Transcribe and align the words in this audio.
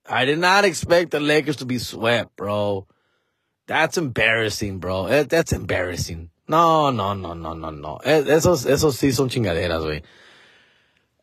I 0.09 0.25
did 0.25 0.39
not 0.39 0.65
expect 0.65 1.11
the 1.11 1.19
Lakers 1.19 1.57
to 1.57 1.65
be 1.65 1.77
swept, 1.77 2.35
bro. 2.35 2.87
That's 3.67 3.97
embarrassing, 3.97 4.79
bro. 4.79 5.05
Eh, 5.07 5.23
That's 5.23 5.51
embarrassing. 5.51 6.31
No, 6.47 6.91
no, 6.91 7.13
no, 7.13 7.33
no, 7.33 7.53
no, 7.53 7.69
no. 7.69 7.99
Esos, 8.05 8.65
esos 8.65 8.97
sí 8.97 9.11
son 9.13 9.29
chingaderas, 9.29 9.83
güey. 9.83 10.03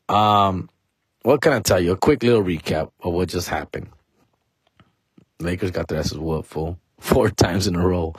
Um, 0.09 0.69
what 1.23 1.41
can 1.41 1.55
I 1.55 1.61
tell 1.61 1.81
you? 1.81 1.93
A 1.93 1.97
quick 1.97 2.23
little 2.23 2.43
recap 2.43 2.91
of 3.01 3.13
what 3.15 3.29
just 3.29 3.49
happened. 3.49 3.89
Lakers 5.41 5.71
got 5.71 5.89
their 5.89 5.99
asses 5.99 6.19
whooped, 6.19 6.49
fool. 6.49 6.79
Four 6.99 7.31
times 7.31 7.67
in 7.67 7.75
a 7.75 7.87
row. 7.87 8.15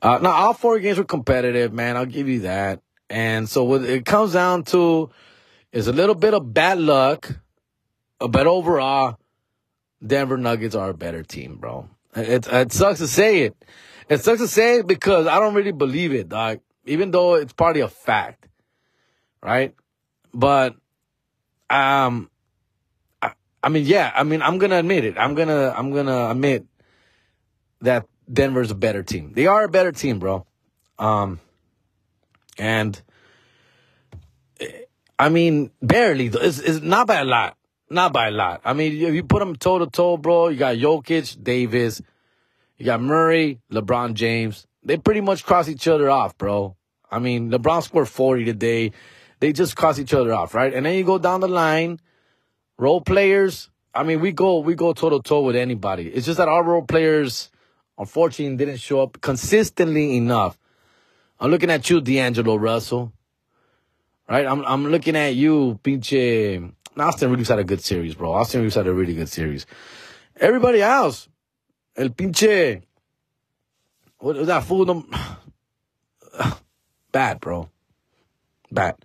Uh, 0.00 0.18
now, 0.20 0.32
all 0.32 0.52
four 0.52 0.78
games 0.80 0.98
were 0.98 1.04
competitive, 1.04 1.72
man. 1.72 1.96
I'll 1.96 2.06
give 2.06 2.28
you 2.28 2.40
that. 2.40 2.80
And 3.08 3.48
so 3.48 3.62
what 3.62 3.84
it 3.84 4.04
comes 4.04 4.32
down 4.32 4.64
to 4.64 5.10
is 5.70 5.86
a 5.86 5.92
little 5.92 6.16
bit 6.16 6.34
of 6.34 6.52
bad 6.52 6.78
luck, 6.78 7.30
but 8.18 8.46
overall, 8.46 9.18
Denver 10.04 10.36
Nuggets 10.36 10.74
are 10.74 10.90
a 10.90 10.94
better 10.94 11.22
team, 11.22 11.56
bro. 11.56 11.88
It, 12.14 12.46
it 12.46 12.72
sucks 12.72 12.98
to 12.98 13.06
say 13.06 13.42
it. 13.42 13.56
It 14.08 14.22
sucks 14.22 14.40
to 14.40 14.48
say 14.48 14.78
it 14.78 14.86
because 14.86 15.26
I 15.26 15.38
don't 15.38 15.54
really 15.54 15.72
believe 15.72 16.12
it, 16.12 16.28
dog. 16.28 16.60
Even 16.84 17.10
though 17.10 17.34
it's 17.34 17.52
partly 17.52 17.80
a 17.80 17.88
fact, 17.88 18.48
right? 19.42 19.74
But, 20.34 20.74
um, 21.70 22.30
I, 23.20 23.32
I 23.62 23.68
mean, 23.68 23.86
yeah, 23.86 24.12
I 24.14 24.24
mean, 24.24 24.42
I'm 24.42 24.58
gonna 24.58 24.78
admit 24.78 25.04
it. 25.04 25.16
I'm 25.16 25.34
gonna, 25.34 25.72
I'm 25.76 25.92
gonna 25.92 26.30
admit 26.30 26.66
that 27.80 28.06
Denver's 28.30 28.70
a 28.70 28.74
better 28.74 29.02
team. 29.02 29.32
They 29.34 29.46
are 29.46 29.64
a 29.64 29.68
better 29.68 29.92
team, 29.92 30.18
bro. 30.18 30.46
Um, 30.98 31.40
and 32.58 33.00
I 35.18 35.28
mean, 35.28 35.70
barely. 35.80 36.26
It's, 36.26 36.58
it's 36.58 36.80
not 36.80 37.06
by 37.06 37.20
a 37.20 37.24
lot. 37.24 37.56
Not 37.92 38.14
by 38.14 38.28
a 38.28 38.30
lot. 38.30 38.62
I 38.64 38.72
mean, 38.72 38.92
if 39.02 39.12
you 39.12 39.22
put 39.22 39.40
them 39.40 39.54
toe 39.54 39.78
to 39.78 39.86
toe, 39.86 40.16
bro, 40.16 40.48
you 40.48 40.56
got 40.56 40.76
Jokic, 40.76 41.42
Davis, 41.44 42.00
you 42.78 42.86
got 42.86 43.02
Murray, 43.02 43.60
LeBron 43.70 44.14
James. 44.14 44.66
They 44.82 44.96
pretty 44.96 45.20
much 45.20 45.44
cross 45.44 45.68
each 45.68 45.86
other 45.86 46.10
off, 46.10 46.38
bro. 46.38 46.74
I 47.10 47.18
mean, 47.18 47.50
LeBron 47.50 47.82
scored 47.82 48.08
40 48.08 48.46
today. 48.46 48.92
They 49.40 49.52
just 49.52 49.76
cross 49.76 49.98
each 49.98 50.14
other 50.14 50.32
off, 50.32 50.54
right? 50.54 50.72
And 50.72 50.86
then 50.86 50.94
you 50.94 51.04
go 51.04 51.18
down 51.18 51.40
the 51.40 51.48
line, 51.48 52.00
role 52.78 53.02
players. 53.02 53.68
I 53.94 54.04
mean, 54.04 54.20
we 54.20 54.32
go 54.32 54.60
we 54.60 54.74
go 54.74 54.94
toe 54.94 55.10
to 55.10 55.20
toe 55.20 55.42
with 55.42 55.54
anybody. 55.54 56.08
It's 56.08 56.24
just 56.24 56.38
that 56.38 56.48
our 56.48 56.64
role 56.64 56.82
players, 56.82 57.50
unfortunately, 57.98 58.56
didn't 58.56 58.80
show 58.80 59.02
up 59.02 59.20
consistently 59.20 60.16
enough. 60.16 60.58
I'm 61.38 61.50
looking 61.50 61.70
at 61.70 61.90
you, 61.90 62.00
D'Angelo 62.00 62.56
Russell. 62.56 63.12
Right? 64.30 64.46
I'm 64.46 64.64
I'm 64.64 64.86
looking 64.90 65.14
at 65.14 65.34
you, 65.34 65.78
pinche. 65.84 66.72
Austin 66.96 67.32
Reaves 67.32 67.48
had 67.48 67.58
a 67.58 67.64
good 67.64 67.80
series, 67.80 68.14
bro. 68.14 68.32
Austin 68.32 68.62
Reaves 68.62 68.74
had 68.74 68.86
a 68.86 68.92
really 68.92 69.14
good 69.14 69.28
series. 69.28 69.66
Everybody 70.36 70.82
else, 70.82 71.28
el 71.96 72.10
pinche. 72.10 72.82
What 74.18 74.36
was 74.36 74.46
that 74.46 74.64
fool? 74.64 74.84
num- 74.84 75.10
Bad, 77.12 77.40
bro. 77.40 77.68
Bad. 78.70 78.96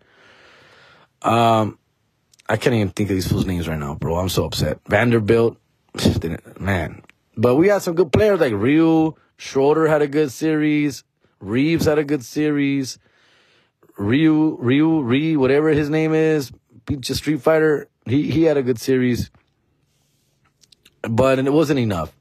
Um, 1.22 1.78
I 2.48 2.58
can't 2.58 2.76
even 2.76 2.90
think 2.90 3.10
of 3.10 3.16
these 3.16 3.28
fools' 3.28 3.46
names 3.46 3.68
right 3.68 3.80
now, 3.80 3.96
bro. 3.96 4.18
I'm 4.18 4.30
so 4.30 4.46
upset. 4.46 4.80
Vanderbilt, 4.88 5.58
man. 6.60 7.02
But 7.36 7.56
we 7.56 7.68
had 7.68 7.82
some 7.82 7.96
good 7.96 8.12
players 8.12 8.40
like 8.40 8.54
Ryu, 8.54 9.14
Schroeder 9.38 9.88
had 9.88 10.02
a 10.02 10.08
good 10.08 10.32
series. 10.32 11.04
Reaves 11.40 11.86
had 11.86 12.00
a 12.00 12.04
good 12.04 12.24
series. 12.24 12.98
Ryu, 13.98 14.58
Ryu, 14.60 15.02
Ryu, 15.02 15.40
whatever 15.40 15.70
his 15.70 15.90
name 15.90 16.14
is, 16.14 16.52
Pinche 16.88 17.14
Street 17.14 17.42
Fighter, 17.42 17.88
he, 18.06 18.32
he 18.32 18.44
had 18.44 18.58
a 18.58 18.64
good 18.64 18.80
series. 18.80 19.30
But 21.04 21.38
and 21.38 21.48
it 21.48 21.52
wasn't 21.52 21.80
enough. 21.80 22.16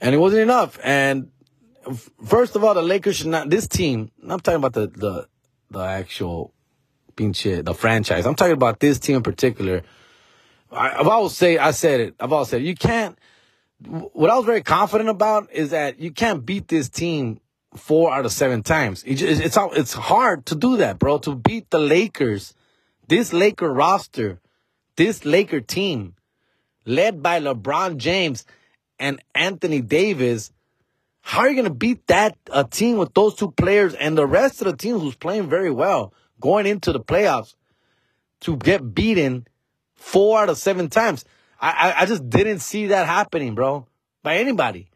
And 0.00 0.14
it 0.14 0.18
wasn't 0.18 0.42
enough. 0.42 0.78
And 0.84 1.30
first 2.24 2.54
of 2.56 2.62
all, 2.62 2.74
the 2.74 2.82
Lakers 2.82 3.16
should 3.16 3.26
not, 3.26 3.50
this 3.50 3.66
team, 3.66 4.10
I'm 4.22 4.40
talking 4.40 4.56
about 4.56 4.74
the, 4.74 4.86
the, 4.86 5.28
the 5.70 5.80
actual 5.80 6.52
pinche, 7.16 7.64
the 7.64 7.74
franchise. 7.74 8.26
I'm 8.26 8.34
talking 8.34 8.54
about 8.54 8.80
this 8.80 8.98
team 8.98 9.16
in 9.16 9.22
particular. 9.22 9.82
I, 10.70 11.00
I've 11.00 11.08
always 11.08 11.36
say, 11.36 11.58
I 11.58 11.72
said 11.72 12.00
it, 12.00 12.14
I've 12.20 12.32
always 12.32 12.48
said, 12.48 12.62
you 12.62 12.74
can't, 12.74 13.18
what 13.86 14.30
I 14.30 14.36
was 14.36 14.44
very 14.44 14.62
confident 14.62 15.08
about 15.08 15.50
is 15.52 15.70
that 15.70 15.98
you 15.98 16.10
can't 16.10 16.44
beat 16.44 16.68
this 16.68 16.88
team 16.88 17.40
four 17.74 18.12
out 18.12 18.24
of 18.24 18.32
seven 18.32 18.62
times. 18.62 19.02
It 19.04 19.22
it's 19.22 19.56
it's 19.56 19.92
hard 19.92 20.46
to 20.46 20.54
do 20.54 20.76
that, 20.78 20.98
bro. 20.98 21.18
To 21.18 21.34
beat 21.34 21.70
the 21.70 21.78
Lakers, 21.78 22.54
this 23.10 23.32
Laker 23.32 23.70
roster, 23.70 24.40
this 24.94 25.24
Laker 25.24 25.60
team, 25.60 26.14
led 26.86 27.20
by 27.20 27.40
LeBron 27.40 27.96
James 27.96 28.46
and 29.00 29.20
Anthony 29.34 29.80
Davis. 29.80 30.52
How 31.20 31.40
are 31.40 31.50
you 31.50 31.56
gonna 31.56 31.74
beat 31.74 32.06
that 32.06 32.38
a 32.52 32.62
team 32.62 32.98
with 32.98 33.12
those 33.12 33.34
two 33.34 33.50
players 33.50 33.94
and 33.94 34.16
the 34.16 34.28
rest 34.28 34.62
of 34.62 34.68
the 34.68 34.76
team 34.76 35.00
who's 35.00 35.16
playing 35.16 35.50
very 35.50 35.72
well 35.72 36.14
going 36.40 36.66
into 36.66 36.92
the 36.92 37.00
playoffs 37.00 37.56
to 38.42 38.56
get 38.56 38.94
beaten 38.94 39.44
four 39.96 40.42
out 40.42 40.48
of 40.48 40.56
seven 40.56 40.88
times? 40.88 41.24
I, 41.60 41.70
I, 41.70 42.02
I 42.02 42.06
just 42.06 42.30
didn't 42.30 42.60
see 42.60 42.86
that 42.86 43.08
happening, 43.08 43.56
bro, 43.56 43.88
by 44.22 44.36
anybody. 44.36 44.88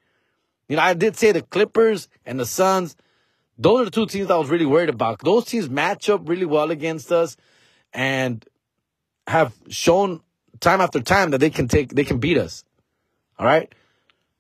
You 0.69 0.77
know, 0.77 0.83
I 0.83 0.95
did 0.95 1.17
say 1.17 1.33
the 1.33 1.43
Clippers 1.43 2.09
and 2.25 2.39
the 2.39 2.47
Suns. 2.47 2.95
Those 3.59 3.81
are 3.81 3.85
the 3.87 3.91
two 3.91 4.07
teams 4.07 4.31
I 4.31 4.37
was 4.37 4.51
really 4.51 4.67
worried 4.67 4.89
about. 4.89 5.19
Those 5.19 5.47
teams 5.47 5.69
match 5.69 6.09
up 6.09 6.29
really 6.29 6.47
well 6.47 6.71
against 6.71 7.11
us 7.11 7.37
and 7.94 8.44
have 9.27 9.55
shown 9.69 10.21
time 10.60 10.81
after 10.81 11.00
time 11.00 11.31
that 11.31 11.38
they 11.38 11.50
can 11.50 11.69
take, 11.69 11.94
they 11.94 12.05
can 12.05 12.19
beat 12.19 12.37
us. 12.37 12.65
All 13.38 13.47
right. 13.47 13.72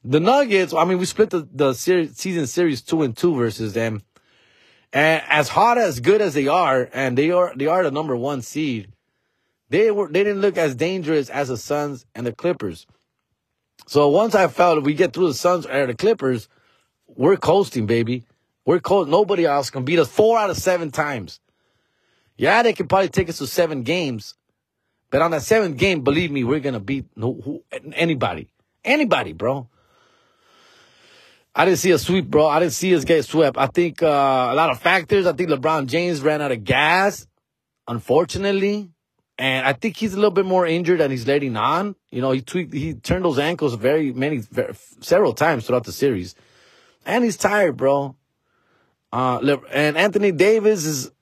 The 0.04 0.20
Nuggets, 0.20 0.74
I 0.74 0.84
mean, 0.84 0.98
we 0.98 1.06
split 1.06 1.30
the, 1.30 1.48
the 1.50 1.72
series, 1.72 2.16
season 2.16 2.46
series 2.46 2.82
two 2.82 3.02
and 3.02 3.16
two 3.16 3.34
versus 3.34 3.72
them. 3.72 4.02
And 4.92 5.22
as 5.28 5.48
hot 5.48 5.78
as 5.78 6.00
good 6.00 6.20
as 6.20 6.34
they 6.34 6.46
are, 6.46 6.88
and 6.92 7.16
they 7.16 7.30
are, 7.30 7.52
they 7.56 7.66
are 7.66 7.82
the 7.82 7.90
number 7.90 8.14
one 8.14 8.42
seed, 8.42 8.92
they 9.70 9.90
were, 9.90 10.08
they 10.08 10.22
didn't 10.22 10.42
look 10.42 10.58
as 10.58 10.74
dangerous 10.74 11.30
as 11.30 11.48
the 11.48 11.56
Suns 11.56 12.04
and 12.14 12.26
the 12.26 12.32
Clippers. 12.32 12.86
So 13.86 14.08
once 14.08 14.34
I 14.34 14.48
felt 14.48 14.78
if 14.78 14.84
we 14.84 14.94
get 14.94 15.12
through 15.12 15.28
the 15.28 15.34
Suns 15.34 15.66
or 15.66 15.86
the 15.86 15.94
Clippers, 15.94 16.48
we're 17.08 17.36
coasting, 17.36 17.86
baby. 17.86 18.24
We're 18.64 18.80
coast. 18.80 19.10
Nobody 19.10 19.44
else 19.46 19.70
can 19.70 19.84
beat 19.84 19.98
us 19.98 20.08
four 20.08 20.38
out 20.38 20.50
of 20.50 20.56
seven 20.56 20.90
times. 20.90 21.40
Yeah, 22.36 22.62
they 22.62 22.72
can 22.72 22.88
probably 22.88 23.08
take 23.08 23.28
us 23.28 23.38
to 23.38 23.46
seven 23.46 23.82
games, 23.82 24.34
but 25.10 25.22
on 25.22 25.30
that 25.30 25.42
seventh 25.42 25.76
game, 25.76 26.02
believe 26.02 26.30
me, 26.30 26.42
we're 26.42 26.60
gonna 26.60 26.80
beat 26.80 27.06
no, 27.16 27.34
who, 27.34 27.62
anybody, 27.94 28.48
anybody, 28.84 29.32
bro. 29.32 29.68
I 31.54 31.64
didn't 31.64 31.78
see 31.78 31.92
a 31.92 31.98
sweep, 31.98 32.26
bro. 32.26 32.48
I 32.48 32.58
didn't 32.58 32.72
see 32.72 32.96
us 32.96 33.04
get 33.04 33.24
swept. 33.24 33.56
I 33.56 33.68
think 33.68 34.02
uh, 34.02 34.06
a 34.06 34.54
lot 34.54 34.70
of 34.70 34.80
factors. 34.80 35.24
I 35.24 35.32
think 35.32 35.50
LeBron 35.50 35.86
James 35.86 36.20
ran 36.20 36.42
out 36.42 36.50
of 36.50 36.64
gas, 36.64 37.28
unfortunately, 37.86 38.90
and 39.38 39.64
I 39.64 39.72
think 39.72 39.96
he's 39.96 40.14
a 40.14 40.16
little 40.16 40.32
bit 40.32 40.46
more 40.46 40.66
injured 40.66 40.98
than 40.98 41.12
he's 41.12 41.28
letting 41.28 41.56
on. 41.56 41.94
You 42.10 42.20
know, 42.20 42.32
he 42.32 42.40
tweaked, 42.40 42.74
he 42.74 42.94
turned 42.94 43.24
those 43.24 43.38
ankles 43.38 43.74
very 43.74 44.12
many, 44.12 44.38
very, 44.38 44.74
several 45.00 45.32
times 45.32 45.66
throughout 45.66 45.84
the 45.84 45.92
series, 45.92 46.34
and 47.06 47.22
he's 47.22 47.36
tired, 47.36 47.76
bro. 47.76 48.16
Uh, 49.12 49.58
and 49.70 49.96
Anthony 49.96 50.32
Davis 50.32 50.84
is 50.84 51.12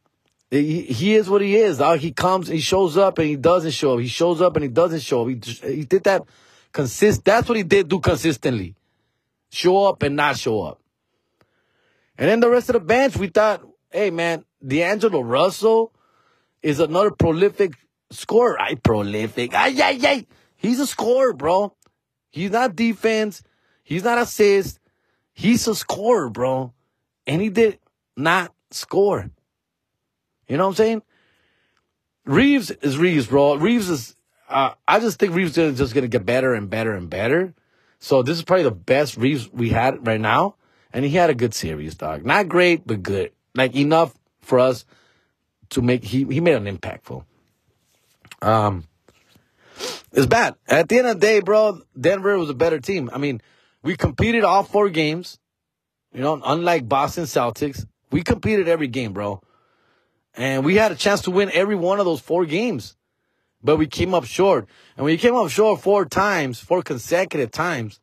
he, 0.60 1.14
is 1.14 1.30
what 1.30 1.40
he 1.40 1.56
is. 1.56 1.80
Uh, 1.80 1.94
he 1.94 2.12
comes, 2.12 2.48
he 2.48 2.60
shows 2.60 2.98
up, 2.98 3.18
and 3.18 3.26
he 3.26 3.36
doesn't 3.36 3.70
show 3.70 3.94
up. 3.94 4.00
He 4.00 4.08
shows 4.08 4.42
up 4.42 4.54
and 4.54 4.62
he 4.62 4.68
doesn't 4.68 5.00
show 5.00 5.22
up. 5.22 5.28
He 5.28 5.40
he 5.76 5.84
did 5.84 6.04
that 6.04 6.22
consist. 6.72 7.24
That's 7.24 7.48
what 7.48 7.56
he 7.56 7.62
did 7.62 7.88
do 7.88 8.00
consistently. 8.00 8.74
Show 9.50 9.86
up 9.86 10.02
and 10.02 10.14
not 10.14 10.36
show 10.36 10.62
up. 10.62 10.80
And 12.18 12.28
then 12.28 12.40
the 12.40 12.50
rest 12.50 12.68
of 12.68 12.74
the 12.74 12.80
bench, 12.80 13.16
we 13.16 13.28
thought, 13.28 13.62
hey 13.90 14.10
man, 14.10 14.44
D'Angelo 14.66 15.22
Russell 15.22 15.92
is 16.62 16.80
another 16.80 17.10
prolific 17.10 17.72
scorer. 18.10 18.60
I 18.60 18.74
prolific. 18.74 19.54
Ay, 19.54 19.74
ay, 19.82 19.98
ay. 20.02 20.26
He's 20.56 20.80
a 20.80 20.86
scorer, 20.86 21.32
bro. 21.32 21.74
He's 22.30 22.50
not 22.50 22.76
defense. 22.76 23.42
He's 23.82 24.04
not 24.04 24.18
assist. 24.18 24.78
He's 25.32 25.66
a 25.66 25.74
scorer, 25.74 26.28
bro. 26.28 26.74
And 27.26 27.40
he 27.40 27.48
did 27.48 27.78
not 28.16 28.54
score. 28.70 29.30
You 30.48 30.56
know 30.56 30.64
what 30.64 30.70
I'm 30.70 30.76
saying? 30.76 31.02
Reaves 32.24 32.70
is 32.70 32.98
Reaves, 32.98 33.26
bro. 33.26 33.56
Reaves 33.56 33.88
is, 33.88 34.16
uh, 34.48 34.72
I 34.86 35.00
just 35.00 35.18
think 35.18 35.34
Reaves 35.34 35.56
is 35.58 35.78
just 35.78 35.94
to 35.94 36.08
get 36.08 36.24
better 36.24 36.54
and 36.54 36.70
better 36.70 36.92
and 36.92 37.10
better. 37.10 37.54
So 37.98 38.22
this 38.22 38.36
is 38.36 38.44
probably 38.44 38.64
the 38.64 38.70
best 38.70 39.16
Reaves 39.16 39.50
we 39.52 39.70
had 39.70 40.06
right 40.06 40.20
now. 40.20 40.56
And 40.92 41.04
he 41.04 41.12
had 41.12 41.30
a 41.30 41.34
good 41.34 41.54
series, 41.54 41.94
dog. 41.94 42.24
Not 42.24 42.48
great, 42.48 42.86
but 42.86 43.02
good. 43.02 43.32
Like 43.54 43.74
enough 43.74 44.14
for 44.42 44.58
us 44.58 44.84
to 45.70 45.80
make, 45.80 46.04
he, 46.04 46.24
he 46.24 46.40
made 46.40 46.54
an 46.54 46.66
impactful. 46.66 47.24
Um, 48.42 48.84
it's 50.12 50.26
bad. 50.26 50.56
At 50.68 50.88
the 50.88 50.98
end 50.98 51.06
of 51.06 51.20
the 51.20 51.26
day, 51.26 51.40
bro, 51.40 51.80
Denver 51.98 52.36
was 52.38 52.50
a 52.50 52.54
better 52.54 52.78
team. 52.78 53.08
I 53.12 53.18
mean, 53.18 53.40
we 53.82 53.96
competed 53.96 54.44
all 54.44 54.62
four 54.62 54.90
games. 54.90 55.38
You 56.12 56.20
know, 56.20 56.40
unlike 56.44 56.88
Boston 56.88 57.24
Celtics, 57.24 57.86
we 58.10 58.22
competed 58.22 58.68
every 58.68 58.88
game, 58.88 59.14
bro. 59.14 59.40
And 60.34 60.64
we 60.64 60.76
had 60.76 60.92
a 60.92 60.96
chance 60.96 61.22
to 61.22 61.30
win 61.30 61.50
every 61.52 61.76
one 61.76 61.98
of 61.98 62.06
those 62.06 62.20
four 62.20 62.46
games. 62.46 62.96
But 63.62 63.76
we 63.76 63.86
came 63.86 64.14
up 64.14 64.24
short. 64.24 64.66
And 64.96 65.04
when 65.04 65.12
you 65.12 65.18
came 65.18 65.34
up 65.34 65.50
short 65.50 65.80
four 65.80 66.04
times, 66.04 66.58
four 66.58 66.82
consecutive 66.82 67.50
times, 67.50 68.00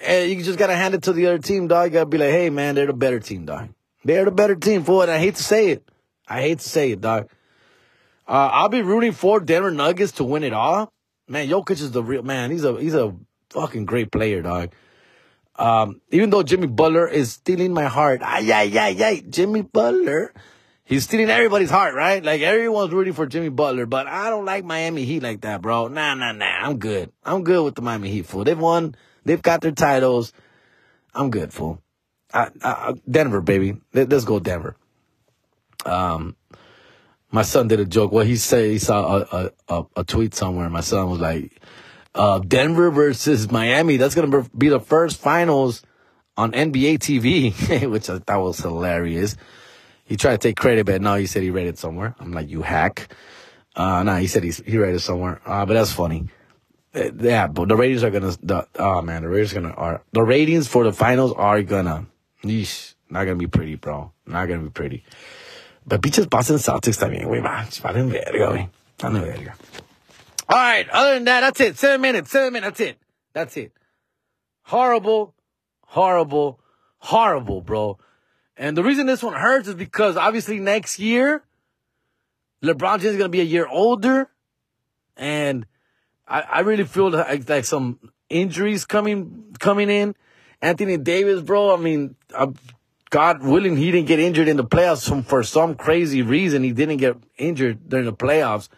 and 0.00 0.30
you 0.30 0.42
just 0.42 0.58
gotta 0.58 0.76
hand 0.76 0.94
it 0.94 1.02
to 1.04 1.12
the 1.12 1.26
other 1.26 1.38
team, 1.38 1.68
dog. 1.68 1.86
You 1.86 1.94
gotta 1.94 2.06
be 2.06 2.18
like, 2.18 2.30
hey 2.30 2.50
man, 2.50 2.74
they're 2.74 2.86
the 2.86 2.92
better 2.92 3.20
team, 3.20 3.46
dog. 3.46 3.70
They're 4.04 4.24
the 4.24 4.30
better 4.30 4.54
team 4.54 4.84
for 4.84 5.02
it. 5.02 5.08
I 5.08 5.18
hate 5.18 5.36
to 5.36 5.42
say 5.42 5.70
it. 5.70 5.88
I 6.28 6.40
hate 6.42 6.58
to 6.58 6.68
say 6.68 6.92
it, 6.92 7.00
dog. 7.00 7.28
Uh, 8.26 8.50
I'll 8.52 8.68
be 8.68 8.82
rooting 8.82 9.12
for 9.12 9.40
Denver 9.40 9.70
Nuggets 9.70 10.12
to 10.12 10.24
win 10.24 10.44
it 10.44 10.52
all. 10.52 10.92
Man, 11.28 11.48
Jokic 11.48 11.80
is 11.80 11.90
the 11.90 12.02
real 12.02 12.22
man. 12.22 12.50
He's 12.50 12.64
a 12.64 12.78
he's 12.78 12.94
a 12.94 13.14
fucking 13.50 13.86
great 13.86 14.10
player, 14.10 14.42
dog. 14.42 14.72
Um, 15.56 16.00
even 16.10 16.30
though 16.30 16.42
Jimmy 16.42 16.66
Butler 16.66 17.06
is 17.06 17.32
stealing 17.32 17.72
my 17.72 17.84
heart, 17.84 18.22
ay 18.22 18.50
ay 18.52 18.70
ay 18.78 19.04
ay, 19.04 19.22
Jimmy 19.28 19.62
Butler, 19.62 20.34
he's 20.84 21.04
stealing 21.04 21.30
everybody's 21.30 21.70
heart, 21.70 21.94
right? 21.94 22.22
Like 22.22 22.40
everyone's 22.42 22.92
rooting 22.92 23.14
for 23.14 23.26
Jimmy 23.26 23.48
Butler, 23.48 23.86
but 23.86 24.06
I 24.06 24.30
don't 24.30 24.44
like 24.44 24.64
Miami 24.64 25.04
Heat 25.04 25.22
like 25.22 25.42
that, 25.42 25.62
bro. 25.62 25.88
Nah, 25.88 26.14
nah, 26.14 26.32
nah. 26.32 26.44
I'm 26.44 26.78
good. 26.78 27.12
I'm 27.24 27.44
good 27.44 27.64
with 27.64 27.74
the 27.74 27.82
Miami 27.82 28.10
Heat, 28.10 28.26
fool. 28.26 28.44
They've 28.44 28.58
won. 28.58 28.94
They've 29.24 29.42
got 29.42 29.60
their 29.60 29.72
titles. 29.72 30.32
I'm 31.14 31.30
good, 31.30 31.52
fool. 31.52 31.80
I, 32.32 32.50
I, 32.62 32.94
Denver, 33.08 33.40
baby. 33.40 33.76
Let, 33.92 34.12
us 34.12 34.24
go 34.24 34.40
Denver. 34.40 34.76
Um, 35.86 36.36
my 37.30 37.42
son 37.42 37.68
did 37.68 37.80
a 37.80 37.84
joke. 37.84 38.12
Well, 38.12 38.24
he 38.24 38.36
said 38.36 38.70
he 38.70 38.78
saw 38.78 39.24
a, 39.30 39.50
a, 39.68 39.84
a 39.96 40.04
tweet 40.04 40.34
somewhere. 40.34 40.68
My 40.68 40.80
son 40.80 41.10
was 41.10 41.20
like, 41.20 41.60
uh, 42.14 42.38
Denver 42.40 42.90
versus 42.90 43.50
Miami. 43.50 43.96
That's 43.96 44.14
going 44.14 44.30
to 44.30 44.48
be 44.56 44.68
the 44.68 44.80
first 44.80 45.20
finals 45.20 45.82
on 46.36 46.52
NBA 46.52 46.98
TV, 46.98 47.86
which 47.90 48.10
I 48.10 48.18
thought 48.18 48.42
was 48.42 48.58
hilarious. 48.58 49.36
He 50.04 50.16
tried 50.16 50.40
to 50.40 50.48
take 50.48 50.56
credit, 50.56 50.86
but 50.86 51.00
now 51.00 51.16
he 51.16 51.26
said 51.26 51.42
he 51.42 51.50
read 51.50 51.66
it 51.66 51.78
somewhere. 51.78 52.14
I'm 52.20 52.32
like, 52.32 52.48
you 52.48 52.62
hack. 52.62 53.08
Uh, 53.74 54.02
no, 54.02 54.16
he 54.16 54.26
said 54.26 54.44
he, 54.44 54.50
he 54.50 54.78
read 54.78 54.94
it 54.94 55.00
somewhere. 55.00 55.40
Uh, 55.44 55.64
but 55.66 55.74
that's 55.74 55.92
funny. 55.92 56.28
Uh, 56.94 57.10
yeah, 57.18 57.46
but 57.46 57.68
the 57.68 57.76
ratings 57.76 58.04
are 58.04 58.10
gonna, 58.10 58.34
the, 58.42 58.66
oh 58.78 59.02
man, 59.02 59.22
the 59.22 59.28
ratings 59.28 59.52
gonna, 59.52 59.70
are, 59.70 60.02
the 60.12 60.22
ratings 60.22 60.68
for 60.68 60.84
the 60.84 60.92
finals 60.92 61.32
are 61.32 61.62
gonna, 61.62 62.06
yeesh, 62.44 62.94
not 63.10 63.24
gonna 63.24 63.36
be 63.36 63.46
pretty, 63.46 63.74
bro. 63.74 64.12
Not 64.26 64.46
gonna 64.46 64.62
be 64.62 64.70
pretty. 64.70 65.04
But 65.86 66.02
pinches 66.02 66.26
Boston 66.26 66.56
Celtics 66.56 66.98
también, 66.98 67.26
güey, 67.26 67.42
valen 67.42 68.10
verga, 68.10 68.38
güey. 68.38 68.68
Valen 68.98 69.22
verga. 69.22 69.54
All 70.48 70.58
right. 70.58 70.88
Other 70.90 71.14
than 71.14 71.24
that, 71.24 71.40
that's 71.40 71.60
it. 71.60 71.78
Seven 71.78 72.00
minutes. 72.00 72.30
Seven 72.30 72.52
minutes. 72.52 72.78
That's 72.78 72.90
it. 72.90 72.98
That's 73.32 73.56
it. 73.56 73.72
Horrible, 74.62 75.34
horrible, 75.82 76.60
horrible, 76.98 77.60
bro. 77.60 77.98
And 78.56 78.76
the 78.76 78.82
reason 78.82 79.06
this 79.06 79.22
one 79.22 79.34
hurts 79.34 79.68
is 79.68 79.74
because 79.74 80.16
obviously 80.16 80.60
next 80.60 80.98
year, 80.98 81.42
LeBron 82.62 83.00
James 83.00 83.04
is 83.12 83.16
going 83.16 83.30
to 83.30 83.36
be 83.36 83.40
a 83.40 83.44
year 83.44 83.66
older. 83.66 84.30
And 85.16 85.66
I, 86.26 86.40
I 86.40 86.60
really 86.60 86.84
feel 86.84 87.10
like, 87.10 87.48
like 87.48 87.64
some 87.64 87.98
injuries 88.30 88.84
coming, 88.84 89.54
coming 89.58 89.90
in. 89.90 90.14
Anthony 90.62 90.96
Davis, 90.96 91.42
bro. 91.42 91.74
I 91.74 91.76
mean, 91.76 92.14
I'm, 92.36 92.54
God 93.10 93.42
willing, 93.42 93.76
he 93.76 93.90
didn't 93.90 94.08
get 94.08 94.18
injured 94.18 94.48
in 94.48 94.56
the 94.56 94.64
playoffs 94.64 95.08
from, 95.08 95.22
for 95.22 95.42
some 95.42 95.74
crazy 95.74 96.22
reason. 96.22 96.62
He 96.62 96.72
didn't 96.72 96.96
get 96.96 97.16
injured 97.36 97.88
during 97.88 98.06
the 98.06 98.12
playoffs. 98.12 98.68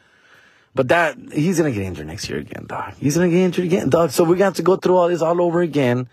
But 0.75 0.89
that, 0.89 1.17
he's 1.33 1.59
going 1.59 1.73
to 1.73 1.79
get 1.79 1.87
injured 1.87 2.07
next 2.07 2.29
year 2.29 2.39
again, 2.39 2.67
dog. 2.67 2.95
He's 2.99 3.17
going 3.17 3.31
to 3.31 3.35
get 3.37 3.45
injured 3.45 3.65
again, 3.65 3.89
dog. 3.89 4.11
So 4.11 4.27
to 4.27 4.45
have 4.45 4.55
to 4.55 4.63
go 4.63 4.77
through 4.77 4.97
all 4.97 5.09
this 5.09 5.23
all 5.23 5.41
over 5.41 5.63
again. 5.63 6.09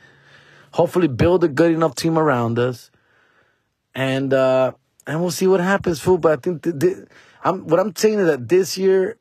Hopefully 0.71 1.07
build 1.07 1.44
a 1.44 1.50
good 1.50 1.71
enough 1.71 1.95
team 1.95 2.18
around 2.18 2.60
us. 2.60 2.89
And, 3.95 4.34
uh, 4.34 4.74
and 5.06 5.22
we'll 5.22 5.31
see 5.31 5.48
what 5.48 5.60
happens, 5.60 6.00
fool. 6.00 6.18
But 6.18 6.31
I 6.31 6.36
think 6.42 6.63
th- 6.63 6.80
th- 6.80 6.98
I'm, 7.44 7.68
what 7.68 7.80
I'm 7.80 7.95
saying 7.95 8.19
is 8.19 8.28
that 8.28 8.48
this 8.48 8.78
year 8.78 9.18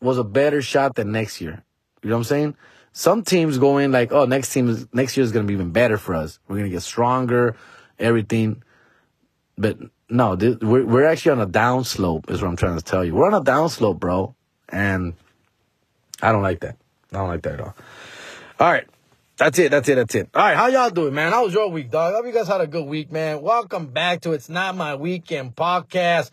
was 0.00 0.18
a 0.18 0.24
better 0.24 0.60
shot 0.62 0.96
than 0.96 1.12
next 1.12 1.40
year. 1.40 1.62
You 2.02 2.10
know 2.10 2.16
what 2.16 2.20
I'm 2.20 2.24
saying? 2.24 2.56
Some 2.92 3.22
teams 3.22 3.58
go 3.58 3.78
in 3.78 3.92
like, 3.92 4.12
oh, 4.12 4.24
next 4.24 4.52
team 4.52 4.68
is, 4.68 4.86
next 4.92 5.16
year 5.16 5.24
is 5.24 5.32
going 5.32 5.46
to 5.46 5.48
be 5.48 5.54
even 5.54 5.70
better 5.70 5.96
for 5.96 6.14
us. 6.14 6.38
We're 6.48 6.56
going 6.56 6.70
to 6.70 6.74
get 6.74 6.82
stronger, 6.82 7.56
everything. 7.98 8.62
But 9.56 9.78
no, 10.08 10.34
we're, 10.34 10.84
we're 10.84 11.04
actually 11.04 11.32
on 11.32 11.40
a 11.40 11.46
downslope 11.46 12.30
is 12.30 12.42
what 12.42 12.48
I'm 12.48 12.56
trying 12.56 12.76
to 12.76 12.84
tell 12.84 13.04
you. 13.04 13.14
We're 13.14 13.26
on 13.26 13.34
a 13.34 13.44
downslope, 13.44 14.00
bro. 14.00 14.34
And 14.68 15.14
I 16.22 16.32
don't 16.32 16.42
like 16.42 16.60
that. 16.60 16.76
I 17.12 17.18
don't 17.18 17.28
like 17.28 17.42
that 17.42 17.54
at 17.54 17.60
all. 17.60 17.74
All 18.58 18.70
right. 18.70 18.86
That's 19.40 19.58
it. 19.58 19.70
That's 19.70 19.88
it. 19.88 19.94
That's 19.94 20.14
it. 20.14 20.28
All 20.34 20.42
right. 20.42 20.56
How 20.56 20.66
y'all 20.68 20.90
doing, 20.90 21.14
man? 21.14 21.32
How 21.32 21.44
was 21.44 21.54
your 21.54 21.70
week, 21.70 21.90
dog? 21.90 22.12
I 22.12 22.16
hope 22.16 22.26
you 22.26 22.32
guys 22.32 22.46
had 22.46 22.60
a 22.60 22.66
good 22.66 22.84
week, 22.86 23.10
man. 23.10 23.40
Welcome 23.40 23.86
back 23.86 24.20
to 24.20 24.32
It's 24.32 24.50
Not 24.50 24.76
My 24.76 24.94
Weekend 24.94 25.56
podcast 25.56 26.30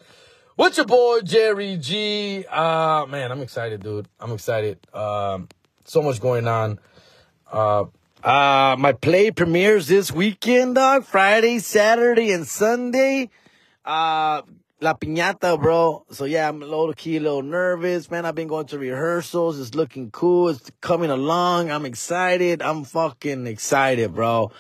What's 0.58 0.76
your 0.76 0.88
boy, 0.88 1.22
Jerry 1.22 1.78
G. 1.78 2.44
Uh, 2.50 3.06
man, 3.08 3.32
I'm 3.32 3.42
excited, 3.42 3.84
dude. 3.84 4.08
I'm 4.20 4.32
excited. 4.32 4.80
Um, 4.92 5.50
so 5.84 6.02
much 6.02 6.20
going 6.20 6.48
on. 6.48 6.80
Uh, 7.52 7.86
uh, 8.24 8.76
my 8.80 8.92
play 8.92 9.30
premieres 9.30 9.88
this 9.88 10.12
weekend, 10.12 10.74
dog. 10.74 11.06
Friday, 11.06 11.60
Saturday, 11.60 12.32
and 12.32 12.48
Sunday. 12.48 13.30
Uh, 13.86 14.42
La 14.80 14.94
Piñata, 14.94 15.60
bro. 15.60 16.06
So 16.12 16.26
yeah, 16.26 16.48
I'm 16.48 16.62
a 16.62 16.66
little 16.66 16.94
key, 16.94 17.18
a 17.18 17.20
little 17.20 17.42
nervous, 17.42 18.12
man. 18.12 18.26
I've 18.26 18.36
been 18.36 18.48
going 18.48 18.68
to 18.68 18.78
rehearsals. 18.78 19.60
It's 19.60 19.74
looking 19.74 20.12
cool. 20.12 20.50
It's 20.50 20.72
coming 20.82 21.10
along. 21.10 21.72
I'm 21.72 21.86
excited. 21.86 22.62
I'm 22.62 22.84
fucking 22.84 23.48
excited, 23.48 24.14
bro. 24.14 24.52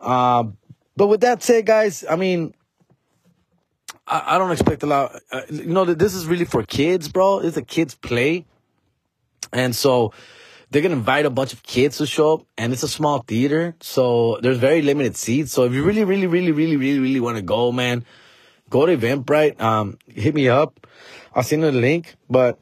Um, 0.00 0.56
but 0.96 1.08
with 1.08 1.20
that 1.20 1.42
said, 1.42 1.66
guys, 1.66 2.04
I 2.08 2.16
mean, 2.16 2.54
I, 4.06 4.36
I 4.36 4.38
don't 4.38 4.50
expect 4.50 4.82
a 4.82 4.86
lot. 4.86 5.20
Uh, 5.30 5.42
you 5.50 5.66
know, 5.66 5.84
this 5.84 6.14
is 6.14 6.26
really 6.26 6.46
for 6.46 6.62
kids, 6.62 7.08
bro. 7.08 7.40
It's 7.40 7.58
a 7.58 7.62
kids 7.62 7.94
play. 7.94 8.46
And 9.52 9.76
so 9.76 10.12
they're 10.70 10.82
to 10.82 10.90
invite 10.90 11.26
a 11.26 11.30
bunch 11.30 11.52
of 11.52 11.62
kids 11.62 11.98
to 11.98 12.06
show 12.06 12.34
up 12.34 12.46
and 12.56 12.72
it's 12.72 12.82
a 12.82 12.88
small 12.88 13.18
theater. 13.18 13.76
So 13.80 14.38
there's 14.40 14.58
very 14.58 14.80
limited 14.80 15.16
seats. 15.16 15.52
So 15.52 15.64
if 15.64 15.74
you 15.74 15.84
really, 15.84 16.04
really, 16.04 16.26
really, 16.26 16.52
really, 16.52 16.76
really, 16.76 16.98
really 16.98 17.20
want 17.20 17.36
to 17.36 17.42
go, 17.42 17.72
man, 17.72 18.04
go 18.70 18.86
to 18.86 18.96
Eventbrite. 18.96 19.60
Um, 19.60 19.98
hit 20.08 20.34
me 20.34 20.48
up. 20.48 20.86
I'll 21.34 21.42
send 21.42 21.62
you 21.62 21.70
the 21.70 21.78
link, 21.78 22.16
but 22.30 22.58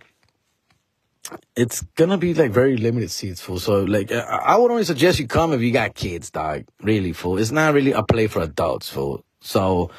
it's 1.56 1.82
gonna 1.94 2.18
be 2.18 2.34
like 2.34 2.50
very 2.50 2.76
limited 2.76 3.10
seats, 3.10 3.40
full. 3.40 3.58
So 3.58 3.84
like, 3.84 4.10
I 4.12 4.56
would 4.56 4.70
only 4.70 4.84
suggest 4.84 5.18
you 5.18 5.26
come 5.26 5.52
if 5.52 5.60
you 5.60 5.72
got 5.72 5.94
kids, 5.94 6.30
dog. 6.30 6.64
Really, 6.82 7.12
full. 7.12 7.38
It's 7.38 7.50
not 7.50 7.74
really 7.74 7.92
a 7.92 8.02
play 8.02 8.26
for 8.26 8.42
adults, 8.42 8.90
full. 8.90 9.24
So, 9.40 9.90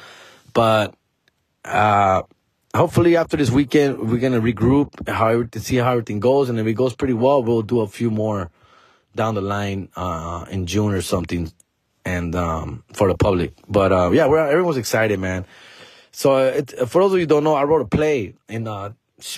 but 0.52 0.94
uh, 1.64 2.22
hopefully 2.74 3.16
after 3.16 3.36
this 3.36 3.50
weekend 3.50 3.98
we're 4.10 4.18
gonna 4.20 4.40
regroup, 4.40 5.08
how 5.08 5.42
to 5.42 5.60
see 5.60 5.76
how 5.76 5.92
everything 5.92 6.20
goes, 6.20 6.48
and 6.48 6.58
if 6.60 6.66
it 6.66 6.74
goes 6.74 6.94
pretty 6.94 7.14
well, 7.14 7.42
we'll 7.42 7.62
do 7.62 7.80
a 7.80 7.88
few 7.88 8.10
more 8.10 8.50
down 9.14 9.34
the 9.34 9.40
line 9.40 9.88
uh, 9.96 10.44
in 10.50 10.66
June 10.66 10.92
or 10.92 11.00
something, 11.00 11.50
and 12.04 12.34
um, 12.34 12.84
for 12.92 13.08
the 13.08 13.16
public. 13.16 13.54
But 13.68 13.92
uh, 13.92 14.10
yeah, 14.12 14.26
we're 14.26 14.46
everyone's 14.46 14.76
excited, 14.76 15.18
man. 15.18 15.46
So 16.16 16.38
it, 16.38 16.70
for 16.88 17.02
those 17.02 17.12
of 17.12 17.18
you 17.18 17.24
who 17.24 17.26
don't 17.26 17.44
know, 17.44 17.52
I 17.52 17.64
wrote 17.64 17.82
a 17.82 17.84
play 17.84 18.32
and, 18.48 18.66
uh, 18.66 18.92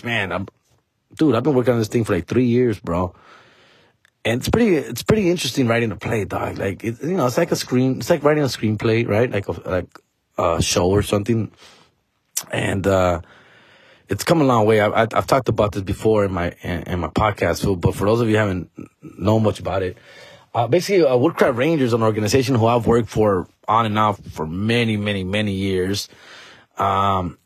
man, 0.05 0.31
I'm, 0.31 0.47
dude, 1.17 1.35
I've 1.35 1.43
been 1.43 1.55
working 1.55 1.73
on 1.73 1.81
this 1.81 1.89
thing 1.89 2.05
for 2.05 2.15
like 2.15 2.29
three 2.29 2.47
years, 2.47 2.79
bro. 2.79 3.17
And 4.25 4.39
it's 4.39 4.49
pretty, 4.49 4.77
it's 4.77 5.03
pretty 5.03 5.29
interesting 5.29 5.67
writing 5.67 5.91
a 5.91 5.97
play, 5.97 6.25
dog. 6.25 6.57
Like, 6.57 6.85
it, 6.85 7.03
you 7.03 7.17
know, 7.17 7.27
it's 7.27 7.37
like 7.37 7.51
a 7.51 7.57
screen, 7.57 7.97
it's 7.97 8.09
like 8.09 8.23
writing 8.23 8.45
a 8.45 8.47
screenplay, 8.47 9.09
right? 9.09 9.29
Like 9.29 9.49
a, 9.49 9.69
like 9.69 9.99
a 10.39 10.63
show 10.63 10.89
or 10.89 11.03
something. 11.03 11.51
And, 12.53 12.87
uh, 12.87 13.23
it's 14.09 14.23
come 14.23 14.41
a 14.41 14.45
long 14.45 14.65
way. 14.65 14.81
I, 14.81 15.01
have 15.01 15.27
talked 15.27 15.49
about 15.49 15.73
this 15.73 15.83
before 15.83 16.27
in 16.27 16.33
my, 16.33 16.55
in, 16.63 16.83
in, 16.85 17.01
my 17.01 17.09
podcast, 17.09 17.81
but 17.81 17.97
for 17.97 18.05
those 18.05 18.21
of 18.21 18.29
you 18.29 18.35
who 18.35 18.39
haven't 18.39 18.71
known 19.03 19.43
much 19.43 19.59
about 19.59 19.83
it, 19.83 19.99
uh, 20.55 20.69
basically, 20.69 21.05
uh, 21.05 21.17
Woodcraft 21.17 21.57
Rangers, 21.59 21.93
an 21.93 22.05
organization 22.05 22.55
who 22.55 22.67
I've 22.67 22.87
worked 22.87 23.09
for 23.09 23.49
on 23.67 23.85
and 23.85 23.99
off 23.99 24.21
for 24.31 24.47
many, 24.47 24.97
many, 24.97 25.25
many 25.25 25.55
years. 25.55 26.09
Um, 26.79 27.39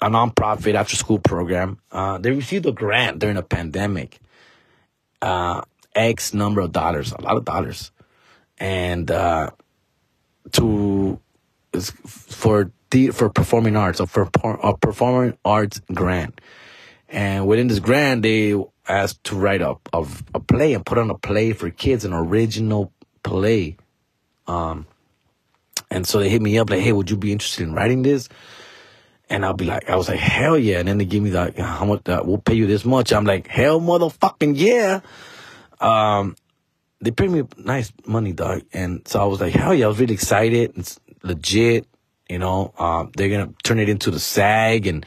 a 0.00 0.08
nonprofit 0.10 0.74
after 0.74 0.96
school 0.96 1.18
program. 1.18 1.80
Uh, 1.90 2.18
they 2.18 2.30
received 2.30 2.66
a 2.66 2.72
grant 2.72 3.18
during 3.18 3.36
the 3.36 3.42
pandemic. 3.42 4.20
Uh, 5.22 5.62
X 5.94 6.34
number 6.34 6.60
of 6.60 6.72
dollars, 6.72 7.12
a 7.12 7.20
lot 7.22 7.36
of 7.36 7.44
dollars, 7.44 7.90
and 8.58 9.10
uh, 9.10 9.50
to 10.52 11.18
for 11.80 12.70
the 12.90 13.08
for 13.08 13.30
performing 13.30 13.76
arts 13.76 13.98
or 13.98 14.06
for 14.06 14.28
a 14.62 14.76
performing 14.76 15.38
arts 15.44 15.80
grant. 15.92 16.40
And 17.08 17.46
within 17.46 17.68
this 17.68 17.78
grant, 17.78 18.22
they 18.22 18.54
asked 18.88 19.24
to 19.24 19.36
write 19.36 19.62
a, 19.62 19.76
a, 19.92 20.06
a 20.34 20.40
play 20.40 20.74
and 20.74 20.84
put 20.84 20.98
on 20.98 21.08
a 21.08 21.16
play 21.16 21.52
for 21.52 21.70
kids, 21.70 22.04
an 22.04 22.12
original 22.12 22.92
play. 23.22 23.76
Um, 24.46 24.86
and 25.90 26.06
so 26.06 26.18
they 26.18 26.28
hit 26.28 26.42
me 26.42 26.58
up 26.58 26.68
like, 26.68 26.80
"Hey, 26.80 26.92
would 26.92 27.10
you 27.10 27.16
be 27.16 27.32
interested 27.32 27.62
in 27.62 27.72
writing 27.72 28.02
this?" 28.02 28.28
And 29.28 29.44
I'll 29.44 29.54
be 29.54 29.64
like, 29.64 29.90
I 29.90 29.96
was 29.96 30.08
like, 30.08 30.20
hell 30.20 30.56
yeah. 30.56 30.78
And 30.78 30.88
then 30.88 30.98
they 30.98 31.04
give 31.04 31.22
me 31.22 31.30
like, 31.30 31.58
how 31.58 31.84
much, 31.84 32.08
uh, 32.08 32.22
we'll 32.24 32.38
pay 32.38 32.54
you 32.54 32.66
this 32.66 32.84
much. 32.84 33.12
I'm 33.12 33.24
like, 33.24 33.48
hell 33.48 33.80
motherfucking 33.80 34.54
yeah. 34.56 35.00
Um, 35.80 36.36
they 37.00 37.10
paid 37.10 37.30
me 37.30 37.42
nice 37.58 37.92
money, 38.06 38.32
dog. 38.32 38.62
And 38.72 39.06
so 39.06 39.20
I 39.20 39.24
was 39.24 39.40
like, 39.40 39.52
hell 39.52 39.74
yeah. 39.74 39.86
I 39.86 39.88
was 39.88 39.98
really 39.98 40.14
excited. 40.14 40.72
It's 40.76 41.00
legit. 41.22 41.86
You 42.28 42.38
know, 42.38 42.72
um, 42.78 43.12
they're 43.16 43.28
going 43.28 43.48
to 43.48 43.54
turn 43.62 43.78
it 43.78 43.88
into 43.88 44.10
the 44.10 44.20
SAG 44.20 44.86
and 44.86 45.04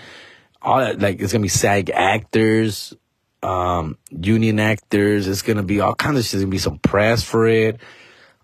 all 0.61 0.79
that. 0.79 0.99
Like, 0.99 1.21
it's 1.21 1.31
going 1.31 1.41
to 1.41 1.45
be 1.45 1.49
SAG 1.49 1.89
actors, 1.89 2.93
um, 3.41 3.97
union 4.09 4.59
actors. 4.59 5.27
It's 5.27 5.41
going 5.41 5.57
to 5.57 5.63
be 5.63 5.79
all 5.79 5.95
kinds 5.95 6.19
of 6.19 6.25
shit. 6.25 6.31
There's 6.33 6.43
going 6.43 6.51
to 6.51 6.55
be 6.55 6.59
some 6.59 6.79
press 6.79 7.23
for 7.23 7.47
it 7.47 7.79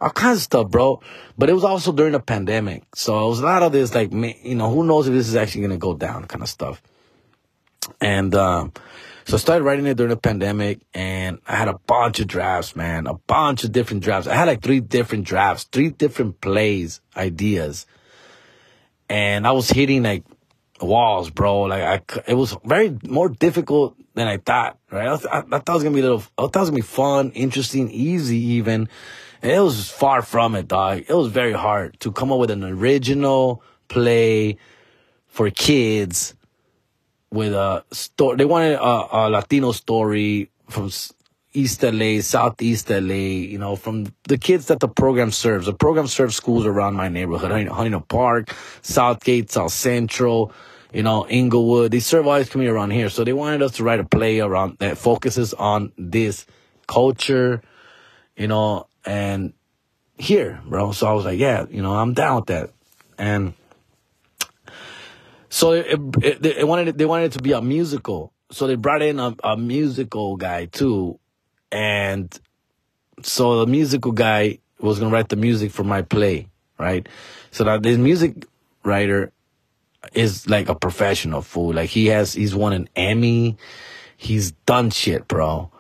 all 0.02 0.10
kinds 0.10 0.38
of 0.40 0.44
stuff, 0.44 0.70
bro. 0.70 1.02
But 1.38 1.50
it 1.50 1.54
was 1.54 1.64
also 1.64 1.92
during 1.92 2.14
the 2.14 2.20
pandemic. 2.20 2.84
So 2.96 3.26
it 3.26 3.30
was 3.30 3.40
a 3.40 3.46
lot 3.46 3.64
of 3.64 3.72
this, 3.72 3.94
like, 3.94 4.12
you 4.12 4.56
know, 4.56 4.72
who 4.72 4.84
knows 4.84 5.08
if 5.08 5.14
this 5.14 5.28
is 5.28 5.36
actually 5.36 5.62
going 5.62 5.72
to 5.72 5.78
go 5.78 5.94
down 5.94 6.26
kind 6.26 6.44
of 6.44 6.50
stuff. 6.50 6.82
And, 8.02 8.34
um, 8.36 8.74
so 9.26 9.38
I 9.38 9.40
started 9.40 9.64
writing 9.64 9.88
it 9.88 9.98
during 9.98 10.12
the 10.12 10.18
pandemic 10.18 10.82
and 10.94 11.40
I 11.48 11.56
had 11.56 11.68
a 11.68 11.80
bunch 11.88 12.20
of 12.20 12.28
drafts, 12.28 12.76
man, 12.76 13.08
a 13.08 13.16
bunch 13.16 13.64
of 13.64 13.72
different 13.72 14.04
drafts. 14.04 14.28
I 14.28 14.36
had 14.36 14.48
like 14.48 14.62
three 14.62 14.82
different 14.82 15.26
drafts, 15.26 15.64
three 15.64 15.90
different 15.90 16.42
plays, 16.42 17.02
ideas. 17.18 17.88
And 19.10 19.48
I 19.48 19.52
was 19.54 19.68
hitting 19.68 20.04
like 20.04 20.26
walls, 20.80 21.32
bro. 21.32 21.64
Like 21.64 21.82
I, 21.82 22.22
it 22.28 22.36
was 22.36 22.56
very 22.64 22.96
more 23.04 23.30
difficult 23.30 23.98
than 24.14 24.28
I 24.28 24.38
thought, 24.38 24.78
right? 24.92 25.08
I, 25.08 25.40
I, 25.40 25.40
I 25.40 25.60
thought 25.60 25.70
it 25.70 25.74
was 25.74 25.84
gonna 25.84 25.96
be 25.96 26.02
a 26.02 26.04
little, 26.04 26.24
I 26.38 26.44
thought 26.44 26.56
it 26.56 26.60
was 26.60 26.70
gonna 26.70 26.82
be 26.82 26.88
fun, 26.88 27.32
interesting, 27.32 27.90
easy 27.90 28.38
even. 28.38 28.90
It 29.46 29.60
was 29.60 29.92
far 29.92 30.24
from 30.24 30.56
it, 30.56 30.68
dog. 30.68 31.04
It 31.08 31.14
was 31.14 31.28
very 31.28 31.54
hard 31.54 32.00
to 32.00 32.12
come 32.12 32.32
up 32.32 32.40
with 32.40 32.50
an 32.50 32.64
original 32.64 33.62
play 33.90 34.58
for 35.28 35.52
kids 35.52 36.34
with 37.30 37.54
a 37.54 37.86
story. 37.92 38.38
They 38.38 38.46
wanted 38.46 38.80
a, 38.80 38.82
a 38.82 39.30
Latino 39.30 39.72
story 39.72 40.50
from 40.68 40.90
East 41.54 41.84
LA, 41.84 42.22
Southeast 42.22 42.90
LA, 42.90 43.46
you 43.54 43.60
know, 43.60 43.76
from 43.76 44.08
the 44.28 44.40
kids 44.40 44.66
that 44.66 44.80
the 44.80 44.88
program 44.88 45.30
serves. 45.30 45.68
The 45.68 45.74
program 45.74 46.08
serves 46.08 46.36
schools 46.36 46.66
around 46.66 46.96
my 46.96 47.08
neighborhood, 47.08 47.52
Huntington 47.52 48.02
Park, 48.02 48.52
Southgate, 48.82 49.52
South 49.52 49.72
Central, 49.72 50.54
you 50.92 51.04
know, 51.04 51.28
Inglewood. 51.28 51.92
They 51.92 52.00
serve 52.00 52.26
all 52.26 52.40
these 52.40 52.50
community 52.50 52.76
around 52.76 52.92
here. 52.92 53.10
So 53.10 53.24
they 53.24 53.34
wanted 53.34 53.62
us 53.62 53.74
to 53.74 53.84
write 53.84 54.00
a 54.00 54.06
play 54.06 54.40
around 54.40 54.80
that 54.80 54.98
focuses 54.98 55.54
on 55.54 55.92
this 56.00 56.48
culture, 56.88 57.62
you 58.36 58.48
know, 58.48 58.88
and 59.06 59.54
here, 60.18 60.62
bro. 60.66 60.92
So 60.92 61.08
I 61.08 61.14
was 61.14 61.26
like, 61.26 61.40
yeah, 61.40 61.66
you 61.70 61.82
know, 61.82 61.94
I'm 61.94 62.14
down 62.14 62.38
with 62.38 62.46
that. 62.48 62.72
And 63.18 63.54
so 65.50 65.72
it, 65.72 66.00
it, 66.22 66.46
it 66.46 66.68
wanted 66.68 66.90
it, 66.90 66.98
they 66.98 67.06
wanted 67.06 67.26
it 67.26 67.32
to 67.34 67.42
be 67.42 67.52
a 67.52 67.62
musical. 67.62 68.34
So 68.52 68.68
they 68.68 68.76
brought 68.76 69.02
in 69.02 69.20
a, 69.20 69.36
a 69.44 69.58
musical 69.58 70.38
guy 70.38 70.66
too. 70.66 71.20
And 71.72 72.38
so 73.22 73.60
the 73.60 73.68
musical 73.68 74.12
guy 74.12 74.60
was 74.80 75.00
to 75.00 75.08
write 75.08 75.30
the 75.30 75.36
music 75.36 75.72
for 75.72 75.84
my 75.84 76.02
play, 76.02 76.48
right? 76.78 77.08
So 77.52 77.64
that 77.64 77.84
this 77.84 77.98
music 77.98 78.46
writer 78.84 79.32
is 80.14 80.48
like 80.50 80.70
a 80.70 80.76
professional 80.76 81.42
fool. 81.42 81.74
Like 81.74 81.90
he 81.90 82.08
has, 82.08 82.34
he's 82.34 82.54
won 82.54 82.74
an 82.74 82.90
Emmy. 82.96 83.58
He's 84.18 84.52
done 84.52 84.90
shit, 84.92 85.28
bro. 85.28 85.72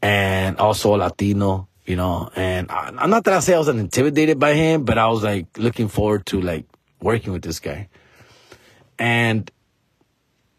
And 0.00 0.58
also 0.58 0.96
Latino 0.96 1.68
you 1.84 1.96
know, 1.96 2.30
and 2.36 2.70
I, 2.70 3.06
not 3.06 3.24
that 3.24 3.34
I 3.34 3.40
say 3.40 3.54
I 3.54 3.58
was 3.58 3.68
intimidated 3.68 4.38
by 4.38 4.54
him, 4.54 4.84
but 4.84 4.98
I 4.98 5.08
was 5.08 5.22
like 5.22 5.58
looking 5.58 5.88
forward 5.88 6.26
to 6.26 6.40
like 6.40 6.66
working 7.00 7.32
with 7.32 7.42
this 7.42 7.58
guy. 7.58 7.88
And 8.98 9.50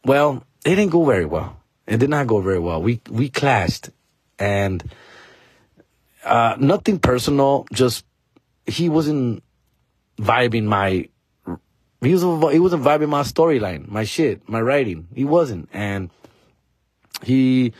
well, 0.03 0.43
it 0.65 0.75
didn't 0.75 0.91
go 0.91 1.05
very 1.05 1.25
well. 1.25 1.57
It 1.87 1.97
did 1.97 2.09
not 2.09 2.27
go 2.27 2.41
very 2.41 2.59
well. 2.59 2.81
We 2.81 3.01
we 3.09 3.29
clashed, 3.29 3.89
and 4.37 4.83
uh, 6.25 6.55
nothing 6.59 6.99
personal. 6.99 7.65
Just 7.71 8.05
he 8.65 8.89
wasn't 8.89 9.43
vibing 10.17 10.65
my. 10.65 11.07
He 12.01 12.13
was 12.13 12.21
he 12.51 12.59
wasn't 12.59 12.83
vibing 12.83 13.09
my 13.09 13.21
storyline, 13.21 13.87
my 13.87 14.03
shit, 14.03 14.47
my 14.49 14.59
writing. 14.59 15.07
He 15.13 15.23
wasn't, 15.23 15.69
and 15.71 16.09
he. 17.23 17.73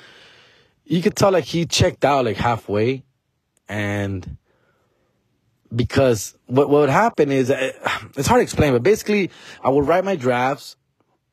You 0.85 1.01
could 1.01 1.15
tell 1.15 1.31
like 1.31 1.45
he 1.45 1.65
checked 1.65 2.05
out 2.05 2.25
like 2.25 2.38
halfway 2.38 3.03
and 3.67 4.38
because 5.75 6.36
what, 6.46 6.70
what 6.70 6.82
would 6.82 6.89
happen 6.89 7.32
is 7.32 7.50
uh, 7.50 7.72
it's 8.15 8.27
hard 8.27 8.39
to 8.39 8.43
explain, 8.43 8.74
but 8.74 8.84
basically 8.84 9.32
I 9.63 9.70
would 9.70 9.88
write 9.88 10.05
my 10.05 10.15
drafts, 10.15 10.75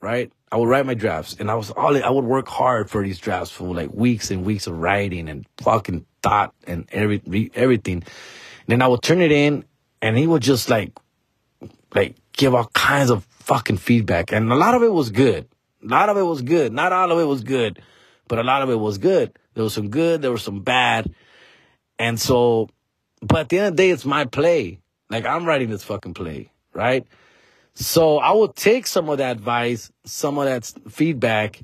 right? 0.00 0.32
I 0.52 0.56
would 0.56 0.68
write 0.68 0.86
my 0.86 0.94
drafts 0.94 1.36
and 1.38 1.50
I 1.50 1.54
was 1.54 1.70
all, 1.70 1.96
I 2.02 2.10
would 2.10 2.24
work 2.24 2.48
hard 2.48 2.90
for 2.90 3.02
these 3.02 3.18
drafts 3.18 3.52
for 3.52 3.74
like 3.74 3.92
weeks 3.92 4.30
and 4.30 4.44
weeks 4.44 4.66
of 4.66 4.78
writing 4.78 5.28
and 5.28 5.46
fucking 5.58 6.06
thought 6.22 6.54
and 6.66 6.88
every, 6.90 7.50
everything. 7.54 7.96
And 7.96 8.66
then 8.66 8.82
I 8.82 8.88
would 8.88 9.02
turn 9.02 9.20
it 9.20 9.32
in 9.32 9.64
and 10.02 10.16
he 10.16 10.26
would 10.26 10.42
just 10.42 10.70
like, 10.70 10.92
like 11.94 12.16
give 12.32 12.54
all 12.54 12.70
kinds 12.72 13.10
of 13.10 13.24
fucking 13.24 13.76
feedback. 13.76 14.32
And 14.32 14.50
a 14.50 14.56
lot 14.56 14.74
of 14.74 14.82
it 14.82 14.92
was 14.92 15.10
good. 15.10 15.48
A 15.82 15.86
lot 15.86 16.08
of 16.08 16.16
it 16.16 16.22
was 16.22 16.42
good. 16.42 16.72
Not 16.72 16.92
all 16.92 17.12
of 17.12 17.18
it 17.18 17.24
was 17.24 17.42
good, 17.42 17.80
but 18.28 18.38
a 18.38 18.42
lot 18.42 18.62
of 18.62 18.70
it 18.70 18.76
was 18.76 18.98
good. 18.98 19.32
There 19.54 19.64
was 19.64 19.74
some 19.74 19.88
good. 19.88 20.22
There 20.22 20.30
was 20.30 20.42
some 20.42 20.60
bad. 20.60 21.14
And 22.00 22.18
so, 22.18 22.70
but 23.20 23.40
at 23.40 23.48
the 23.50 23.58
end 23.58 23.66
of 23.66 23.76
the 23.76 23.82
day, 23.82 23.90
it's 23.90 24.06
my 24.06 24.24
play. 24.24 24.80
Like 25.10 25.26
I'm 25.26 25.44
writing 25.44 25.68
this 25.68 25.84
fucking 25.84 26.14
play, 26.14 26.50
right? 26.72 27.06
So 27.74 28.18
I 28.18 28.32
will 28.32 28.48
take 28.48 28.86
some 28.86 29.10
of 29.10 29.18
that 29.18 29.32
advice, 29.32 29.92
some 30.04 30.38
of 30.38 30.46
that 30.46 30.64
feedback. 30.90 31.60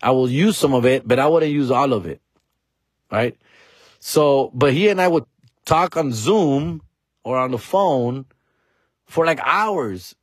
I 0.00 0.12
will 0.12 0.30
use 0.30 0.56
some 0.56 0.74
of 0.74 0.86
it, 0.86 1.06
but 1.06 1.18
I 1.18 1.26
wouldn't 1.26 1.50
use 1.50 1.72
all 1.72 1.92
of 1.92 2.06
it, 2.06 2.20
right? 3.10 3.36
So, 3.98 4.52
but 4.54 4.72
he 4.72 4.88
and 4.88 5.00
I 5.00 5.08
would 5.08 5.24
talk 5.64 5.96
on 5.96 6.12
Zoom 6.12 6.82
or 7.24 7.36
on 7.36 7.50
the 7.50 7.58
phone 7.58 8.26
for 9.06 9.26
like 9.26 9.40
hours, 9.42 10.14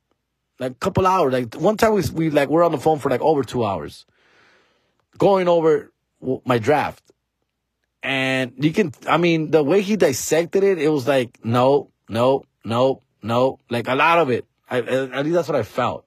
like 0.58 0.72
a 0.72 0.76
couple 0.76 1.06
hours. 1.06 1.32
Like 1.32 1.54
one 1.54 1.76
time 1.76 1.92
we, 1.92 2.02
we 2.14 2.30
like, 2.30 2.48
we're 2.48 2.64
on 2.64 2.72
the 2.72 2.78
phone 2.78 2.98
for 2.98 3.10
like 3.10 3.20
over 3.20 3.44
two 3.44 3.64
hours 3.66 4.06
going 5.18 5.48
over 5.48 5.92
my 6.46 6.58
draft. 6.58 7.07
And 8.02 8.52
you 8.58 8.72
can, 8.72 8.92
I 9.08 9.16
mean, 9.16 9.50
the 9.50 9.62
way 9.62 9.80
he 9.80 9.96
dissected 9.96 10.62
it, 10.62 10.78
it 10.78 10.88
was 10.88 11.06
like, 11.06 11.44
no, 11.44 11.90
no, 12.08 12.44
no, 12.64 13.02
no, 13.22 13.58
like 13.68 13.88
a 13.88 13.94
lot 13.94 14.18
of 14.18 14.30
it. 14.30 14.46
I, 14.70 14.78
at 14.78 15.24
least 15.24 15.34
that's 15.34 15.48
what 15.48 15.56
I 15.56 15.62
felt. 15.62 16.04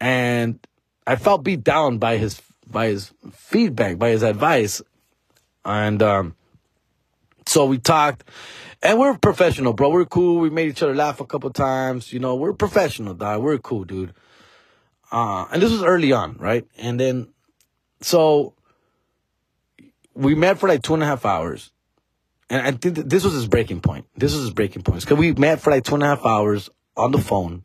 And 0.00 0.58
I 1.06 1.16
felt 1.16 1.44
beat 1.44 1.62
down 1.62 1.98
by 1.98 2.16
his, 2.16 2.40
by 2.66 2.86
his 2.86 3.12
feedback, 3.32 3.98
by 3.98 4.10
his 4.10 4.22
advice. 4.22 4.80
And, 5.64 6.02
um, 6.02 6.34
so 7.46 7.66
we 7.66 7.78
talked 7.78 8.24
and 8.84 8.98
we're 8.98 9.16
professional, 9.16 9.72
bro. 9.72 9.88
We're 9.88 10.04
cool. 10.04 10.40
We 10.40 10.50
made 10.50 10.68
each 10.68 10.82
other 10.82 10.94
laugh 10.94 11.20
a 11.20 11.26
couple 11.26 11.50
times. 11.50 12.12
You 12.12 12.20
know, 12.20 12.34
we're 12.34 12.52
professional, 12.52 13.14
dog. 13.14 13.42
We're 13.42 13.58
cool, 13.58 13.84
dude. 13.84 14.14
Uh, 15.10 15.46
and 15.50 15.62
this 15.62 15.70
was 15.70 15.82
early 15.82 16.12
on, 16.12 16.36
right? 16.38 16.66
And 16.76 17.00
then, 17.00 17.28
so 18.00 18.54
we 20.14 20.34
met 20.34 20.58
for 20.58 20.68
like 20.68 20.82
two 20.82 20.94
and 20.94 21.02
a 21.02 21.06
half 21.06 21.24
hours. 21.24 21.70
And 22.50 22.66
I 22.66 22.72
think 22.72 22.96
this 22.96 23.24
was 23.24 23.32
his 23.32 23.46
breaking 23.46 23.80
point. 23.80 24.06
This 24.16 24.32
was 24.32 24.42
his 24.42 24.50
breaking 24.50 24.82
point. 24.82 25.00
Because 25.00 25.18
we 25.18 25.32
met 25.32 25.60
for 25.60 25.70
like 25.70 25.84
two 25.84 25.94
and 25.94 26.02
a 26.02 26.06
half 26.06 26.24
hours 26.24 26.70
on 26.96 27.10
the 27.10 27.18
phone, 27.18 27.64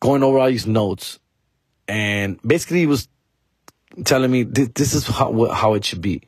going 0.00 0.22
over 0.22 0.38
all 0.38 0.48
these 0.48 0.66
notes. 0.66 1.18
And 1.88 2.40
basically, 2.42 2.80
he 2.80 2.86
was 2.86 3.08
telling 4.04 4.30
me 4.30 4.42
this 4.42 4.94
is 4.94 5.06
how, 5.06 5.50
how 5.52 5.74
it 5.74 5.84
should 5.84 6.00
be. 6.00 6.22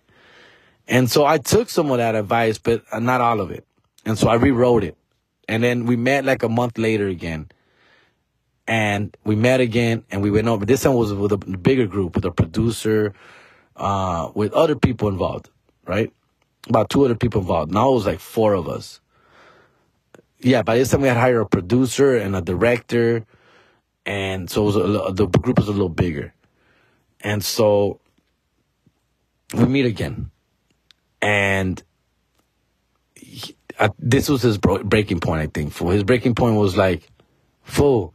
And 0.88 1.10
so 1.10 1.24
I 1.24 1.38
took 1.38 1.68
some 1.68 1.90
of 1.90 1.98
that 1.98 2.14
advice, 2.14 2.58
but 2.58 2.84
not 3.00 3.20
all 3.20 3.40
of 3.40 3.50
it. 3.50 3.66
And 4.04 4.18
so 4.18 4.28
I 4.28 4.34
rewrote 4.34 4.84
it. 4.84 4.96
And 5.48 5.62
then 5.62 5.86
we 5.86 5.96
met 5.96 6.24
like 6.24 6.42
a 6.42 6.48
month 6.48 6.78
later 6.78 7.08
again. 7.08 7.48
And 8.68 9.16
we 9.24 9.36
met 9.36 9.60
again 9.60 10.04
and 10.10 10.22
we 10.22 10.30
went 10.30 10.48
over. 10.48 10.64
This 10.64 10.82
time 10.82 10.94
was 10.94 11.12
with 11.12 11.32
a 11.32 11.36
bigger 11.36 11.86
group, 11.86 12.16
with 12.16 12.24
a 12.24 12.30
producer, 12.30 13.14
uh, 13.76 14.30
with 14.34 14.52
other 14.52 14.76
people 14.76 15.08
involved, 15.08 15.50
right? 15.86 16.12
About 16.68 16.90
two 16.90 17.04
other 17.04 17.14
people 17.14 17.40
involved. 17.40 17.72
Now 17.72 17.90
it 17.90 17.94
was 17.94 18.06
like 18.06 18.20
four 18.20 18.54
of 18.54 18.68
us. 18.68 19.00
Yeah, 20.38 20.62
by 20.62 20.76
this 20.78 20.90
time 20.90 21.00
we 21.02 21.08
had 21.08 21.16
hired 21.16 21.40
a 21.40 21.46
producer 21.46 22.16
and 22.16 22.36
a 22.36 22.40
director 22.42 23.24
and 24.06 24.48
so 24.48 24.68
a, 24.68 25.12
the 25.12 25.26
group 25.26 25.58
was 25.58 25.68
a 25.68 25.72
little 25.72 25.88
bigger, 25.88 26.32
and 27.20 27.44
so 27.44 28.00
we 29.52 29.64
meet 29.66 29.84
again, 29.84 30.30
and 31.20 31.82
he, 33.16 33.56
I, 33.80 33.90
this 33.98 34.28
was 34.28 34.42
his 34.42 34.58
bro- 34.58 34.84
breaking 34.84 35.20
point. 35.20 35.42
I 35.42 35.48
think 35.48 35.72
for 35.72 35.92
his 35.92 36.04
breaking 36.04 36.36
point 36.36 36.56
was 36.56 36.76
like, 36.76 37.10
full. 37.64 38.14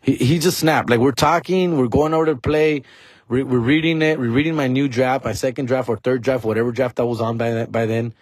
He 0.00 0.14
he 0.14 0.38
just 0.38 0.58
snapped. 0.58 0.88
Like 0.88 1.00
we're 1.00 1.10
talking, 1.10 1.76
we're 1.76 1.88
going 1.88 2.14
over 2.14 2.26
to 2.26 2.36
play, 2.36 2.82
we're, 3.28 3.44
we're 3.44 3.58
reading 3.58 4.02
it, 4.02 4.18
we're 4.18 4.30
reading 4.30 4.54
my 4.54 4.68
new 4.68 4.88
draft, 4.88 5.24
my 5.24 5.32
second 5.32 5.66
draft 5.66 5.88
or 5.88 5.96
third 5.96 6.22
draft, 6.22 6.44
whatever 6.44 6.72
draft 6.72 7.00
I 7.00 7.04
was 7.04 7.20
on 7.20 7.38
by 7.38 7.66
by 7.66 7.86
then, 7.86 8.14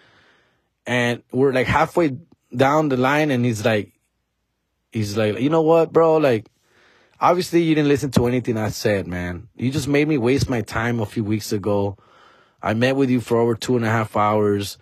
and 0.85 1.23
we're 1.31 1.53
like 1.53 1.67
halfway 1.67 2.17
down 2.55 2.89
the 2.89 2.97
line, 2.97 3.31
and 3.31 3.43
he's 3.43 3.65
like, 3.65 3.93
he's 4.91 5.17
like, 5.17 5.39
you 5.39 5.49
know 5.49 5.61
what, 5.61 5.91
bro, 5.91 6.17
like 6.17 6.49
obviously 7.19 7.61
you 7.63 7.75
didn't 7.75 7.89
listen 7.89 8.11
to 8.11 8.27
anything 8.27 8.57
I 8.57 8.69
said, 8.69 9.07
man. 9.07 9.47
You 9.55 9.71
just 9.71 9.87
made 9.87 10.07
me 10.07 10.17
waste 10.17 10.49
my 10.49 10.61
time 10.61 10.99
a 10.99 11.05
few 11.05 11.23
weeks 11.23 11.51
ago. 11.51 11.97
I 12.61 12.73
met 12.73 12.95
with 12.95 13.09
you 13.09 13.21
for 13.21 13.37
over 13.37 13.55
two 13.55 13.75
and 13.75 13.85
a 13.85 13.89
half 13.89 14.15
hours. 14.15 14.77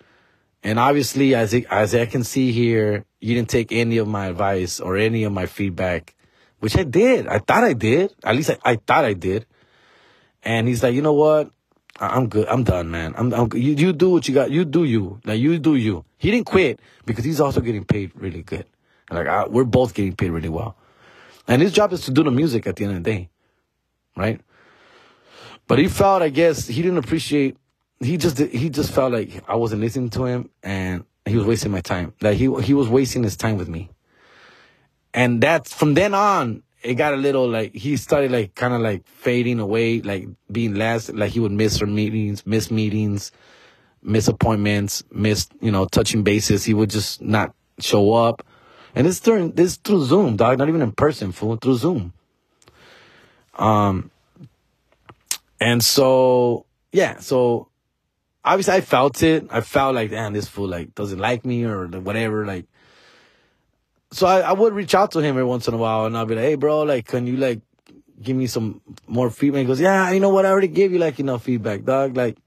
And 0.62 0.78
obviously, 0.78 1.34
as, 1.34 1.52
as 1.54 1.94
I 1.94 2.06
can 2.06 2.24
see 2.24 2.50
here, 2.52 3.04
you 3.20 3.34
didn't 3.34 3.50
take 3.50 3.70
any 3.72 3.98
of 3.98 4.08
my 4.08 4.26
advice 4.26 4.80
or 4.80 4.96
any 4.96 5.24
of 5.24 5.32
my 5.32 5.46
feedback, 5.46 6.14
which 6.60 6.76
I 6.76 6.84
did. 6.84 7.26
I 7.26 7.38
thought 7.38 7.64
I 7.64 7.74
did. 7.74 8.14
At 8.24 8.36
least 8.36 8.50
I, 8.50 8.58
I 8.64 8.76
thought 8.76 9.04
I 9.04 9.12
did. 9.12 9.46
And 10.44 10.68
he's 10.68 10.82
like, 10.82 10.94
you 10.94 11.02
know 11.02 11.14
what? 11.14 11.50
I'm 11.98 12.28
good. 12.28 12.48
I'm 12.48 12.64
done, 12.64 12.90
man. 12.90 13.14
I'm, 13.16 13.32
I'm 13.32 13.48
you, 13.54 13.72
you 13.74 13.92
do 13.92 14.10
what 14.10 14.28
you 14.28 14.34
got. 14.34 14.50
You 14.50 14.64
do 14.64 14.84
you. 14.84 15.20
Like, 15.24 15.38
you 15.38 15.58
do 15.58 15.76
you. 15.76 16.04
He 16.18 16.30
didn't 16.30 16.46
quit 16.46 16.80
because 17.06 17.24
he's 17.24 17.40
also 17.40 17.60
getting 17.60 17.84
paid 17.84 18.12
really 18.14 18.42
good. 18.42 18.66
Like, 19.10 19.26
I, 19.26 19.46
we're 19.46 19.64
both 19.64 19.94
getting 19.94 20.16
paid 20.16 20.30
really 20.30 20.48
well. 20.48 20.76
And 21.46 21.62
his 21.62 21.72
job 21.72 21.92
is 21.92 22.02
to 22.02 22.10
do 22.10 22.22
the 22.22 22.30
music 22.30 22.66
at 22.66 22.76
the 22.76 22.84
end 22.84 22.96
of 22.96 23.04
the 23.04 23.10
day. 23.10 23.30
Right? 24.16 24.40
But 25.66 25.78
he 25.78 25.88
felt, 25.88 26.22
I 26.22 26.28
guess, 26.28 26.66
he 26.66 26.82
didn't 26.82 26.98
appreciate, 26.98 27.56
he 28.00 28.16
just, 28.16 28.38
he 28.38 28.70
just 28.70 28.92
felt 28.92 29.12
like 29.12 29.42
I 29.48 29.54
wasn't 29.54 29.80
listening 29.80 30.10
to 30.10 30.24
him 30.24 30.50
and 30.62 31.04
he 31.24 31.36
was 31.36 31.46
wasting 31.46 31.72
my 31.72 31.80
time. 31.80 32.12
That 32.20 32.34
he, 32.34 32.52
he 32.62 32.74
was 32.74 32.88
wasting 32.88 33.22
his 33.22 33.36
time 33.36 33.56
with 33.56 33.68
me. 33.68 33.90
And 35.14 35.40
that's, 35.40 35.72
from 35.72 35.94
then 35.94 36.12
on, 36.12 36.64
it 36.84 36.94
got 36.94 37.14
a 37.14 37.16
little 37.16 37.48
like, 37.48 37.74
he 37.74 37.96
started 37.96 38.30
like 38.30 38.54
kind 38.54 38.74
of 38.74 38.82
like 38.82 39.06
fading 39.06 39.58
away, 39.58 40.02
like 40.02 40.28
being 40.52 40.74
less, 40.74 41.10
like 41.10 41.32
he 41.32 41.40
would 41.40 41.50
miss 41.50 41.78
her 41.78 41.86
meetings, 41.86 42.46
miss 42.46 42.70
meetings, 42.70 43.32
miss 44.02 44.28
appointments, 44.28 45.02
miss, 45.10 45.48
you 45.62 45.70
know, 45.70 45.86
touching 45.86 46.22
bases. 46.22 46.62
He 46.62 46.74
would 46.74 46.90
just 46.90 47.22
not 47.22 47.54
show 47.80 48.12
up. 48.12 48.46
And 48.94 49.06
this 49.06 49.18
during 49.18 49.52
this 49.52 49.76
through 49.76 50.04
Zoom, 50.04 50.36
dog, 50.36 50.58
not 50.58 50.68
even 50.68 50.82
in 50.82 50.92
person, 50.92 51.32
fool, 51.32 51.56
through 51.56 51.76
Zoom. 51.76 52.12
Um 53.54 54.10
and 55.58 55.82
so 55.82 56.66
yeah, 56.92 57.18
so 57.18 57.68
obviously 58.44 58.74
I 58.74 58.82
felt 58.82 59.22
it. 59.22 59.46
I 59.50 59.62
felt 59.62 59.94
like, 59.94 60.10
damn, 60.10 60.34
this 60.34 60.48
fool 60.48 60.68
like 60.68 60.94
doesn't 60.94 61.18
like 61.18 61.46
me 61.46 61.64
or 61.64 61.86
whatever, 61.86 62.44
like 62.44 62.66
so 64.12 64.26
I, 64.26 64.40
I 64.40 64.52
would 64.52 64.72
reach 64.74 64.94
out 64.94 65.12
to 65.12 65.18
him 65.20 65.30
every 65.30 65.44
once 65.44 65.68
in 65.68 65.74
a 65.74 65.76
while 65.76 66.06
and 66.06 66.16
I'll 66.16 66.26
be 66.26 66.34
like, 66.34 66.44
hey 66.44 66.54
bro, 66.54 66.82
like 66.82 67.06
can 67.06 67.26
you 67.26 67.36
like 67.36 67.60
give 68.22 68.36
me 68.36 68.46
some 68.46 68.80
more 69.06 69.30
feedback? 69.30 69.60
He 69.60 69.66
goes, 69.66 69.80
Yeah, 69.80 70.10
you 70.10 70.20
know 70.20 70.30
what, 70.30 70.46
I 70.46 70.50
already 70.50 70.68
gave 70.68 70.92
you 70.92 70.98
like 70.98 71.18
enough 71.20 71.44
feedback, 71.44 71.84
dog. 71.84 72.16
Like 72.16 72.38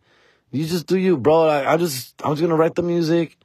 you 0.51 0.65
just 0.65 0.87
do 0.87 0.97
you, 0.97 1.17
bro. 1.17 1.45
Like 1.45 1.67
I 1.67 1.77
just 1.77 2.21
I'm 2.23 2.31
just 2.31 2.41
gonna 2.41 2.55
write 2.55 2.75
the 2.75 2.83
music. 2.83 3.37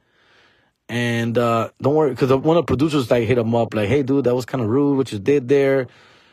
And 0.89 1.37
uh, 1.37 1.69
don't 1.81 1.95
worry, 1.95 2.09
because 2.09 2.29
one 2.29 2.57
of 2.57 2.65
the 2.65 2.67
producers 2.67 3.09
like 3.09 3.25
hit 3.25 3.37
him 3.37 3.55
up, 3.55 3.73
like, 3.73 3.87
"Hey, 3.87 4.03
dude, 4.03 4.25
that 4.25 4.35
was 4.35 4.45
kind 4.45 4.61
of 4.61 4.69
rude 4.69 4.97
what 4.97 5.11
you 5.11 5.19
did 5.19 5.47
there." 5.47 5.87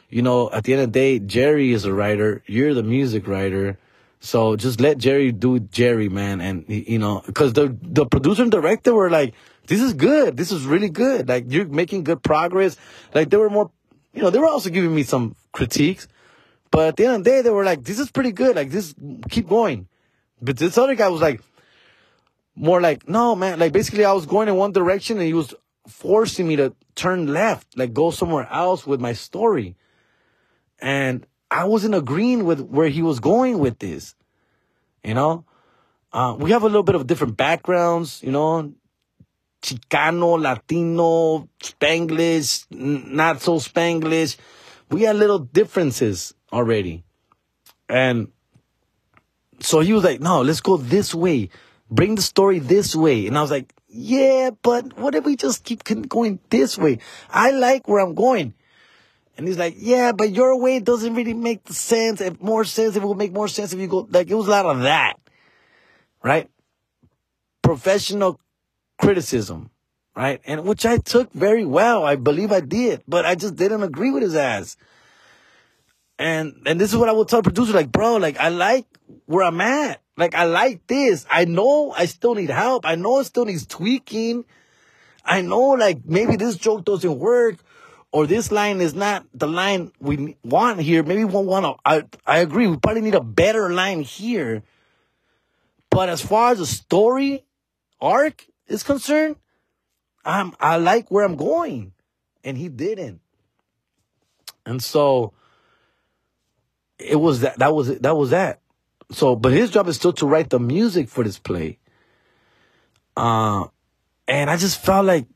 You 0.09 0.23
know, 0.23 0.51
at 0.51 0.65
the 0.65 0.73
end 0.73 0.83
of 0.83 0.93
the 0.93 0.99
day, 0.99 1.19
Jerry 1.21 1.73
is 1.73 1.85
a 1.85 1.95
writer. 1.95 2.43
You're 2.47 2.75
the 2.75 2.83
music 2.83 3.29
writer, 3.29 3.79
so 4.19 4.57
just 4.57 4.81
let 4.81 4.99
Jerry 4.99 5.31
do 5.31 5.61
Jerry, 5.61 6.09
man. 6.09 6.41
And 6.41 6.65
you 6.69 6.99
know, 6.99 7.23
because 7.25 7.53
the 7.53 7.77
the 7.81 8.07
producer 8.07 8.43
and 8.43 8.51
director 8.51 8.93
were 8.93 9.09
like, 9.09 9.35
"This 9.71 9.81
is 9.81 9.95
good. 9.95 10.37
This 10.37 10.51
is 10.51 10.67
really 10.67 10.91
good. 10.91 11.29
Like 11.29 11.45
you're 11.49 11.67
making 11.67 12.05
good 12.05 12.23
progress." 12.23 12.77
Like 13.15 13.31
they 13.31 13.39
were 13.39 13.51
more, 13.51 13.71
you 14.13 14.23
know, 14.23 14.31
they 14.31 14.43
were 14.43 14.51
also 14.51 14.69
giving 14.69 14.95
me 14.95 15.05
some 15.05 15.37
critiques, 15.53 16.09
but 16.71 16.89
at 16.89 16.97
the 16.97 17.07
end 17.07 17.15
of 17.17 17.25
the 17.25 17.31
day, 17.31 17.43
they 17.43 17.51
were 17.51 17.65
like, 17.65 17.85
"This 17.85 17.99
is 17.99 18.11
pretty 18.11 18.33
good. 18.33 18.57
Like 18.57 18.71
this, 18.71 18.95
keep 19.31 19.49
going." 19.49 19.87
But 20.43 20.57
this 20.57 20.79
other 20.79 20.95
guy 20.95 21.09
was 21.09 21.21
like, 21.21 21.41
more 22.61 22.81
like, 22.81 23.09
no, 23.09 23.35
man, 23.35 23.59
like 23.59 23.73
basically 23.73 24.05
I 24.05 24.13
was 24.13 24.27
going 24.27 24.49
in 24.49 24.57
one 24.57 24.73
direction 24.73 25.19
and 25.19 25.27
he 25.27 25.35
was 25.35 25.55
forcing 25.87 26.47
me 26.47 26.57
to 26.57 26.75
turn 26.95 27.33
left, 27.33 27.77
like 27.77 27.93
go 27.93 28.11
somewhere 28.11 28.49
else 28.51 28.87
with 28.87 29.01
my 29.01 29.13
story. 29.13 29.77
And 30.79 31.27
I 31.51 31.65
wasn't 31.65 31.95
agreeing 31.95 32.45
with 32.45 32.61
where 32.61 32.89
he 32.89 33.03
was 33.03 33.21
going 33.21 33.59
with 33.59 33.79
this, 33.79 34.15
you 35.05 35.15
know? 35.15 35.45
Uh, 36.13 36.37
we 36.39 36.51
have 36.51 36.63
a 36.63 36.67
little 36.67 36.83
bit 36.83 36.97
of 36.97 37.07
different 37.07 37.37
backgrounds, 37.37 38.23
you 38.23 38.33
know, 38.33 38.73
Chicano, 39.63 40.41
Latino, 40.41 41.49
Spanglish, 41.61 42.67
not 42.71 43.41
so 43.41 43.57
Spanglish. 43.57 44.37
We 44.91 45.03
had 45.03 45.17
little 45.17 45.39
differences 45.39 46.35
already. 46.53 47.05
And 47.89 48.29
so 49.61 49.81
he 49.81 49.93
was 49.93 50.05
like, 50.05 50.21
no, 50.21 50.43
let's 50.43 50.61
go 50.61 50.77
this 50.77 51.15
way 51.15 51.51
bring 51.91 52.15
the 52.15 52.23
story 52.23 52.59
this 52.59 52.95
way. 52.95 53.27
And 53.27 53.37
I 53.37 53.43
was 53.43 53.51
like, 53.51 53.75
yeah, 53.89 54.51
but 54.63 54.97
what 54.97 55.15
if 55.15 55.25
we 55.25 55.37
just 55.37 55.65
keep 55.65 55.83
going 56.09 56.39
this 56.49 56.79
way? 56.79 56.99
I 57.29 57.51
like 57.51 57.89
where 57.89 58.01
I'm 58.05 58.15
going. 58.15 58.55
And 59.37 59.49
he's 59.49 59.59
like, 59.59 59.75
yeah, 59.79 60.13
but 60.13 60.31
your 60.31 60.61
way 60.61 60.81
doesn't 60.81 61.15
really 61.15 61.35
make 61.35 61.67
sense. 61.69 62.21
If 62.21 62.41
more 62.41 62.65
sense, 62.65 62.95
it 62.95 63.03
will 63.03 63.15
make 63.15 63.33
more 63.33 63.49
sense 63.49 63.73
if 63.73 63.81
you 63.81 63.89
go, 63.89 64.07
like, 64.11 64.31
it 64.31 64.35
was 64.35 64.47
a 64.47 64.51
lot 64.51 64.67
of 64.67 64.83
that. 64.83 65.15
Right? 66.23 66.49
Professional 67.63 68.39
criticism. 69.01 69.71
Right? 70.17 70.41
And 70.45 70.65
which 70.65 70.85
I 70.85 70.99
took 70.99 71.33
very 71.33 71.65
well. 71.65 72.05
I 72.05 72.17
believe 72.17 72.53
I 72.53 72.61
did, 72.61 73.03
but 73.07 73.25
I 73.25 73.37
just 73.37 73.57
didn't 73.57 73.83
agree 73.83 74.11
with 74.11 74.23
his 74.23 74.35
ass. 74.35 74.77
And, 76.19 76.63
and 76.67 76.79
this 76.79 76.91
is 76.91 76.99
what 76.99 77.09
I 77.09 77.13
would 77.13 77.29
tell 77.29 77.41
the 77.41 77.51
producer, 77.51 77.73
like, 77.73 77.91
bro, 77.91 78.17
like, 78.17 78.39
I 78.39 78.51
like 78.51 78.87
where 79.25 79.45
I'm 79.45 79.61
at. 79.61 80.03
Like, 80.19 80.35
I 80.35 80.45
like 80.45 80.87
this. 80.87 81.25
I 81.31 81.47
know 81.47 81.93
I 81.97 82.05
still 82.05 82.35
need 82.35 82.51
help. 82.51 82.85
I 82.85 82.97
know 82.97 83.21
it 83.21 83.25
still 83.25 83.47
needs 83.47 83.67
tweaking. 83.67 84.45
I 85.25 85.41
know, 85.41 85.71
like, 85.71 86.05
maybe 86.05 86.37
this 86.37 86.57
joke 86.57 86.85
doesn't 86.85 87.19
work 87.19 87.57
or 88.13 88.27
this 88.27 88.51
line 88.53 88.81
is 88.81 88.95
not 88.95 89.25
the 89.33 89.47
line 89.47 89.93
we 90.01 90.37
want 90.43 90.81
here. 90.81 91.03
Maybe 91.03 91.25
we 91.25 91.33
want 91.33 91.65
to, 91.65 91.75
I, 91.85 92.03
I 92.27 92.39
agree. 92.41 92.67
We 92.67 92.77
probably 92.77 93.03
need 93.03 93.15
a 93.15 93.23
better 93.23 93.71
line 93.73 94.03
here. 94.03 94.63
But 95.89 96.09
as 96.09 96.21
far 96.21 96.53
as 96.53 96.59
the 96.59 96.67
story 96.67 97.45
arc 98.01 98.45
is 98.71 98.83
concerned, 98.83 99.37
I'm, 100.25 100.55
I 100.61 100.77
like 100.77 101.11
where 101.11 101.25
I'm 101.25 101.37
going. 101.37 101.93
And 102.43 102.57
he 102.57 102.69
didn't. 102.69 103.21
And 104.65 104.83
so 104.83 105.35
it 106.99 107.17
was 107.17 107.41
that, 107.41 107.59
that 107.59 107.75
was, 107.75 107.89
it, 107.91 108.03
that 108.03 108.17
was 108.17 108.31
that. 108.31 108.61
So, 109.11 109.37
but 109.37 109.53
his 109.53 109.71
job 109.71 109.89
is 109.89 109.97
still 109.97 110.13
to 110.15 110.27
write 110.27 110.51
the 110.51 110.61
music 110.61 111.09
for 111.09 111.25
this 111.25 111.39
play. 111.39 111.79
Uh, 113.17 113.67
and 114.29 114.49
I 114.49 114.57
just 114.57 114.81
felt 114.81 115.05
like 115.05 115.27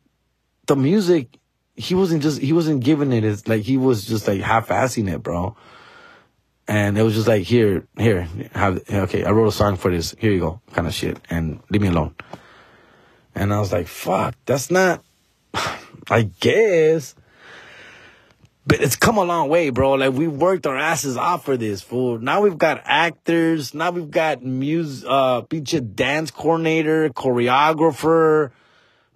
the 0.66 0.76
music, 0.76 1.38
he 1.74 1.94
wasn't 1.94 2.22
just, 2.22 2.40
he 2.40 2.52
wasn't 2.52 2.84
giving 2.84 3.12
it 3.12 3.24
as, 3.24 3.48
like, 3.48 3.62
he 3.62 3.76
was 3.76 4.06
just 4.06 4.28
like 4.28 4.40
half-assing 4.40 5.12
it, 5.12 5.22
bro. 5.22 5.56
And 6.66 6.96
it 6.96 7.02
was 7.02 7.14
just 7.14 7.28
like, 7.28 7.42
here, 7.42 7.86
here, 7.98 8.28
have, 8.52 8.80
okay, 8.90 9.24
I 9.24 9.30
wrote 9.32 9.48
a 9.48 9.52
song 9.52 9.76
for 9.76 9.90
this. 9.90 10.14
Here 10.18 10.32
you 10.32 10.40
go, 10.40 10.60
kind 10.72 10.86
of 10.86 10.94
shit. 10.94 11.18
And 11.28 11.60
leave 11.68 11.82
me 11.82 11.88
alone. 11.88 12.14
And 13.34 13.52
I 13.52 13.58
was 13.58 13.72
like, 13.72 13.88
fuck, 13.88 14.34
that's 14.46 14.70
not, 14.70 15.04
I 16.10 16.30
guess. 16.40 17.14
But 18.66 18.80
it's 18.80 18.96
come 18.96 19.18
a 19.18 19.24
long 19.24 19.50
way, 19.50 19.68
bro. 19.70 19.92
Like 19.92 20.14
we 20.14 20.26
worked 20.26 20.66
our 20.66 20.76
asses 20.76 21.16
off 21.16 21.44
for 21.44 21.56
this, 21.56 21.82
fool. 21.82 22.18
Now 22.18 22.40
we've 22.40 22.56
got 22.56 22.80
actors. 22.84 23.74
Now 23.74 23.90
we've 23.90 24.10
got 24.10 24.42
music, 24.42 25.06
uh, 25.08 25.42
pinche 25.42 25.94
dance 25.94 26.30
coordinator, 26.30 27.10
choreographer, 27.10 28.52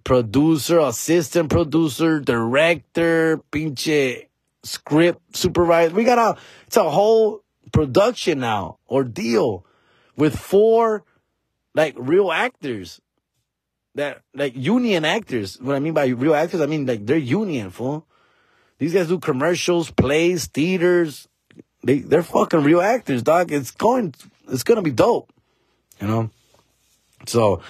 producer, 0.03 0.79
assistant 0.79 1.49
producer, 1.49 2.19
director, 2.19 3.39
pinche 3.51 4.27
script 4.63 5.35
supervisor. 5.35 5.95
We 5.95 6.03
got 6.03 6.19
a, 6.19 6.39
it's 6.67 6.77
a 6.77 6.87
whole 6.87 7.43
production 7.71 8.39
now 8.39 8.77
ordeal 8.89 9.65
with 10.15 10.37
four 10.37 11.03
like 11.73 11.95
real 11.97 12.31
actors 12.31 13.01
that 13.99 14.21
like 14.33 14.53
union 14.55 15.05
actors. 15.05 15.59
What 15.61 15.75
I 15.75 15.79
mean 15.79 15.93
by 15.93 16.07
real 16.07 16.35
actors, 16.35 16.61
I 16.61 16.65
mean 16.65 16.85
like 16.85 17.05
they're 17.05 17.17
union, 17.17 17.69
fool. 17.69 18.05
These 18.77 18.93
guys 18.93 19.07
do 19.07 19.19
commercials, 19.19 19.91
plays, 19.91 20.47
theaters. 20.47 21.27
They 21.83 21.99
they're 21.99 22.23
fucking 22.23 22.63
real 22.63 22.81
actors, 22.81 23.23
dog. 23.23 23.51
It's 23.51 23.71
going 23.71 24.15
it's 24.47 24.63
gonna 24.63 24.81
be 24.81 24.91
dope. 24.91 25.31
You 26.01 26.07
know? 26.07 26.29
So, 27.27 27.61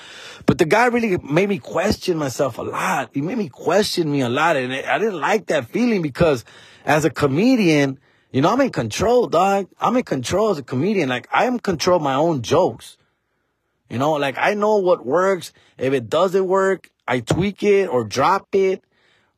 but 0.46 0.60
the 0.60 0.65
guy 0.65 0.86
really 0.86 1.18
made 1.18 1.50
me 1.50 1.58
question 1.58 2.18
myself 2.18 2.60
a 2.60 2.62
lot. 2.62 3.10
He 3.13 3.22
made 3.22 3.38
me 3.38 3.50
question 3.50 4.12
me 4.12 4.22
a 4.22 4.30
lot. 4.30 4.56
And 4.56 4.72
I 4.72 5.00
didn't 5.00 5.20
like 5.20 5.48
that 5.48 5.70
feeling 5.70 6.04
because 6.04 6.46
as 6.86 7.04
a 7.06 7.10
comedian, 7.10 8.00
you 8.32 8.42
know, 8.42 8.54
I'm 8.54 8.62
in 8.62 8.70
control, 8.70 9.26
dog. 9.28 9.68
I'm 9.82 9.98
in 9.98 10.04
control 10.04 10.52
as 10.52 10.60
a 10.60 10.63
comedian. 10.63 11.10
Like 11.10 11.28
I 11.34 11.46
am 11.46 11.60
control 11.60 12.00
my 12.00 12.13
own 12.13 12.44
jokes. 12.44 12.98
You 13.89 13.97
know, 13.97 14.13
like 14.13 14.38
I 14.38 14.54
know 14.54 14.78
what 14.78 15.06
works. 15.06 15.52
If 15.78 15.93
it 15.93 16.10
doesn't 16.10 16.47
work, 16.47 16.89
I 17.08 17.21
tweak 17.21 17.63
it 17.63 17.88
or 17.88 18.04
drop 18.04 18.47
it 18.54 18.84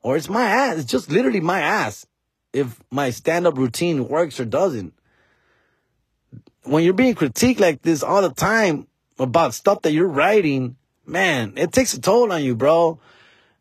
or 0.01 0.17
it's 0.17 0.29
my 0.29 0.43
ass. 0.43 0.79
It's 0.79 0.91
just 0.91 1.09
literally 1.09 1.39
my 1.39 1.61
ass. 1.61 2.05
If 2.53 2.79
my 2.91 3.11
stand 3.11 3.47
up 3.47 3.57
routine 3.57 4.07
works 4.07 4.39
or 4.39 4.45
doesn't. 4.45 4.93
When 6.63 6.83
you're 6.83 6.93
being 6.93 7.15
critiqued 7.15 7.59
like 7.59 7.81
this 7.81 8.03
all 8.03 8.21
the 8.21 8.31
time 8.31 8.87
about 9.17 9.53
stuff 9.53 9.81
that 9.83 9.93
you're 9.93 10.07
writing, 10.07 10.75
man, 11.05 11.53
it 11.55 11.71
takes 11.71 11.93
a 11.93 12.01
toll 12.01 12.31
on 12.31 12.43
you, 12.43 12.55
bro. 12.55 12.99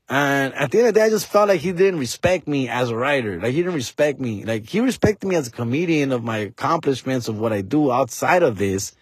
And 0.09 0.53
at 0.55 0.73
the 0.73 0.79
end 0.79 0.89
of 0.89 0.95
the 0.95 1.01
day, 1.01 1.07
I 1.07 1.11
just 1.11 1.27
felt 1.27 1.49
like 1.49 1.61
he 1.61 1.71
didn't 1.71 2.01
respect 2.01 2.49
me 2.49 2.69
as 2.69 2.91
a 2.91 2.97
writer. 2.97 3.41
Like 3.41 3.53
he 3.53 3.59
didn't 3.59 3.75
respect 3.75 4.19
me. 4.19 4.45
Like 4.45 4.69
he 4.69 4.81
respected 4.81 5.29
me 5.29 5.37
as 5.37 5.47
a 5.47 5.53
comedian 5.53 6.11
of 6.11 6.25
my 6.25 6.39
accomplishments 6.39 7.29
of 7.29 7.39
what 7.39 7.53
I 7.53 7.61
do 7.61 7.93
outside 7.93 8.43
of 8.43 8.59
this. 8.59 8.97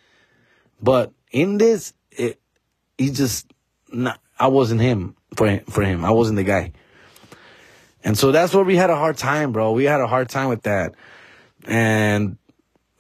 But 0.80 1.12
in 1.30 1.58
this, 1.58 1.92
it, 2.10 2.40
he 2.96 3.10
just, 3.10 3.46
not, 3.92 4.20
I 4.38 4.48
wasn't 4.48 4.80
him 4.80 5.16
for 5.34 5.48
him, 5.48 5.64
for 5.66 5.82
him. 5.82 6.04
I 6.04 6.10
wasn't 6.10 6.36
the 6.36 6.44
guy. 6.44 6.72
And 8.04 8.16
so 8.16 8.32
that's 8.32 8.54
where 8.54 8.64
we 8.64 8.76
had 8.76 8.90
a 8.90 8.96
hard 8.96 9.16
time, 9.16 9.52
bro. 9.52 9.72
We 9.72 9.84
had 9.84 10.00
a 10.00 10.06
hard 10.06 10.28
time 10.28 10.48
with 10.48 10.62
that. 10.62 10.94
And, 11.66 12.38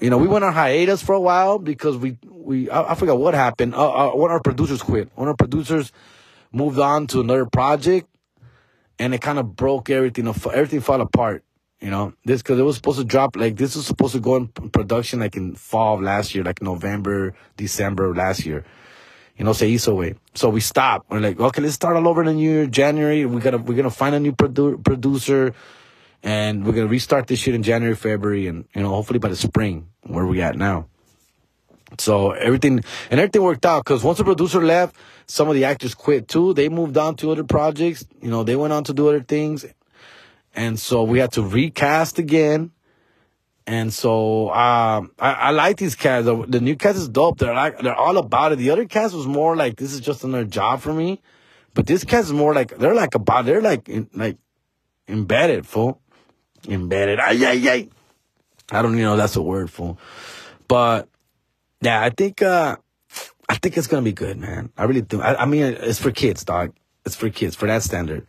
you 0.00 0.10
know, 0.10 0.18
we 0.18 0.26
went 0.26 0.44
on 0.44 0.52
hiatus 0.52 1.02
for 1.02 1.14
a 1.14 1.20
while 1.20 1.58
because 1.58 1.96
we, 1.96 2.18
we, 2.28 2.68
I, 2.68 2.92
I 2.92 2.94
forgot 2.94 3.18
what 3.18 3.34
happened. 3.34 3.74
Uh, 3.74 4.10
uh, 4.10 4.16
one 4.16 4.30
of 4.30 4.34
our 4.34 4.42
producers 4.42 4.82
quit. 4.82 5.10
One 5.14 5.28
of 5.28 5.32
our 5.32 5.36
producers, 5.36 5.92
moved 6.52 6.78
on 6.78 7.06
to 7.08 7.20
another 7.20 7.46
project 7.46 8.08
and 8.98 9.14
it 9.14 9.20
kind 9.20 9.38
of 9.38 9.54
broke 9.54 9.90
everything. 9.90 10.26
Everything 10.26 10.80
fell 10.80 11.00
apart. 11.00 11.44
You 11.80 11.90
know, 11.90 12.12
this 12.24 12.42
because 12.42 12.58
it 12.58 12.62
was 12.62 12.74
supposed 12.76 12.98
to 12.98 13.04
drop 13.04 13.36
like 13.36 13.56
this 13.56 13.76
was 13.76 13.86
supposed 13.86 14.14
to 14.14 14.20
go 14.20 14.36
in 14.36 14.48
production 14.48 15.20
like 15.20 15.36
in 15.36 15.54
fall 15.54 15.94
of 15.94 16.02
last 16.02 16.34
year, 16.34 16.42
like 16.42 16.60
November, 16.60 17.34
December 17.56 18.14
last 18.14 18.44
year. 18.44 18.64
You 19.36 19.44
know, 19.44 19.52
say 19.52 19.70
hizo 19.72 19.94
way. 19.96 20.14
So 20.34 20.48
we 20.48 20.60
stopped. 20.60 21.08
We're 21.08 21.20
like, 21.20 21.38
okay, 21.38 21.62
let's 21.62 21.74
start 21.74 21.94
all 21.94 22.08
over 22.08 22.22
in 22.22 22.26
the 22.26 22.32
new 22.34 22.50
year, 22.50 22.66
January. 22.66 23.24
We 23.24 23.40
gotta 23.40 23.58
we're 23.58 23.76
gonna 23.76 23.90
find 23.90 24.16
a 24.16 24.20
new 24.20 24.32
produ- 24.32 24.82
producer, 24.82 25.54
and 26.24 26.66
we're 26.66 26.72
gonna 26.72 26.88
restart 26.88 27.28
this 27.28 27.38
shit 27.38 27.54
in 27.54 27.62
January, 27.62 27.94
February, 27.94 28.48
and 28.48 28.64
you 28.74 28.82
know, 28.82 28.88
hopefully 28.88 29.20
by 29.20 29.28
the 29.28 29.36
spring, 29.36 29.88
where 30.02 30.26
we 30.26 30.42
at 30.42 30.56
now. 30.56 30.86
So 31.96 32.32
everything 32.32 32.82
and 33.10 33.20
everything 33.20 33.42
worked 33.42 33.64
out 33.64 33.84
because 33.84 34.02
once 34.02 34.18
the 34.18 34.24
producer 34.24 34.62
left, 34.62 34.96
some 35.26 35.48
of 35.48 35.54
the 35.54 35.64
actors 35.64 35.94
quit 35.94 36.26
too. 36.26 36.54
They 36.54 36.68
moved 36.68 36.96
on 36.98 37.14
to 37.16 37.30
other 37.30 37.44
projects. 37.44 38.04
You 38.20 38.30
know, 38.30 38.42
they 38.42 38.56
went 38.56 38.72
on 38.72 38.82
to 38.84 38.92
do 38.92 39.08
other 39.08 39.22
things, 39.22 39.64
and 40.58 40.76
so 40.76 41.04
we 41.04 41.20
had 41.20 41.30
to 41.34 41.42
recast 41.42 42.18
again. 42.18 42.72
And 43.64 43.92
so 43.92 44.50
um, 44.50 45.12
I, 45.16 45.32
I 45.32 45.50
like 45.50 45.76
these 45.76 45.94
cats. 45.94 46.24
The, 46.24 46.44
the, 46.46 46.60
new 46.60 46.74
cast 46.74 46.98
is 46.98 47.08
dope. 47.08 47.38
They're 47.38 47.54
like 47.54 47.78
they're 47.78 47.94
all 47.94 48.18
about 48.18 48.50
it. 48.50 48.56
The 48.56 48.70
other 48.70 48.84
cast 48.84 49.14
was 49.14 49.26
more 49.26 49.54
like 49.54 49.76
this 49.76 49.92
is 49.92 50.00
just 50.00 50.24
another 50.24 50.44
job 50.44 50.80
for 50.80 50.92
me, 50.92 51.22
but 51.74 51.86
this 51.86 52.02
cast 52.02 52.26
is 52.26 52.32
more 52.32 52.54
like 52.54 52.76
they're 52.76 52.94
like 52.94 53.14
about 53.14 53.44
they're 53.44 53.60
like 53.60 53.88
in, 53.88 54.08
like 54.12 54.36
embedded, 55.06 55.64
fool, 55.64 56.00
embedded. 56.66 57.20
Ay, 57.20 57.38
ay, 57.46 57.70
ay. 57.70 57.88
I 58.72 58.82
don't 58.82 58.96
know 58.96 59.16
that's 59.16 59.36
a 59.36 59.42
word, 59.42 59.70
fool, 59.70 59.96
but 60.66 61.08
yeah, 61.82 62.02
I 62.02 62.10
think 62.10 62.42
uh 62.42 62.76
I 63.48 63.54
think 63.54 63.76
it's 63.76 63.86
gonna 63.86 64.02
be 64.02 64.12
good, 64.12 64.38
man. 64.38 64.72
I 64.76 64.84
really 64.84 65.02
do. 65.02 65.22
I, 65.22 65.42
I 65.42 65.44
mean, 65.44 65.62
it's 65.62 66.00
for 66.00 66.10
kids, 66.10 66.42
dog. 66.42 66.74
It's 67.06 67.14
for 67.14 67.30
kids, 67.30 67.54
for 67.54 67.66
that 67.68 67.84
standard. 67.84 68.26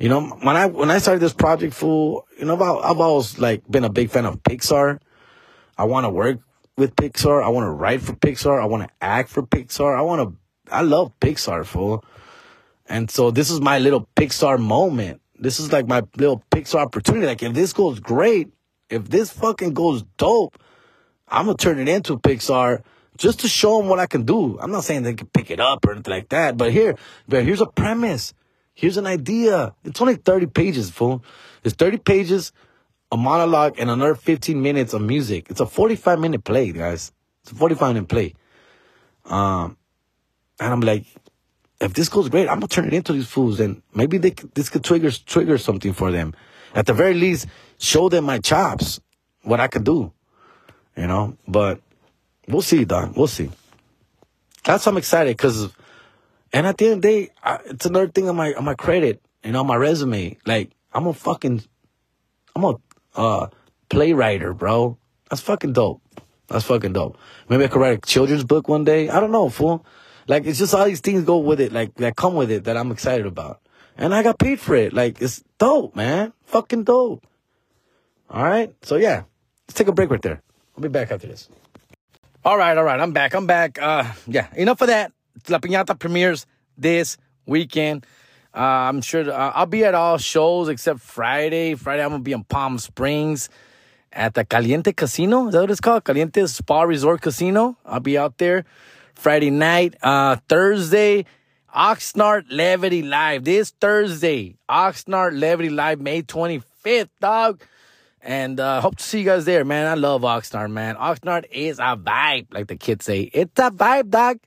You 0.00 0.08
know, 0.08 0.22
when 0.22 0.56
I 0.56 0.64
when 0.64 0.90
I 0.90 0.96
started 0.96 1.20
this 1.20 1.34
project, 1.34 1.74
fool, 1.74 2.26
you 2.38 2.46
know, 2.46 2.54
I've, 2.54 2.92
I've 2.92 3.00
always 3.00 3.38
like 3.38 3.70
been 3.70 3.84
a 3.84 3.90
big 3.90 4.08
fan 4.08 4.24
of 4.24 4.42
Pixar. 4.42 4.98
I 5.76 5.84
want 5.84 6.06
to 6.06 6.08
work 6.08 6.38
with 6.78 6.96
Pixar. 6.96 7.44
I 7.44 7.50
want 7.50 7.66
to 7.66 7.70
write 7.70 8.00
for 8.00 8.14
Pixar. 8.14 8.62
I 8.62 8.64
want 8.64 8.84
to 8.84 8.88
act 9.02 9.28
for 9.28 9.42
Pixar. 9.42 9.94
I 9.94 10.00
want 10.00 10.22
to. 10.22 10.74
I 10.74 10.80
love 10.80 11.12
Pixar, 11.20 11.66
fool. 11.66 12.02
And 12.88 13.10
so 13.10 13.30
this 13.30 13.50
is 13.50 13.60
my 13.60 13.78
little 13.78 14.08
Pixar 14.16 14.58
moment. 14.58 15.20
This 15.38 15.60
is 15.60 15.70
like 15.70 15.86
my 15.86 16.02
little 16.16 16.42
Pixar 16.50 16.76
opportunity. 16.76 17.26
Like 17.26 17.42
if 17.42 17.52
this 17.52 17.74
goes 17.74 18.00
great, 18.00 18.48
if 18.88 19.10
this 19.10 19.30
fucking 19.30 19.74
goes 19.74 20.02
dope, 20.16 20.56
I'm 21.28 21.44
gonna 21.44 21.58
turn 21.58 21.78
it 21.78 21.90
into 21.90 22.16
Pixar 22.18 22.82
just 23.18 23.40
to 23.40 23.48
show 23.48 23.76
them 23.76 23.90
what 23.90 23.98
I 23.98 24.06
can 24.06 24.22
do. 24.24 24.58
I'm 24.60 24.70
not 24.70 24.84
saying 24.84 25.02
they 25.02 25.12
can 25.12 25.26
pick 25.26 25.50
it 25.50 25.60
up 25.60 25.84
or 25.84 25.92
anything 25.92 26.10
like 26.10 26.30
that, 26.30 26.56
but 26.56 26.72
here, 26.72 26.96
but 27.28 27.44
here's 27.44 27.60
a 27.60 27.66
premise. 27.66 28.32
Here's 28.80 28.96
an 28.96 29.06
idea. 29.06 29.74
It's 29.84 30.00
only 30.00 30.16
30 30.16 30.46
pages, 30.46 30.90
fool. 30.90 31.22
It's 31.64 31.74
30 31.74 31.98
pages, 31.98 32.52
a 33.12 33.16
monologue, 33.16 33.74
and 33.78 33.90
another 33.90 34.14
15 34.14 34.60
minutes 34.60 34.94
of 34.94 35.02
music. 35.02 35.46
It's 35.50 35.60
a 35.60 35.66
45 35.66 36.18
minute 36.18 36.44
play, 36.44 36.72
guys. 36.72 37.12
It's 37.42 37.52
a 37.52 37.54
45 37.54 37.94
minute 37.94 38.08
play. 38.08 38.34
Um, 39.26 39.76
and 40.58 40.72
I'm 40.72 40.80
like, 40.80 41.04
if 41.80 41.92
this 41.92 42.08
goes 42.08 42.28
great, 42.28 42.48
I'm 42.48 42.56
gonna 42.56 42.68
turn 42.68 42.86
it 42.86 42.94
into 42.94 43.12
these 43.12 43.26
fools, 43.26 43.60
and 43.60 43.82
maybe 43.94 44.18
they 44.18 44.30
this 44.54 44.68
could 44.68 44.84
trigger 44.84 45.10
trigger 45.10 45.58
something 45.58 45.92
for 45.92 46.10
them. 46.10 46.34
At 46.74 46.86
the 46.86 46.92
very 46.92 47.14
least, 47.14 47.46
show 47.78 48.08
them 48.08 48.24
my 48.24 48.38
chops, 48.38 49.00
what 49.42 49.60
I 49.60 49.68
could 49.68 49.84
do 49.84 50.12
you 51.00 51.06
know. 51.06 51.36
But 51.46 51.80
we'll 52.48 52.62
see, 52.62 52.84
Don. 52.84 53.12
We'll 53.14 53.26
see. 53.26 53.50
That's 54.64 54.84
why 54.84 54.92
I'm 54.92 54.98
excited 54.98 55.36
because, 55.36 55.70
and 56.52 56.66
at 56.66 56.78
the 56.78 56.86
end 56.86 56.94
of 56.96 57.02
the 57.02 57.08
day, 57.08 57.30
I, 57.42 57.58
it's 57.66 57.86
another 57.86 58.08
thing 58.08 58.28
on 58.28 58.36
my 58.36 58.54
on 58.54 58.64
my 58.64 58.74
credit, 58.74 59.22
and 59.42 59.56
on 59.56 59.66
my 59.66 59.76
resume. 59.76 60.38
Like 60.46 60.70
I'm 60.92 61.06
a 61.06 61.14
fucking, 61.14 61.62
I'm 62.54 62.64
a 62.64 62.76
uh, 63.14 63.48
playwriter, 63.88 64.56
bro. 64.56 64.98
That's 65.28 65.42
fucking 65.42 65.72
dope. 65.72 66.02
That's 66.48 66.64
fucking 66.64 66.92
dope. 66.92 67.16
Maybe 67.48 67.64
I 67.64 67.68
could 67.68 67.80
write 67.80 67.98
a 67.98 68.00
children's 68.00 68.44
book 68.44 68.68
one 68.68 68.84
day. 68.84 69.08
I 69.08 69.20
don't 69.20 69.30
know, 69.30 69.48
fool. 69.48 69.84
Like 70.26 70.46
it's 70.46 70.58
just 70.58 70.74
all 70.74 70.84
these 70.84 71.00
things 71.00 71.24
go 71.24 71.38
with 71.38 71.60
it, 71.60 71.72
like 71.72 71.94
that 71.96 72.16
come 72.16 72.34
with 72.34 72.50
it 72.50 72.64
that 72.64 72.76
I'm 72.76 72.90
excited 72.90 73.26
about. 73.26 73.60
And 73.96 74.14
I 74.14 74.22
got 74.22 74.38
paid 74.38 74.60
for 74.60 74.74
it. 74.74 74.92
Like 74.92 75.20
it's 75.20 75.42
dope, 75.58 75.94
man. 75.94 76.32
Fucking 76.46 76.84
dope. 76.84 77.26
All 78.28 78.44
right. 78.44 78.74
So 78.82 78.96
yeah, 78.96 79.24
let's 79.68 79.74
take 79.74 79.88
a 79.88 79.92
break 79.92 80.10
right 80.10 80.22
there. 80.22 80.42
I'll 80.76 80.82
be 80.82 80.88
back 80.88 81.10
after 81.10 81.26
this. 81.26 81.48
All 82.44 82.56
right, 82.56 82.76
all 82.76 82.84
right. 82.84 82.98
I'm 82.98 83.12
back. 83.12 83.34
I'm 83.34 83.46
back. 83.46 83.78
Uh, 83.80 84.04
yeah, 84.26 84.48
enough 84.54 84.80
of 84.80 84.86
that. 84.86 85.12
La 85.48 85.58
Piñata 85.58 85.98
premieres 85.98 86.46
this 86.76 87.16
weekend. 87.46 88.06
Uh, 88.54 88.58
I'm 88.58 89.00
sure 89.00 89.30
uh, 89.30 89.52
I'll 89.54 89.66
be 89.66 89.84
at 89.84 89.94
all 89.94 90.18
shows 90.18 90.68
except 90.68 91.00
Friday. 91.00 91.74
Friday, 91.74 92.02
I'm 92.02 92.10
going 92.10 92.20
to 92.20 92.24
be 92.24 92.32
in 92.32 92.44
Palm 92.44 92.78
Springs 92.78 93.48
at 94.12 94.34
the 94.34 94.44
Caliente 94.44 94.92
Casino. 94.92 95.46
Is 95.46 95.54
that 95.54 95.60
what 95.60 95.70
it's 95.70 95.80
called? 95.80 96.04
Caliente 96.04 96.46
Spa 96.46 96.82
Resort 96.82 97.20
Casino. 97.20 97.76
I'll 97.84 98.00
be 98.00 98.18
out 98.18 98.38
there 98.38 98.64
Friday 99.14 99.50
night. 99.50 99.94
Uh, 100.02 100.36
Thursday, 100.48 101.26
Oxnard 101.74 102.46
Levity 102.50 103.02
Live. 103.02 103.44
This 103.44 103.70
Thursday, 103.70 104.56
Oxnard 104.68 105.38
Levity 105.38 105.70
Live, 105.70 106.00
May 106.00 106.22
25th, 106.22 107.10
dog. 107.20 107.62
And 108.22 108.60
uh, 108.60 108.80
hope 108.80 108.96
to 108.96 109.04
see 109.04 109.20
you 109.20 109.24
guys 109.24 109.44
there, 109.44 109.64
man. 109.64 109.86
I 109.86 109.94
love 109.94 110.22
Oxnard, 110.22 110.70
man. 110.70 110.96
Oxnard 110.96 111.46
is 111.52 111.78
a 111.78 111.96
vibe, 111.96 112.52
like 112.52 112.66
the 112.66 112.76
kids 112.76 113.04
say. 113.04 113.30
It's 113.32 113.58
a 113.58 113.70
vibe, 113.70 114.10
dog. 114.10 114.40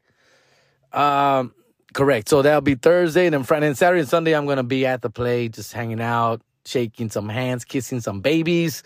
Um, 0.94 1.54
correct. 1.94 2.30
So 2.30 2.42
that'll 2.42 2.62
be 2.62 2.76
Thursday, 2.76 3.26
and 3.26 3.34
then 3.34 3.44
Friday 3.44 3.68
and 3.68 3.78
Saturday 3.78 4.02
and 4.02 4.10
Sunday, 4.10 4.34
I'm 4.34 4.46
gonna 4.46 4.64
be 4.64 4.86
at 4.86 5.02
the 5.02 5.10
play, 5.10 5.50
just 5.50 5.74
hanging 5.74 6.02
out, 6.02 6.42
shaking 6.66 7.10
some 7.10 7.30
hands, 7.30 7.66
kissing 7.66 8.02
some 8.02 8.22
babies. 8.22 8.84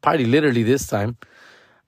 Probably 0.00 0.26
literally 0.26 0.62
this 0.62 0.86
time. 0.86 1.16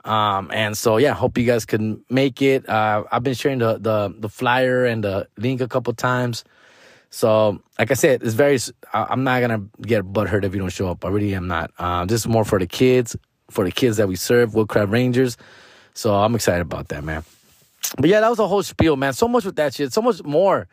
Um, 0.05 0.51
and 0.53 0.77
so 0.77 0.97
yeah, 0.97 1.13
hope 1.13 1.37
you 1.39 1.45
guys 1.45 1.67
can 1.67 2.05
make 2.09 2.41
it. 2.43 2.69
Uh, 2.69 3.05
I've 3.13 3.23
been 3.23 3.35
sharing 3.35 3.59
the 3.59 3.79
the 3.79 4.15
the 4.19 4.29
flyer 4.29 4.85
and 4.85 5.05
the 5.05 5.29
link 5.37 5.61
a 5.61 5.69
couple 5.69 5.93
times. 5.93 6.45
So, 7.11 7.61
like 7.79 7.91
I 7.91 7.95
said, 7.95 8.23
it's 8.23 8.35
very. 8.35 8.59
I'm 8.95 9.25
not 9.25 9.41
gonna 9.41 9.65
get 9.83 10.05
butthurt 10.05 10.45
if 10.45 10.55
you 10.55 10.61
don't 10.61 10.73
show 10.73 10.89
up. 10.89 11.05
I 11.05 11.09
really 11.09 11.35
am 11.35 11.49
not. 11.49 11.73
Uh, 11.79 12.07
this 12.07 12.21
is 12.21 12.29
more 12.29 12.45
for 12.45 12.59
the 12.59 12.67
kids, 12.67 13.17
for 13.51 13.65
the 13.65 13.73
kids 13.73 13.97
that 13.99 14.09
we 14.09 14.17
serve, 14.17 14.55
Woodcraft 14.55 14.91
Rangers. 14.91 15.37
So 15.93 16.15
I'm 16.15 16.35
excited 16.35 16.63
about 16.63 16.89
that, 16.89 17.05
man. 17.05 17.25
But 17.97 18.09
yeah, 18.09 18.21
that 18.21 18.29
was 18.29 18.39
a 18.39 18.47
whole 18.47 18.63
spiel, 18.63 18.97
man. 18.97 19.13
So 19.13 19.29
much 19.29 19.45
with 19.45 19.57
that 19.57 19.75
shit. 19.75 19.93
So 19.93 20.03
much 20.03 20.23
more 20.23 20.69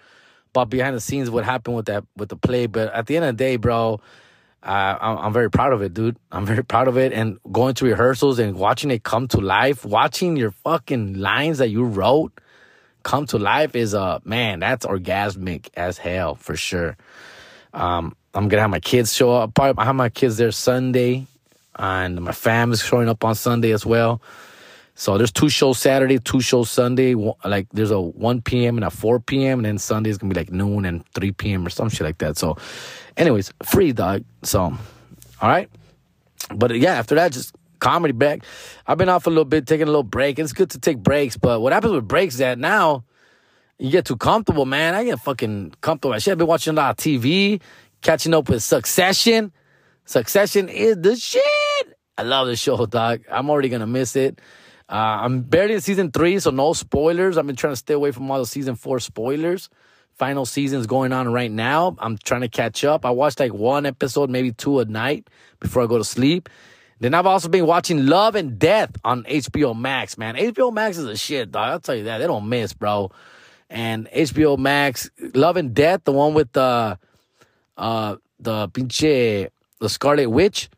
about 0.51 0.69
behind 0.69 0.95
the 0.95 1.01
scenes, 1.01 1.29
what 1.29 1.45
happened 1.45 1.75
with 1.75 1.85
that 1.87 2.03
with 2.15 2.29
the 2.29 2.35
play. 2.35 2.67
But 2.67 2.93
at 2.93 3.07
the 3.07 3.15
end 3.15 3.25
of 3.25 3.37
the 3.37 3.43
day, 3.43 3.55
bro, 3.57 3.99
uh, 4.63 4.97
I'm, 4.99 5.17
I'm 5.17 5.33
very 5.33 5.49
proud 5.49 5.73
of 5.73 5.81
it, 5.81 5.93
dude. 5.93 6.17
I'm 6.31 6.45
very 6.45 6.63
proud 6.63 6.87
of 6.87 6.97
it. 6.97 7.13
And 7.13 7.39
going 7.51 7.73
to 7.75 7.85
rehearsals 7.85 8.39
and 8.39 8.55
watching 8.55 8.91
it 8.91 9.03
come 9.03 9.27
to 9.29 9.39
life, 9.39 9.85
watching 9.85 10.35
your 10.35 10.51
fucking 10.51 11.15
lines 11.15 11.57
that 11.57 11.69
you 11.69 11.83
wrote 11.83 12.39
come 13.07 13.25
to 13.25 13.37
life 13.39 13.73
is 13.73 13.93
a 13.93 14.01
uh, 14.01 14.19
man, 14.25 14.59
that's 14.59 14.85
orgasmic 14.85 15.69
as 15.75 15.97
hell 15.97 16.35
for 16.35 16.57
sure. 16.57 16.97
Um, 17.73 18.15
I'm 18.33 18.49
gonna 18.49 18.61
have 18.61 18.69
my 18.69 18.81
kids 18.81 19.13
show 19.13 19.31
up. 19.31 19.57
I 19.59 19.85
have 19.85 19.95
my 19.95 20.09
kids 20.09 20.35
there 20.35 20.51
Sunday, 20.51 21.25
and 21.77 22.21
my 22.21 22.33
family's 22.33 22.83
showing 22.83 23.07
up 23.07 23.23
on 23.23 23.33
Sunday 23.33 23.71
as 23.71 23.85
well. 23.85 24.21
So 24.99 25.15
there's 25.15 25.31
two 25.31 25.47
shows 25.47 25.77
Saturday, 25.77 26.17
two 26.17 26.41
shows 26.41 26.71
Sunday. 26.71 27.13
Like 27.13 27.67
there's 27.71 27.91
a 27.91 28.01
1 28.01 28.41
p.m. 28.41 28.77
and 28.77 28.83
a 28.83 28.89
4 28.89 29.19
p.m. 29.19 29.59
and 29.59 29.65
then 29.67 29.77
Sunday's 29.77 30.17
gonna 30.17 30.33
be 30.33 30.39
like 30.39 30.51
noon 30.51 30.85
and 30.85 31.05
3 31.13 31.33
p.m. 31.33 31.67
or 31.67 31.69
some 31.69 31.87
shit 31.87 32.01
like 32.01 32.17
that. 32.17 32.35
So, 32.35 32.57
anyways, 33.15 33.53
free 33.63 33.93
dog. 33.93 34.23
So, 34.41 34.59
all 34.59 34.79
right. 35.41 35.69
But 36.53 36.75
yeah, 36.77 36.95
after 36.95 37.13
that, 37.13 37.31
just 37.31 37.53
comedy 37.77 38.11
back. 38.11 38.41
I've 38.87 38.97
been 38.97 39.07
off 39.07 39.27
a 39.27 39.29
little 39.29 39.45
bit, 39.45 39.67
taking 39.67 39.83
a 39.83 39.91
little 39.91 40.01
break. 40.01 40.39
It's 40.39 40.51
good 40.51 40.71
to 40.71 40.79
take 40.79 40.97
breaks, 40.97 41.37
but 41.37 41.61
what 41.61 41.73
happens 41.73 41.93
with 41.93 42.07
breaks 42.07 42.33
is 42.33 42.39
that 42.39 42.57
now 42.57 43.03
you 43.77 43.91
get 43.91 44.05
too 44.05 44.17
comfortable, 44.17 44.65
man. 44.65 44.95
I 44.95 45.03
get 45.03 45.19
fucking 45.19 45.75
comfortable. 45.79 46.15
I 46.15 46.17
should 46.17 46.31
have 46.31 46.39
been 46.39 46.47
watching 46.47 46.73
a 46.73 46.75
lot 46.75 46.89
of 46.89 46.97
TV, 46.97 47.61
catching 48.01 48.33
up 48.33 48.49
with 48.49 48.63
Succession. 48.63 49.51
Succession 50.05 50.69
is 50.69 50.97
the 50.99 51.15
shit. 51.15 51.43
I 52.17 52.23
love 52.23 52.47
the 52.47 52.55
show, 52.55 52.83
dog. 52.87 53.21
I'm 53.31 53.51
already 53.51 53.69
gonna 53.69 53.85
miss 53.85 54.15
it. 54.15 54.39
Uh, 54.89 55.19
I'm 55.21 55.41
barely 55.41 55.73
in 55.73 55.81
season 55.81 56.11
three, 56.11 56.39
so 56.39 56.49
no 56.49 56.73
spoilers. 56.73 57.37
I've 57.37 57.45
been 57.45 57.55
trying 57.55 57.73
to 57.73 57.77
stay 57.77 57.93
away 57.93 58.11
from 58.11 58.31
all 58.31 58.39
the 58.39 58.45
season 58.45 58.75
four 58.75 58.99
spoilers. 58.99 59.69
Final 60.13 60.45
season's 60.45 60.87
going 60.87 61.13
on 61.13 61.31
right 61.31 61.51
now. 61.51 61.95
I'm 61.99 62.17
trying 62.17 62.41
to 62.41 62.47
catch 62.49 62.83
up. 62.83 63.05
I 63.05 63.11
watched 63.11 63.39
like 63.39 63.53
one 63.53 63.85
episode, 63.85 64.29
maybe 64.29 64.51
two 64.51 64.79
a 64.79 64.85
night 64.85 65.29
before 65.59 65.83
I 65.83 65.87
go 65.87 65.97
to 65.97 66.03
sleep. 66.03 66.49
Then 66.99 67.13
I've 67.13 67.27
also 67.27 67.49
been 67.49 67.67
watching 67.67 68.07
Love 68.07 68.35
and 68.35 68.57
Death 68.57 68.91
on 69.03 69.23
HBO 69.25 69.77
Max, 69.77 70.17
man. 70.17 70.35
HBO 70.35 70.73
Max 70.73 70.97
is 70.97 71.05
a 71.05 71.17
shit, 71.17 71.51
dog. 71.51 71.69
I'll 71.69 71.79
tell 71.79 71.95
you 71.95 72.05
that. 72.05 72.17
They 72.17 72.25
don't 72.25 72.49
miss, 72.49 72.73
bro. 72.73 73.11
And 73.69 74.07
HBO 74.09 74.57
Max, 74.57 75.11
Love 75.35 75.57
and 75.57 75.75
Death, 75.75 76.05
the 76.05 76.13
one 76.13 76.33
with 76.33 76.51
the 76.53 76.97
uh 77.77 78.15
the 78.39 78.69
pinche 78.69 79.49
the 79.79 79.89
Scarlet 79.89 80.29
Witch, 80.29 80.69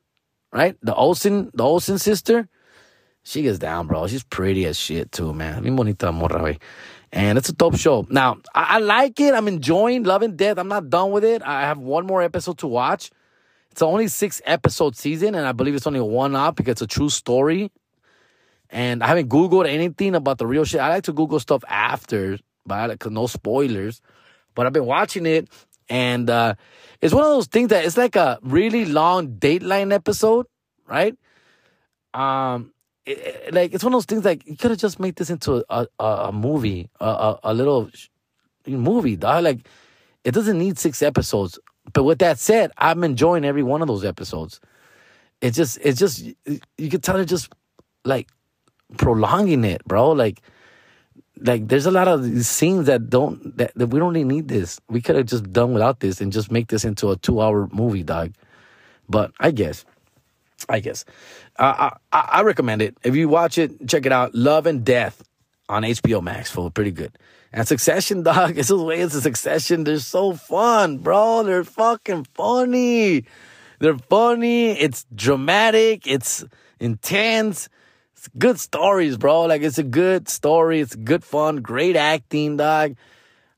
right? 0.51 0.75
The 0.81 0.93
Olsen, 0.93 1.51
the 1.53 1.63
Olsen 1.63 1.97
sister. 1.97 2.49
She 3.29 3.43
gets 3.43 3.59
down, 3.59 3.85
bro. 3.85 4.07
She's 4.07 4.23
pretty 4.23 4.65
as 4.65 4.75
shit 4.75 5.11
too, 5.11 5.35
man. 5.35 5.61
Bien 5.61 5.75
bonita 5.75 6.11
morra, 6.11 6.41
wey. 6.41 6.57
And 7.11 7.37
it's 7.37 7.47
a 7.49 7.53
dope 7.53 7.77
show. 7.77 8.07
Now, 8.09 8.37
I, 8.55 8.77
I 8.77 8.79
like 8.79 9.19
it. 9.19 9.35
I'm 9.35 9.47
enjoying 9.47 10.01
Love 10.01 10.23
and 10.23 10.35
Death. 10.35 10.57
I'm 10.57 10.67
not 10.67 10.89
done 10.89 11.11
with 11.11 11.23
it. 11.23 11.43
I 11.43 11.61
have 11.61 11.77
one 11.77 12.07
more 12.07 12.23
episode 12.23 12.57
to 12.57 12.67
watch. 12.67 13.11
It's 13.69 13.83
only 13.83 14.07
six 14.07 14.41
episode 14.45 14.95
season, 14.95 15.35
and 15.35 15.45
I 15.45 15.51
believe 15.51 15.75
it's 15.75 15.85
only 15.85 15.99
one 15.99 16.35
up 16.35 16.55
because 16.55 16.71
it's 16.71 16.81
a 16.81 16.87
true 16.87 17.09
story. 17.09 17.71
And 18.71 19.03
I 19.03 19.07
haven't 19.07 19.29
Googled 19.29 19.67
anything 19.67 20.15
about 20.15 20.39
the 20.39 20.47
real 20.47 20.63
shit. 20.63 20.81
I 20.81 20.89
like 20.89 21.03
to 21.03 21.13
Google 21.13 21.39
stuff 21.39 21.63
after, 21.67 22.39
but 22.65 22.89
I 22.89 23.09
no 23.11 23.27
spoilers. 23.27 24.01
But 24.55 24.65
I've 24.65 24.73
been 24.73 24.87
watching 24.87 25.27
it, 25.27 25.49
and 25.87 26.27
uh, 26.31 26.55
it's 26.99 27.13
one 27.13 27.25
of 27.25 27.29
those 27.29 27.45
things 27.45 27.69
that 27.69 27.85
it's 27.85 27.95
like 27.95 28.15
a 28.15 28.39
really 28.41 28.85
long 28.85 29.35
Dateline 29.35 29.93
episode, 29.93 30.47
right? 30.87 31.15
Um, 32.15 32.73
it, 33.09 33.53
like 33.53 33.73
it's 33.73 33.83
one 33.83 33.93
of 33.93 33.97
those 33.97 34.05
things 34.05 34.25
like 34.25 34.45
you 34.47 34.55
could 34.55 34.71
have 34.71 34.79
just 34.79 34.99
made 34.99 35.15
this 35.15 35.29
into 35.29 35.65
a 35.69 35.87
a, 35.99 36.05
a 36.05 36.31
movie, 36.31 36.89
a, 36.99 37.05
a, 37.05 37.39
a 37.43 37.53
little 37.53 37.89
movie, 38.67 39.15
dog. 39.15 39.43
Like 39.43 39.59
it 40.23 40.33
doesn't 40.33 40.57
need 40.57 40.77
six 40.77 41.01
episodes. 41.01 41.59
But 41.93 42.03
with 42.03 42.19
that 42.19 42.37
said, 42.37 42.71
I'm 42.77 43.03
enjoying 43.03 43.45
every 43.45 43.63
one 43.63 43.81
of 43.81 43.87
those 43.87 44.05
episodes. 44.05 44.59
It's 45.41 45.57
just, 45.57 45.79
it's 45.81 45.97
just, 45.97 46.23
you 46.77 46.89
can 46.89 47.01
tell 47.01 47.15
they're 47.15 47.25
just 47.25 47.51
like 48.05 48.27
prolonging 48.97 49.63
it, 49.63 49.83
bro. 49.85 50.11
Like, 50.11 50.41
like 51.41 51.67
there's 51.67 51.85
a 51.85 51.91
lot 51.91 52.07
of 52.07 52.45
scenes 52.45 52.85
that 52.87 53.09
don't 53.09 53.57
that, 53.57 53.71
that 53.75 53.87
we 53.87 53.99
don't 53.99 54.13
really 54.13 54.25
need 54.25 54.49
this. 54.49 54.79
We 54.89 55.01
could 55.01 55.15
have 55.15 55.25
just 55.25 55.51
done 55.51 55.73
without 55.73 56.01
this 56.01 56.21
and 56.21 56.31
just 56.31 56.51
make 56.51 56.67
this 56.67 56.83
into 56.83 57.09
a 57.09 57.15
two 57.15 57.41
hour 57.41 57.67
movie, 57.71 58.03
dog. 58.03 58.33
But 59.07 59.31
I 59.39 59.51
guess, 59.51 59.85
I 60.67 60.79
guess, 60.79 61.05
I 61.57 61.91
I 62.11 62.41
recommend 62.41 62.81
it. 62.81 62.97
If 63.03 63.15
you 63.15 63.29
watch 63.29 63.57
it, 63.57 63.87
check 63.87 64.05
it 64.05 64.11
out. 64.11 64.35
Love 64.35 64.65
and 64.65 64.83
Death 64.83 65.23
on 65.69 65.83
HBO 65.83 66.21
Max, 66.21 66.51
for 66.51 66.69
pretty 66.71 66.91
good. 66.91 67.17
And 67.53 67.67
Succession, 67.67 68.23
dog, 68.29 68.57
it's 68.57 68.69
the 68.69 68.77
way 68.77 68.99
it's 68.99 69.15
a 69.15 69.21
Succession. 69.21 69.83
They're 69.83 69.99
so 69.99 70.33
fun, 70.33 70.97
bro. 70.97 71.43
They're 71.43 71.63
fucking 71.63 72.25
funny. 72.33 73.25
They're 73.79 73.97
funny. 73.97 74.71
It's 74.71 75.05
dramatic. 75.13 76.05
It's 76.05 76.43
intense. 76.79 77.69
It's 78.13 78.27
good 78.37 78.59
stories, 78.59 79.15
bro. 79.15 79.43
Like 79.43 79.61
it's 79.61 79.77
a 79.77 79.83
good 79.83 80.27
story. 80.27 80.81
It's 80.81 80.95
good 80.95 81.23
fun. 81.23 81.57
Great 81.57 81.95
acting, 81.95 82.57
dog. 82.57 82.97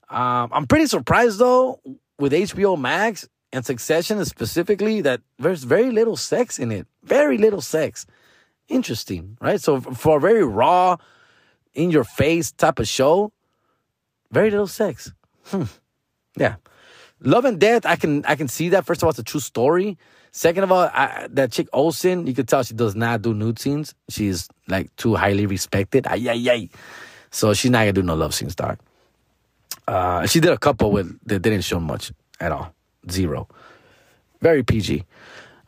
Um, 0.10 0.50
I'm 0.52 0.68
pretty 0.68 0.86
surprised 0.86 1.40
though 1.40 1.80
with 2.20 2.34
HBO 2.34 2.80
Max 2.80 3.28
and 3.54 3.66
Succession 3.66 4.18
is 4.20 4.30
specifically 4.30 5.02
that 5.02 5.22
there's 5.40 5.64
very 5.64 5.92
little 5.92 6.16
sex 6.16 6.58
in 6.60 6.72
it. 6.72 6.88
Very 7.04 7.38
little 7.38 7.62
sex. 7.62 8.06
Interesting, 8.68 9.38
right? 9.42 9.60
So 9.60 9.82
for 9.82 10.18
a 10.18 10.22
very 10.22 10.44
raw, 10.44 10.98
in 11.74 11.92
your 11.92 12.04
face 12.04 12.52
type 12.52 12.80
of 12.80 12.88
show, 12.88 13.32
very 14.32 14.50
little 14.50 14.68
sex. 14.68 15.12
Hmm. 15.46 15.64
Yeah. 16.38 16.56
Love 17.20 17.46
and 17.46 17.60
Death, 17.60 17.86
I 17.86 17.96
can 17.96 18.26
I 18.26 18.36
can 18.36 18.48
see 18.48 18.70
that. 18.70 18.86
First 18.86 19.02
of 19.02 19.06
all, 19.06 19.10
it's 19.12 19.20
a 19.20 19.24
true 19.24 19.40
story. 19.40 19.98
Second 20.32 20.64
of 20.64 20.72
all, 20.72 20.90
I, 20.94 21.28
that 21.32 21.52
chick 21.52 21.68
Olsen, 21.74 22.26
you 22.26 22.34
could 22.34 22.48
tell 22.48 22.64
she 22.64 22.74
does 22.74 22.96
not 22.96 23.22
do 23.22 23.34
nude 23.34 23.60
scenes. 23.60 23.94
She's 24.10 24.48
like 24.68 24.96
too 24.96 25.16
highly 25.16 25.46
respected. 25.46 26.08
Ay, 26.08 26.30
ay, 26.30 26.50
ay. 26.50 26.70
So 27.30 27.54
she's 27.54 27.70
not 27.70 27.80
gonna 27.80 27.94
do 27.94 28.02
no 28.02 28.16
love 28.16 28.34
scenes, 28.34 28.56
dog. 28.56 28.80
Uh, 29.88 30.26
she 30.26 30.40
did 30.40 30.52
a 30.52 30.58
couple 30.58 30.92
with 30.92 31.20
that 31.26 31.42
didn't 31.42 31.62
show 31.62 31.80
much 31.80 32.12
at 32.40 32.52
all. 32.52 32.74
Zero. 33.10 33.48
Very 34.42 34.64
PG. 34.64 35.04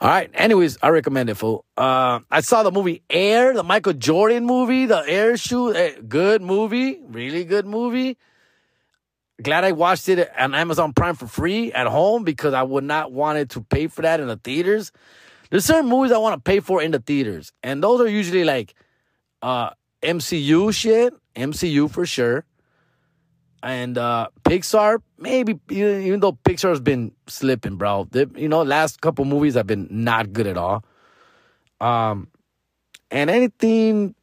All 0.01 0.09
right. 0.09 0.29
Anyways, 0.33 0.77
I 0.81 0.89
recommend 0.89 1.29
it, 1.29 1.35
fool. 1.35 1.65
Uh, 1.77 2.19
I 2.29 2.41
saw 2.41 2.63
the 2.63 2.71
movie 2.71 3.03
Air, 3.09 3.53
the 3.53 3.63
Michael 3.63 3.93
Jordan 3.93 4.45
movie, 4.45 4.85
the 4.85 5.03
Air 5.07 5.37
shoe. 5.37 5.73
Eh, 5.73 5.93
good 6.07 6.41
movie. 6.41 6.99
Really 7.07 7.45
good 7.45 7.65
movie 7.65 8.17
glad 9.41 9.63
I 9.63 9.71
watched 9.71 10.09
it 10.09 10.29
on 10.37 10.53
Amazon 10.55 10.93
Prime 10.93 11.15
for 11.15 11.27
free 11.27 11.71
at 11.73 11.87
home 11.87 12.23
because 12.23 12.53
I 12.53 12.63
would 12.63 12.83
not 12.83 13.11
wanted 13.11 13.51
to 13.51 13.61
pay 13.61 13.87
for 13.87 14.01
that 14.01 14.19
in 14.19 14.27
the 14.27 14.37
theaters. 14.37 14.91
There's 15.49 15.65
certain 15.65 15.89
movies 15.89 16.11
I 16.11 16.17
want 16.17 16.35
to 16.35 16.41
pay 16.41 16.59
for 16.59 16.81
in 16.81 16.91
the 16.91 16.99
theaters, 16.99 17.51
and 17.61 17.83
those 17.83 18.01
are 18.01 18.07
usually 18.07 18.43
like 18.43 18.73
uh, 19.41 19.71
MCU 20.01 20.73
shit, 20.73 21.13
MCU 21.35 21.91
for 21.91 22.05
sure, 22.05 22.45
and 23.63 23.97
uh, 23.97 24.27
Pixar 24.43 25.01
maybe 25.17 25.57
even 25.69 26.19
though 26.19 26.33
Pixar's 26.33 26.81
been 26.81 27.13
slipping, 27.27 27.77
bro. 27.77 28.07
They, 28.11 28.27
you 28.35 28.49
know, 28.49 28.61
last 28.61 29.01
couple 29.01 29.23
movies 29.25 29.55
have 29.55 29.65
been 29.65 29.87
not 29.89 30.33
good 30.33 30.45
at 30.47 30.57
all. 30.57 30.83
Um, 31.79 32.27
and 33.09 33.29
anything, 33.29 34.15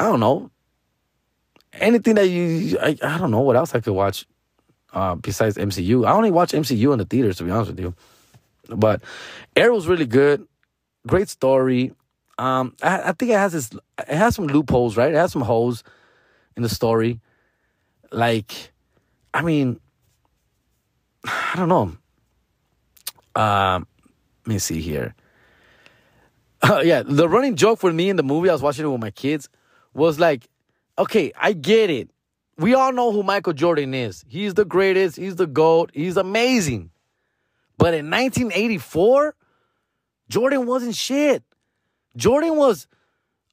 I 0.00 0.06
don't 0.06 0.20
know, 0.20 0.50
anything 1.74 2.16
that 2.16 2.26
you, 2.26 2.76
I, 2.80 2.96
I 3.02 3.16
don't 3.18 3.30
know 3.30 3.40
what 3.40 3.56
else 3.56 3.74
I 3.74 3.80
could 3.80 3.92
watch 3.94 4.26
uh, 4.92 5.14
besides 5.14 5.56
MCU. 5.56 6.06
I 6.06 6.12
only 6.12 6.32
watch 6.32 6.52
MCU 6.52 6.92
in 6.92 6.98
the 6.98 7.04
theaters, 7.04 7.36
to 7.38 7.44
be 7.44 7.50
honest 7.50 7.70
with 7.70 7.80
you. 7.80 7.94
But 8.68 9.02
Air 9.54 9.72
was 9.72 9.86
really 9.86 10.06
good. 10.06 10.46
Great 11.06 11.28
story. 11.28 11.92
Um, 12.38 12.74
I, 12.82 13.10
I 13.10 13.12
think 13.12 13.30
it 13.30 13.38
has 13.38 13.52
this. 13.52 13.70
It 13.98 14.16
has 14.16 14.34
some 14.34 14.46
loopholes, 14.46 14.96
right? 14.96 15.12
It 15.12 15.16
has 15.16 15.30
some 15.30 15.42
holes 15.42 15.84
in 16.56 16.62
the 16.62 16.68
story. 16.68 17.20
Like, 18.10 18.72
I 19.32 19.42
mean, 19.42 19.80
I 21.24 21.54
don't 21.56 21.68
know. 21.68 21.96
Um, 23.40 23.86
let 24.46 24.52
me 24.52 24.58
see 24.58 24.80
here. 24.80 25.14
Uh, 26.62 26.80
yeah, 26.84 27.02
the 27.04 27.28
running 27.28 27.56
joke 27.56 27.80
for 27.80 27.92
me 27.92 28.08
in 28.08 28.16
the 28.16 28.22
movie 28.22 28.48
I 28.48 28.52
was 28.52 28.62
watching 28.62 28.84
it 28.84 28.88
with 28.88 29.00
my 29.00 29.10
kids 29.10 29.48
was 29.92 30.18
like, 30.20 30.48
okay, 30.98 31.32
I 31.36 31.52
get 31.52 31.90
it 31.90 32.10
we 32.56 32.74
all 32.74 32.92
know 32.92 33.12
who 33.12 33.22
Michael 33.22 33.52
Jordan 33.52 33.94
is. 33.94 34.24
He's 34.28 34.54
the 34.54 34.64
greatest. 34.64 35.16
He's 35.16 35.36
the 35.36 35.46
GOAT. 35.46 35.90
He's 35.92 36.16
amazing. 36.16 36.90
But 37.78 37.94
in 37.94 38.10
1984, 38.10 39.34
Jordan 40.28 40.66
wasn't 40.66 40.94
shit. 40.94 41.42
Jordan 42.16 42.56
was 42.56 42.86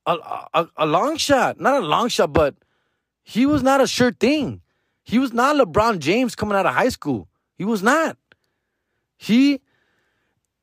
a, 0.05 0.15
a, 0.53 0.67
a 0.77 0.85
long 0.85 1.17
shot. 1.17 1.59
Not 1.59 1.81
a 1.81 1.85
long 1.85 2.09
shot, 2.09 2.31
but 2.31 2.55
he 3.31 3.45
was 3.45 3.63
not 3.63 3.79
a 3.79 3.87
sure 3.87 4.11
thing. 4.11 4.59
He 5.03 5.17
was 5.17 5.31
not 5.31 5.55
LeBron 5.55 5.99
James 5.99 6.35
coming 6.35 6.57
out 6.57 6.65
of 6.65 6.73
high 6.73 6.89
school. 6.89 7.29
He 7.57 7.63
was 7.63 7.81
not. 7.81 8.17
He, 9.15 9.61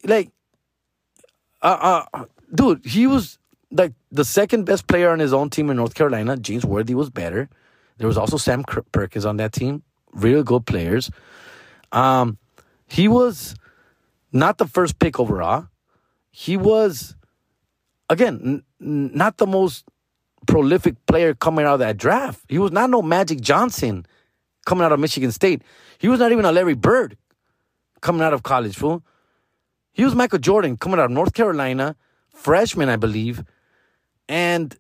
like, 0.05 0.31
uh, 1.63 2.05
uh, 2.13 2.25
dude, 2.55 2.85
he 2.85 3.07
was 3.07 3.39
like 3.71 3.95
the 4.13 4.25
second 4.25 4.65
best 4.65 4.87
player 4.87 5.09
on 5.09 5.19
his 5.19 5.33
own 5.33 5.49
team 5.49 5.71
in 5.71 5.79
North 5.79 5.95
Carolina. 5.95 6.37
James 6.37 6.67
Worthy 6.67 6.95
was 6.95 7.09
better. 7.09 7.49
There 7.97 8.07
was 8.07 8.19
also 8.19 8.37
Sam 8.37 8.65
Perkins 8.93 9.25
on 9.25 9.39
that 9.39 9.53
team, 9.53 9.83
real 10.13 10.43
good 10.43 10.67
players. 10.67 11.11
Um, 11.91 12.37
he 12.87 13.09
was 13.09 13.55
not 14.31 14.59
the 14.59 14.67
first 14.67 14.99
pick 14.99 15.19
overall. 15.19 15.69
He 16.31 16.59
was, 16.59 17.17
again, 18.11 18.63
n- 18.79 19.11
not 19.15 19.39
the 19.39 19.47
most 19.47 19.87
prolific 20.47 20.95
player 21.07 21.35
coming 21.35 21.65
out 21.65 21.75
of 21.75 21.79
that 21.81 21.97
draft. 21.97 22.41
He 22.49 22.59
was 22.59 22.73
not 22.73 22.91
no 22.91 23.03
Magic 23.03 23.41
Johnson 23.41 24.07
coming 24.67 24.85
out 24.85 24.93
of 24.93 25.01
Michigan 25.01 25.33
State. 25.33 25.63
He 25.99 26.09
was 26.09 26.21
not 26.21 26.33
even 26.33 26.45
a 26.45 26.53
Larry 26.53 26.75
Bird 26.75 27.17
coming 28.01 28.23
out 28.23 28.33
of 28.33 28.43
college, 28.43 28.77
fool. 28.77 29.03
He 29.93 30.05
was 30.05 30.15
Michael 30.15 30.39
Jordan 30.39 30.77
coming 30.77 30.99
out 31.01 31.07
of 31.07 31.11
North 31.11 31.35
Carolina, 31.35 31.97
freshman, 32.33 32.89
I 32.89 32.97
believe. 32.97 33.43
And 34.29 34.77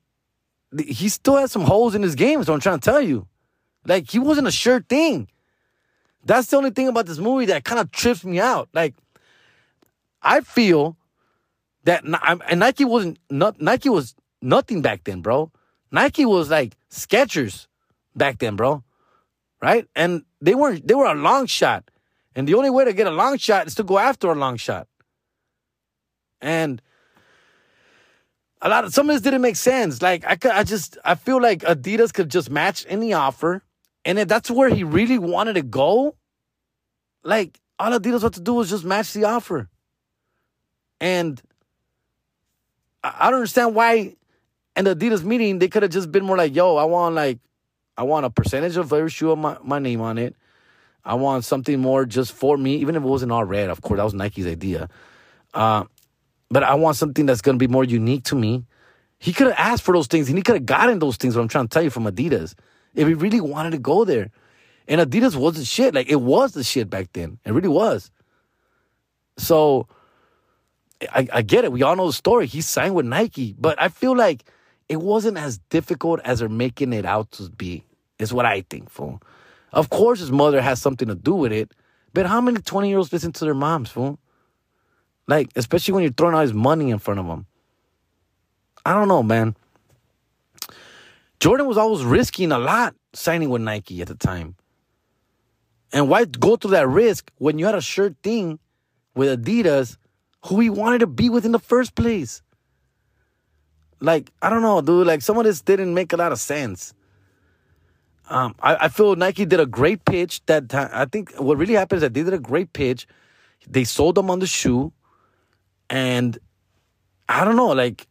he 0.78 1.08
still 1.08 1.36
has 1.36 1.50
some 1.50 1.62
holes 1.62 1.94
in 1.94 2.02
his 2.02 2.14
game. 2.14 2.44
So 2.44 2.52
I'm 2.52 2.60
trying 2.60 2.78
to 2.78 2.84
tell 2.84 3.00
you, 3.00 3.26
like 3.86 4.10
he 4.10 4.18
wasn't 4.18 4.46
a 4.46 4.52
sure 4.52 4.80
thing. 4.80 5.28
That's 6.24 6.48
the 6.48 6.56
only 6.56 6.70
thing 6.70 6.88
about 6.88 7.06
this 7.06 7.18
movie 7.18 7.46
that 7.46 7.64
kind 7.64 7.80
of 7.80 7.90
trips 7.90 8.24
me 8.24 8.38
out. 8.38 8.68
Like 8.72 8.94
I 10.22 10.40
feel 10.40 10.96
that 11.84 12.04
and 12.04 12.60
Nike 12.60 12.84
wasn't 12.84 13.18
not 13.30 13.60
Nike 13.60 13.88
was 13.88 14.14
nothing 14.42 14.82
back 14.82 15.04
then, 15.04 15.20
bro. 15.20 15.50
Nike 15.90 16.24
was 16.24 16.50
like 16.50 16.76
Skechers 16.90 17.66
back 18.14 18.38
then, 18.38 18.56
bro. 18.56 18.84
Right? 19.60 19.86
And 19.96 20.24
they 20.40 20.54
weren't 20.54 20.86
they 20.86 20.94
were 20.94 21.06
a 21.06 21.14
long 21.14 21.46
shot. 21.46 21.90
And 22.34 22.46
the 22.46 22.54
only 22.54 22.70
way 22.70 22.84
to 22.84 22.92
get 22.92 23.06
a 23.06 23.10
long 23.10 23.38
shot 23.38 23.66
is 23.66 23.74
to 23.76 23.82
go 23.82 23.98
after 23.98 24.30
a 24.30 24.34
long 24.34 24.56
shot. 24.56 24.86
And 26.40 26.80
a 28.60 28.68
lot 28.68 28.84
of 28.84 28.94
some 28.94 29.08
of 29.08 29.14
this 29.14 29.22
didn't 29.22 29.40
make 29.40 29.56
sense. 29.56 30.02
Like 30.02 30.24
I 30.26 30.36
could, 30.36 30.52
I 30.52 30.64
just 30.64 30.98
I 31.04 31.14
feel 31.14 31.40
like 31.40 31.60
Adidas 31.60 32.12
could 32.12 32.28
just 32.28 32.50
match 32.50 32.84
any 32.88 33.12
offer, 33.12 33.62
and 34.04 34.18
if 34.18 34.28
that's 34.28 34.50
where 34.50 34.68
he 34.68 34.84
really 34.84 35.18
wanted 35.18 35.54
to 35.54 35.62
go, 35.62 36.16
like 37.22 37.60
all 37.78 37.92
Adidas 37.92 38.22
had 38.22 38.34
to 38.34 38.40
do 38.40 38.54
was 38.54 38.70
just 38.70 38.84
match 38.84 39.12
the 39.12 39.24
offer. 39.24 39.68
And 41.00 41.40
I, 43.02 43.14
I 43.20 43.24
don't 43.26 43.40
understand 43.40 43.74
why 43.74 44.16
in 44.78 44.84
the 44.84 44.96
Adidas 44.96 45.24
meeting 45.24 45.58
they 45.58 45.68
could 45.68 45.82
have 45.82 45.92
just 45.92 46.10
been 46.10 46.24
more 46.24 46.36
like, 46.36 46.54
"Yo, 46.54 46.76
I 46.76 46.84
want 46.84 47.14
like, 47.14 47.38
I 47.96 48.04
want 48.04 48.26
a 48.26 48.30
percentage 48.30 48.76
of 48.76 48.92
every 48.92 49.10
shoe 49.10 49.32
of 49.32 49.38
my, 49.38 49.58
my 49.62 49.78
name 49.78 50.00
on 50.00 50.18
it. 50.18 50.36
I 51.04 51.14
want 51.14 51.44
something 51.44 51.80
more 51.80 52.06
just 52.06 52.32
for 52.32 52.56
me, 52.56 52.76
even 52.76 52.96
if 52.96 53.02
it 53.02 53.06
wasn't 53.06 53.32
all 53.32 53.44
red. 53.44 53.70
Of 53.70 53.82
course, 53.82 53.98
that 53.98 54.04
was 54.04 54.14
Nike's 54.14 54.46
idea." 54.46 54.88
Uh, 55.52 55.84
but 56.50 56.62
I 56.62 56.74
want 56.74 56.96
something 56.96 57.26
that's 57.26 57.42
going 57.42 57.58
to 57.58 57.66
be 57.66 57.70
more 57.70 57.84
unique 57.84 58.24
to 58.24 58.36
me. 58.36 58.64
He 59.18 59.32
could 59.32 59.48
have 59.48 59.56
asked 59.58 59.82
for 59.82 59.92
those 59.92 60.06
things 60.06 60.28
and 60.28 60.38
he 60.38 60.42
could 60.42 60.54
have 60.54 60.66
gotten 60.66 60.98
those 60.98 61.16
things, 61.16 61.34
what 61.36 61.42
I'm 61.42 61.48
trying 61.48 61.66
to 61.66 61.74
tell 61.74 61.82
you 61.82 61.90
from 61.90 62.04
Adidas, 62.04 62.54
if 62.94 63.06
he 63.08 63.14
really 63.14 63.40
wanted 63.40 63.72
to 63.72 63.78
go 63.78 64.04
there. 64.04 64.30
And 64.86 65.00
Adidas 65.00 65.34
was 65.34 65.56
the 65.56 65.64
shit. 65.64 65.94
Like, 65.94 66.08
it 66.08 66.20
was 66.20 66.52
the 66.52 66.64
shit 66.64 66.88
back 66.88 67.12
then. 67.12 67.38
It 67.44 67.52
really 67.52 67.68
was. 67.68 68.10
So, 69.36 69.88
I, 71.12 71.28
I 71.32 71.42
get 71.42 71.64
it. 71.64 71.72
We 71.72 71.82
all 71.82 71.96
know 71.96 72.06
the 72.06 72.12
story. 72.12 72.46
He 72.46 72.60
signed 72.60 72.94
with 72.94 73.06
Nike, 73.06 73.54
but 73.58 73.80
I 73.80 73.88
feel 73.88 74.16
like 74.16 74.44
it 74.88 75.00
wasn't 75.00 75.38
as 75.38 75.58
difficult 75.70 76.20
as 76.24 76.38
they're 76.38 76.48
making 76.48 76.92
it 76.92 77.04
out 77.04 77.30
to 77.32 77.50
be, 77.50 77.84
is 78.18 78.32
what 78.32 78.46
I 78.46 78.62
think, 78.70 78.90
fool. 78.90 79.22
Of 79.72 79.90
course, 79.90 80.20
his 80.20 80.32
mother 80.32 80.62
has 80.62 80.80
something 80.80 81.08
to 81.08 81.14
do 81.14 81.34
with 81.34 81.52
it, 81.52 81.72
but 82.14 82.26
how 82.26 82.40
many 82.40 82.60
20 82.60 82.88
year 82.88 82.98
olds 82.98 83.12
listen 83.12 83.32
to 83.32 83.44
their 83.44 83.54
moms, 83.54 83.90
fool? 83.90 84.18
Like, 85.26 85.50
especially 85.56 85.94
when 85.94 86.02
you're 86.04 86.12
throwing 86.12 86.34
all 86.34 86.40
his 86.40 86.54
money 86.54 86.90
in 86.90 86.98
front 86.98 87.20
of 87.20 87.26
him. 87.26 87.46
I 88.86 88.94
don't 88.94 89.08
know, 89.08 89.22
man. 89.22 89.56
Jordan 91.38 91.66
was 91.66 91.76
always 91.76 92.02
risking 92.02 92.50
a 92.50 92.58
lot 92.58 92.94
signing 93.12 93.50
with 93.50 93.62
Nike 93.62 94.00
at 94.00 94.08
the 94.08 94.14
time. 94.14 94.56
And 95.92 96.08
why 96.08 96.24
go 96.24 96.56
through 96.56 96.72
that 96.72 96.88
risk 96.88 97.30
when 97.36 97.58
you 97.58 97.66
had 97.66 97.74
a 97.74 97.80
sure 97.80 98.14
thing 98.22 98.58
with 99.14 99.44
Adidas 99.44 99.96
who 100.46 100.60
he 100.60 100.70
wanted 100.70 101.00
to 101.00 101.06
be 101.06 101.28
with 101.28 101.44
in 101.44 101.52
the 101.52 101.58
first 101.58 101.94
place? 101.94 102.42
Like, 104.00 104.32
I 104.42 104.50
don't 104.50 104.62
know, 104.62 104.80
dude. 104.80 105.06
Like, 105.06 105.22
some 105.22 105.38
of 105.38 105.44
this 105.44 105.60
didn't 105.60 105.94
make 105.94 106.12
a 106.12 106.16
lot 106.16 106.32
of 106.32 106.40
sense. 106.40 106.94
Um, 108.30 108.54
I, 108.60 108.76
I 108.76 108.88
feel 108.88 109.16
Nike 109.16 109.46
did 109.46 109.58
a 109.58 109.66
great 109.66 110.04
pitch 110.04 110.44
that 110.46 110.68
time. 110.68 110.90
I 110.92 111.06
think 111.06 111.32
what 111.38 111.56
really 111.56 111.74
happened 111.74 111.98
is 111.98 112.02
that 112.02 112.14
they 112.14 112.22
did 112.22 112.34
a 112.34 112.38
great 112.38 112.72
pitch. 112.72 113.06
They 113.66 113.84
sold 113.84 114.14
them 114.14 114.30
on 114.30 114.38
the 114.38 114.46
shoe 114.46 114.92
and 115.90 116.38
I 117.28 117.44
don't 117.44 117.56
know, 117.56 117.68
like 117.68 118.06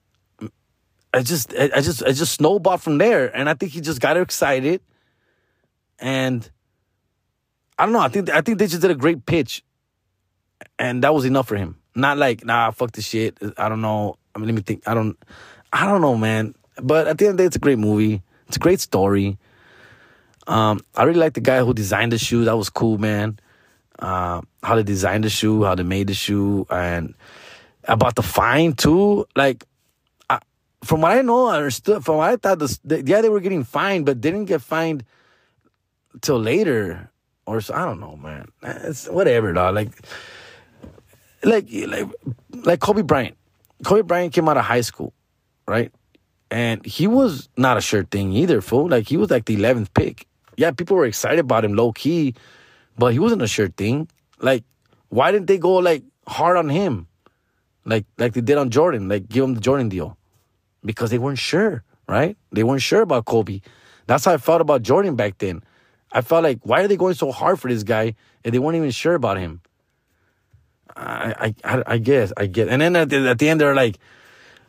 I 1.14 1.22
just 1.24 1.54
I 1.56 1.82
just 1.82 2.04
I 2.04 2.12
just 2.12 2.34
snowballed 2.34 2.82
from 2.82 2.98
there, 2.98 3.36
and 3.36 3.50
I 3.50 3.54
think 3.54 3.72
he 3.72 3.82
just 3.82 4.02
got 4.02 4.18
excited, 4.18 4.82
and 6.00 6.50
I 7.78 7.86
don't 7.86 7.94
know. 7.94 8.00
I 8.00 8.10
think 8.10 8.30
I 8.30 8.42
think 8.42 8.60
they 8.60 8.68
just 8.68 8.82
did 8.82 8.92
a 8.92 8.96
great 8.96 9.26
pitch, 9.26 9.64
and 10.78 11.04
that 11.04 11.14
was 11.14 11.26
enough 11.26 11.48
for 11.48 11.56
him. 11.56 11.78
Not 11.96 12.18
like 12.18 12.46
nah, 12.46 12.72
fuck 12.72 12.92
the 12.92 13.02
shit. 13.02 13.38
I 13.58 13.70
don't 13.70 13.82
know. 13.82 14.18
I 14.36 14.40
mean, 14.40 14.48
let 14.48 14.56
me 14.56 14.62
think. 14.62 14.88
I 14.88 14.94
don't. 14.94 15.18
I 15.78 15.86
don't 15.86 16.02
know, 16.02 16.18
man. 16.18 16.56
But 16.82 17.08
at 17.08 17.20
the 17.20 17.26
end 17.26 17.34
of 17.34 17.38
the 17.38 17.44
day, 17.44 17.48
it's 17.48 17.56
a 17.56 17.60
great 17.60 17.78
movie. 17.78 18.24
It's 18.48 18.58
a 18.58 18.60
great 18.60 18.80
story. 18.80 19.38
Um, 20.48 20.82
I 20.96 21.04
really 21.04 21.20
like 21.20 21.34
the 21.34 21.42
guy 21.42 21.60
who 21.60 21.74
designed 21.74 22.14
the 22.14 22.18
shoe. 22.18 22.46
That 22.46 22.58
was 22.58 22.70
cool, 22.70 22.98
man. 22.98 23.40
Uh, 24.00 24.42
how 24.64 24.76
they 24.76 24.84
designed 24.84 25.24
the 25.24 25.30
shoe, 25.30 25.64
how 25.64 25.76
they 25.76 25.84
made 25.84 26.08
the 26.08 26.14
shoe, 26.14 26.66
and 26.70 27.14
about 27.84 28.16
the 28.16 28.24
fine 28.24 28.74
too. 28.74 29.28
Like, 29.36 29.66
I, 30.30 30.40
from 30.84 31.02
what 31.02 31.12
I 31.12 31.22
know, 31.22 31.48
I 31.48 31.58
understood. 31.58 32.04
From 32.04 32.18
what 32.18 32.30
I 32.30 32.36
thought, 32.38 32.60
this, 32.60 32.80
the, 32.84 33.04
yeah, 33.04 33.22
they 33.22 33.30
were 33.30 33.40
getting 33.40 33.64
fined, 33.64 34.06
but 34.06 34.22
didn't 34.22 34.46
get 34.46 34.62
fined 34.62 35.04
till 36.22 36.40
later, 36.40 37.12
or 37.46 37.62
so. 37.62 37.74
I 37.74 37.86
don't 37.86 38.00
know, 38.00 38.16
man. 38.16 38.50
It's 38.64 39.08
whatever, 39.08 39.54
dog. 39.54 39.76
Like, 39.76 39.92
like, 41.44 41.68
like, 41.72 42.08
like 42.52 42.80
Kobe 42.80 43.02
Bryant. 43.02 43.38
Kobe 43.84 44.02
Bryant 44.02 44.34
came 44.34 44.48
out 44.50 44.58
of 44.58 44.66
high 44.66 44.82
school, 44.82 45.14
right? 45.68 45.92
And 46.50 46.86
he 46.86 47.08
was 47.08 47.50
not 47.58 47.78
a 47.78 47.82
sure 47.82 48.04
thing 48.04 48.32
either, 48.34 48.62
fool. 48.62 48.90
Like 48.90 49.08
he 49.08 49.18
was 49.18 49.30
like 49.30 49.46
the 49.46 49.56
eleventh 49.56 49.94
pick. 49.94 50.28
Yeah, 50.56 50.72
people 50.72 50.98
were 50.98 51.06
excited 51.06 51.40
about 51.40 51.66
him, 51.66 51.74
low 51.74 51.92
key, 51.92 52.34
but 52.98 53.14
he 53.14 53.20
wasn't 53.20 53.42
a 53.42 53.48
sure 53.48 53.70
thing. 53.70 54.10
Like, 54.40 54.64
why 55.10 55.32
didn't 55.32 55.48
they 55.48 55.58
go 55.58 55.76
like 55.76 56.04
hard 56.28 56.58
on 56.58 56.70
him? 56.70 57.08
like 57.88 58.06
like 58.18 58.34
they 58.34 58.42
did 58.42 58.58
on 58.58 58.70
Jordan, 58.70 59.08
like 59.08 59.30
give 59.30 59.44
him 59.44 59.56
the 59.56 59.62
Jordan 59.62 59.90
deal, 59.90 60.18
because 60.84 61.10
they 61.10 61.18
weren't 61.18 61.40
sure, 61.40 61.84
right? 62.08 62.38
They 62.52 62.64
weren't 62.64 62.82
sure 62.82 63.02
about 63.02 63.26
Kobe. 63.26 63.62
That's 64.06 64.26
how 64.26 64.34
I 64.34 64.38
felt 64.38 64.62
about 64.62 64.84
Jordan 64.84 65.16
back 65.16 65.38
then. 65.38 65.64
I 66.12 66.22
felt 66.22 66.44
like, 66.44 66.60
why 66.64 66.82
are 66.82 66.88
they 66.88 66.98
going 66.98 67.16
so 67.16 67.32
hard 67.32 67.60
for 67.60 67.70
this 67.70 67.84
guy 67.84 68.16
if 68.44 68.52
they 68.52 68.60
weren't 68.60 68.76
even 68.76 68.92
sure 68.92 69.16
about 69.16 69.38
him? 69.38 69.62
I 70.96 71.56
I 71.64 71.84
I 71.88 71.98
guess 71.98 72.34
I 72.36 72.48
get, 72.48 72.68
and 72.68 72.82
then 72.82 72.96
at 72.96 73.10
the, 73.10 73.30
at 73.30 73.40
the 73.40 73.50
end 73.50 73.62
they're 73.62 73.76
like, 73.76 74.00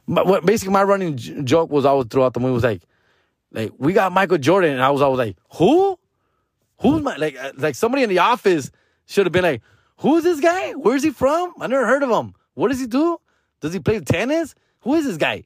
what 0.09 0.47
basically 0.47 0.73
my 0.73 0.83
running 0.83 1.17
joke 1.17 1.71
was 1.71 1.85
always 1.85 2.07
throughout 2.09 2.33
the 2.33 2.41
movie 2.41 2.55
was 2.55 2.65
like, 2.65 2.83
like 3.53 3.73
we 3.79 3.93
got 3.93 4.13
Michael 4.13 4.39
Jordan, 4.39 4.73
and 4.73 4.83
I 4.83 4.91
was 4.91 5.03
always 5.03 5.19
like, 5.19 5.37
who? 5.55 5.99
Who's 6.81 7.03
my 7.03 7.17
like 7.17 7.37
uh, 7.37 7.53
like 7.57 7.75
somebody 7.75 8.03
in 8.05 8.09
the 8.09 8.21
office 8.21 8.71
should 9.07 9.27
have 9.27 9.33
been 9.33 9.43
like, 9.43 9.63
who's 9.99 10.25
this 10.25 10.41
guy? 10.41 10.73
Where's 10.73 11.03
he 11.03 11.11
from? 11.11 11.53
I 11.61 11.67
never 11.67 11.87
heard 11.87 12.03
of 12.03 12.11
him. 12.11 12.35
What 12.55 12.69
does 12.69 12.81
he 12.81 12.87
do? 12.87 13.19
Does 13.61 13.73
he 13.73 13.81
play 13.81 14.01
tennis? 14.01 14.55
Who 14.81 14.95
is 14.95 15.05
this 15.05 15.17
guy? 15.17 15.45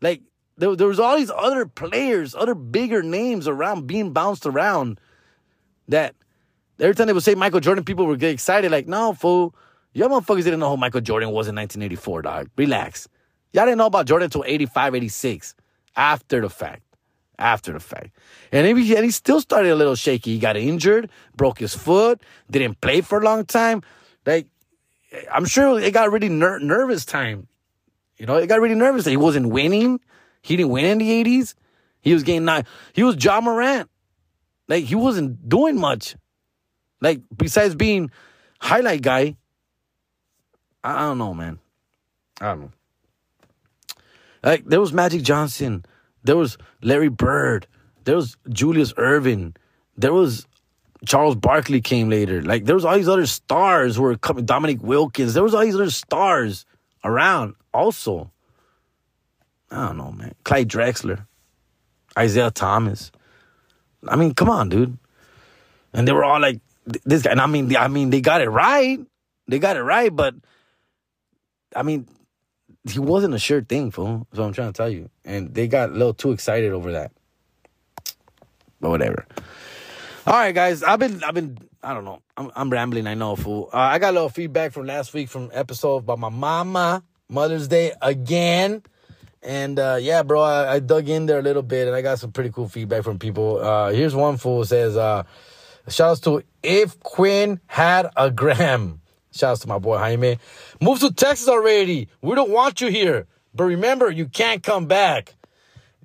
Like 0.00 0.22
there, 0.58 0.74
there 0.74 0.88
was 0.88 1.00
all 1.00 1.16
these 1.16 1.30
other 1.30 1.66
players, 1.66 2.34
other 2.34 2.54
bigger 2.54 3.02
names 3.02 3.48
around 3.48 3.86
being 3.86 4.12
bounced 4.12 4.44
around. 4.44 5.00
That 5.88 6.14
every 6.80 6.94
time 6.94 7.06
they 7.06 7.12
would 7.12 7.22
say 7.22 7.34
Michael 7.34 7.60
Jordan, 7.60 7.84
people 7.84 8.06
would 8.06 8.20
get 8.20 8.32
excited. 8.32 8.70
Like, 8.70 8.88
no, 8.88 9.14
fool, 9.14 9.54
y'all 9.92 10.08
motherfuckers 10.08 10.44
didn't 10.44 10.60
know 10.60 10.70
who 10.70 10.76
Michael 10.76 11.00
Jordan 11.00 11.30
was 11.30 11.48
in 11.48 11.54
1984, 11.54 12.22
dog. 12.22 12.50
Relax. 12.56 13.08
Y'all 13.56 13.64
didn't 13.64 13.78
know 13.78 13.86
about 13.86 14.04
Jordan 14.04 14.26
until 14.26 14.44
85, 14.46 14.96
86, 14.96 15.54
after 15.96 16.42
the 16.42 16.50
fact. 16.50 16.82
After 17.38 17.72
the 17.72 17.80
fact. 17.80 18.10
And 18.52 18.66
he, 18.66 18.94
and 18.94 19.02
he 19.02 19.10
still 19.10 19.40
started 19.40 19.72
a 19.72 19.74
little 19.74 19.94
shaky. 19.94 20.34
He 20.34 20.38
got 20.38 20.58
injured, 20.58 21.08
broke 21.34 21.58
his 21.58 21.74
foot, 21.74 22.20
didn't 22.50 22.82
play 22.82 23.00
for 23.00 23.18
a 23.18 23.24
long 23.24 23.46
time. 23.46 23.82
Like, 24.26 24.48
I'm 25.32 25.46
sure 25.46 25.80
it 25.80 25.94
got 25.94 26.12
really 26.12 26.28
ner- 26.28 26.58
nervous 26.58 27.06
time. 27.06 27.48
You 28.18 28.26
know, 28.26 28.36
it 28.36 28.46
got 28.46 28.60
really 28.60 28.74
nervous 28.74 29.04
that 29.04 29.10
he 29.10 29.16
wasn't 29.16 29.48
winning. 29.48 30.00
He 30.42 30.56
didn't 30.56 30.70
win 30.70 30.84
in 30.84 30.98
the 30.98 31.24
80s. 31.24 31.54
He 32.02 32.12
was 32.12 32.24
getting 32.24 32.44
nine. 32.44 32.66
He 32.92 33.04
was 33.04 33.16
Ja 33.24 33.40
Morant. 33.40 33.88
Like, 34.68 34.84
he 34.84 34.94
wasn't 34.94 35.48
doing 35.48 35.80
much. 35.80 36.14
Like, 37.00 37.22
besides 37.34 37.74
being 37.74 38.10
highlight 38.60 39.00
guy, 39.00 39.36
I, 40.84 40.92
I 40.92 41.00
don't 41.06 41.16
know, 41.16 41.32
man. 41.32 41.58
I 42.38 42.48
don't 42.48 42.60
know. 42.60 42.72
Like, 44.46 44.64
there 44.64 44.80
was 44.80 44.94
Magic 44.94 45.22
Johnson. 45.22 45.84
There 46.24 46.36
was 46.36 46.56
Larry 46.80 47.08
Bird. 47.08 47.66
There 48.04 48.16
was 48.16 48.36
Julius 48.48 48.92
Erving. 48.94 49.56
There 49.98 50.12
was 50.12 50.46
Charles 51.04 51.36
Barkley 51.36 51.80
came 51.80 52.08
later. 52.08 52.42
Like 52.42 52.64
there 52.64 52.74
was 52.74 52.84
all 52.84 52.96
these 52.96 53.08
other 53.08 53.26
stars 53.26 53.96
who 53.96 54.02
were 54.02 54.16
coming. 54.16 54.44
Dominique 54.44 54.82
Wilkins. 54.82 55.34
There 55.34 55.42
was 55.42 55.54
all 55.54 55.62
these 55.62 55.74
other 55.74 55.90
stars 55.90 56.64
around 57.04 57.54
also. 57.74 58.30
I 59.70 59.88
don't 59.88 59.96
know, 59.96 60.12
man. 60.12 60.34
Clyde 60.44 60.68
Drexler, 60.68 61.26
Isiah 62.18 62.50
Thomas. 62.50 63.10
I 64.06 64.16
mean, 64.16 64.34
come 64.34 64.48
on, 64.48 64.68
dude. 64.68 64.96
And 65.92 66.06
they 66.06 66.12
were 66.12 66.24
all 66.24 66.40
like, 66.40 66.60
this 67.04 67.22
guy. 67.22 67.32
And 67.32 67.40
I 67.40 67.46
mean, 67.46 67.74
I 67.76 67.88
mean, 67.88 68.10
they 68.10 68.20
got 68.20 68.40
it 68.40 68.48
right. 68.48 69.00
They 69.48 69.58
got 69.58 69.76
it 69.76 69.82
right, 69.82 70.14
but 70.14 70.34
I 71.74 71.82
mean, 71.82 72.08
he 72.90 72.98
wasn't 72.98 73.34
a 73.34 73.38
sure 73.38 73.62
thing, 73.62 73.90
fool. 73.90 74.26
That's 74.30 74.38
what 74.38 74.46
I'm 74.46 74.52
trying 74.52 74.72
to 74.72 74.76
tell 74.76 74.90
you. 74.90 75.10
And 75.24 75.54
they 75.54 75.68
got 75.68 75.90
a 75.90 75.92
little 75.92 76.14
too 76.14 76.32
excited 76.32 76.72
over 76.72 76.92
that. 76.92 77.12
But 78.80 78.90
whatever. 78.90 79.26
All 80.26 80.34
right, 80.34 80.54
guys. 80.54 80.82
I've 80.82 80.98
been, 80.98 81.22
I've 81.24 81.34
been, 81.34 81.58
I 81.82 81.94
don't 81.94 82.04
know. 82.04 82.22
I'm, 82.36 82.50
I'm 82.54 82.70
rambling. 82.70 83.06
I 83.06 83.14
know, 83.14 83.36
fool. 83.36 83.70
Uh, 83.72 83.78
I 83.78 83.98
got 83.98 84.10
a 84.10 84.12
little 84.12 84.28
feedback 84.28 84.72
from 84.72 84.86
last 84.86 85.14
week 85.14 85.28
from 85.28 85.50
episode 85.52 85.98
about 85.98 86.18
my 86.18 86.28
mama 86.28 87.02
Mother's 87.28 87.68
Day 87.68 87.92
again, 88.02 88.82
And 89.42 89.78
uh, 89.78 89.98
yeah, 90.00 90.22
bro, 90.22 90.42
I, 90.42 90.74
I, 90.74 90.78
dug 90.80 91.08
in 91.08 91.26
there 91.26 91.38
a 91.38 91.42
little 91.42 91.62
bit 91.62 91.88
and 91.88 91.96
I 91.96 92.02
got 92.02 92.18
some 92.18 92.32
pretty 92.32 92.50
cool 92.50 92.68
feedback 92.68 93.02
from 93.02 93.18
people. 93.18 93.58
Uh, 93.58 93.90
here's 93.90 94.14
one 94.14 94.36
fool 94.36 94.64
says, 94.64 94.96
uh, 94.96 95.24
shout 95.88 96.10
outs 96.10 96.20
to 96.20 96.42
If 96.62 97.00
Quinn 97.00 97.60
Had 97.66 98.10
a 98.16 98.30
Gram. 98.30 99.00
Shout 99.36 99.52
outs 99.52 99.60
to 99.62 99.68
my 99.68 99.78
boy 99.78 99.98
Jaime. 99.98 100.38
Move 100.80 101.00
to 101.00 101.12
Texas 101.12 101.48
already. 101.48 102.08
We 102.22 102.34
don't 102.34 102.50
want 102.50 102.80
you 102.80 102.88
here. 102.88 103.26
But 103.54 103.64
remember, 103.64 104.10
you 104.10 104.26
can't 104.26 104.62
come 104.62 104.86
back. 104.86 105.34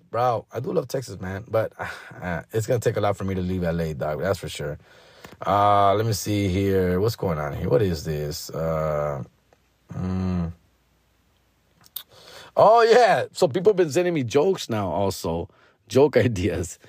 Bro, 0.09 0.45
I 0.51 0.59
do 0.59 0.73
love 0.73 0.87
Texas, 0.89 1.19
man. 1.19 1.45
But 1.47 1.73
uh, 2.21 2.43
it's 2.51 2.67
going 2.67 2.79
to 2.79 2.89
take 2.89 2.97
a 2.97 3.01
lot 3.01 3.17
for 3.17 3.23
me 3.23 3.35
to 3.35 3.41
leave 3.41 3.63
LA, 3.63 3.93
dog. 3.93 4.21
That's 4.21 4.39
for 4.39 4.49
sure. 4.49 4.77
Uh, 5.45 5.93
let 5.95 6.05
me 6.05 6.13
see 6.13 6.49
here. 6.49 6.99
What's 6.99 7.15
going 7.15 7.39
on 7.39 7.55
here? 7.55 7.69
What 7.69 7.81
is 7.81 8.03
this? 8.03 8.49
Uh, 8.49 9.23
mm. 9.93 10.51
Oh 12.55 12.81
yeah. 12.83 13.25
So 13.31 13.47
people 13.47 13.71
have 13.71 13.77
been 13.77 13.91
sending 13.91 14.13
me 14.13 14.23
jokes 14.23 14.69
now 14.69 14.89
also. 14.89 15.49
Joke 15.87 16.17
ideas. 16.29 16.79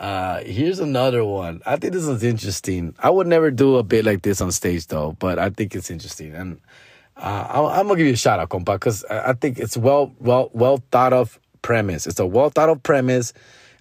Uh, 0.00 0.40
here's 0.40 0.80
another 0.80 1.24
one. 1.24 1.62
I 1.64 1.76
think 1.76 1.92
this 1.92 2.06
is 2.06 2.24
interesting. 2.24 2.94
I 2.98 3.10
would 3.10 3.28
never 3.28 3.50
do 3.50 3.76
a 3.76 3.82
bit 3.82 4.04
like 4.04 4.22
this 4.22 4.40
on 4.40 4.50
stage 4.50 4.86
though, 4.88 5.14
but 5.18 5.38
I 5.38 5.50
think 5.50 5.76
it's 5.76 5.90
interesting. 5.90 6.34
And 6.34 6.60
uh, 7.16 7.46
I'm, 7.48 7.86
gonna 7.86 7.98
give 7.98 8.06
you 8.06 8.14
a 8.14 8.16
shout 8.16 8.40
out, 8.40 8.48
compa, 8.48 8.74
because 8.74 9.04
I 9.04 9.34
think 9.34 9.58
it's 9.58 9.76
well, 9.76 10.12
well, 10.18 10.50
well 10.52 10.82
thought 10.90 11.12
of 11.12 11.38
premise. 11.62 12.06
It's 12.06 12.18
a 12.18 12.26
well 12.26 12.50
thought 12.50 12.70
of 12.70 12.82
premise. 12.82 13.32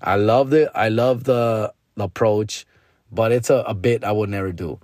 I 0.01 0.17
love 0.17 0.53
it. 0.53 0.69
I 0.75 0.89
love 0.89 1.23
the, 1.23 1.73
the 1.95 2.03
approach 2.03 2.65
but 3.11 3.31
it's 3.31 3.49
a, 3.49 3.57
a 3.67 3.73
bit 3.73 4.03
I 4.03 4.11
would 4.11 4.29
never 4.29 4.51
do. 4.51 4.79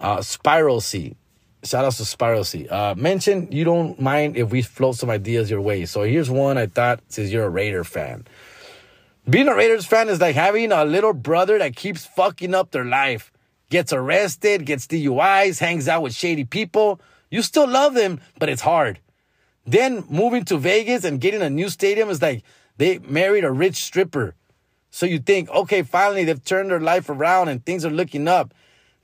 Uh, 0.00 0.22
Spiral 0.22 0.80
C. 0.80 1.16
Shout 1.64 1.84
out 1.84 1.92
to 1.94 2.04
Spiral 2.04 2.44
C. 2.44 2.68
Uh, 2.68 2.94
mention 2.94 3.50
you 3.50 3.64
don't 3.64 4.00
mind 4.00 4.36
if 4.36 4.50
we 4.50 4.62
float 4.62 4.96
some 4.96 5.10
ideas 5.10 5.50
your 5.50 5.60
way. 5.60 5.86
So 5.86 6.02
here's 6.02 6.30
one 6.30 6.56
I 6.56 6.66
thought 6.66 7.00
since 7.08 7.30
you're 7.30 7.44
a 7.44 7.50
Raider 7.50 7.84
fan. 7.84 8.26
Being 9.28 9.48
a 9.48 9.54
Raiders 9.54 9.84
fan 9.84 10.08
is 10.08 10.22
like 10.22 10.34
having 10.34 10.72
a 10.72 10.86
little 10.86 11.12
brother 11.12 11.58
that 11.58 11.76
keeps 11.76 12.06
fucking 12.06 12.54
up 12.54 12.70
their 12.70 12.86
life. 12.86 13.30
Gets 13.68 13.92
arrested, 13.92 14.64
gets 14.64 14.86
DUIs, 14.86 15.58
hangs 15.58 15.86
out 15.86 16.00
with 16.00 16.14
shady 16.14 16.44
people. 16.44 16.98
You 17.30 17.42
still 17.42 17.68
love 17.68 17.92
them, 17.92 18.22
but 18.38 18.48
it's 18.48 18.62
hard. 18.62 19.00
Then 19.66 20.04
moving 20.08 20.46
to 20.46 20.56
Vegas 20.56 21.04
and 21.04 21.20
getting 21.20 21.42
a 21.42 21.50
new 21.50 21.68
stadium 21.68 22.08
is 22.08 22.22
like 22.22 22.42
they 22.78 23.00
married 23.00 23.44
a 23.44 23.52
rich 23.52 23.76
stripper. 23.76 24.34
So 24.90 25.04
you 25.04 25.18
think, 25.18 25.50
okay, 25.50 25.82
finally 25.82 26.24
they've 26.24 26.42
turned 26.42 26.70
their 26.70 26.80
life 26.80 27.10
around 27.10 27.48
and 27.48 27.62
things 27.62 27.84
are 27.84 27.90
looking 27.90 28.28
up. 28.28 28.54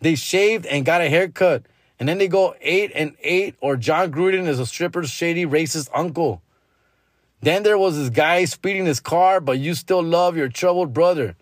They 0.00 0.14
shaved 0.14 0.64
and 0.64 0.86
got 0.86 1.02
a 1.02 1.10
haircut. 1.10 1.66
And 2.00 2.08
then 2.08 2.16
they 2.16 2.28
go 2.28 2.54
eight 2.62 2.92
and 2.94 3.14
eight, 3.20 3.56
or 3.60 3.76
Jon 3.76 4.10
Gruden 4.10 4.48
is 4.48 4.58
a 4.58 4.64
stripper's 4.64 5.10
shady 5.10 5.44
racist 5.44 5.90
uncle. 5.92 6.40
Then 7.44 7.62
there 7.62 7.76
was 7.76 7.96
this 7.96 8.08
guy 8.08 8.46
speeding 8.46 8.86
his 8.86 9.00
car, 9.00 9.38
but 9.38 9.58
you 9.58 9.74
still 9.74 10.02
love 10.02 10.34
your 10.34 10.48
troubled 10.48 10.94
brother. 10.94 11.36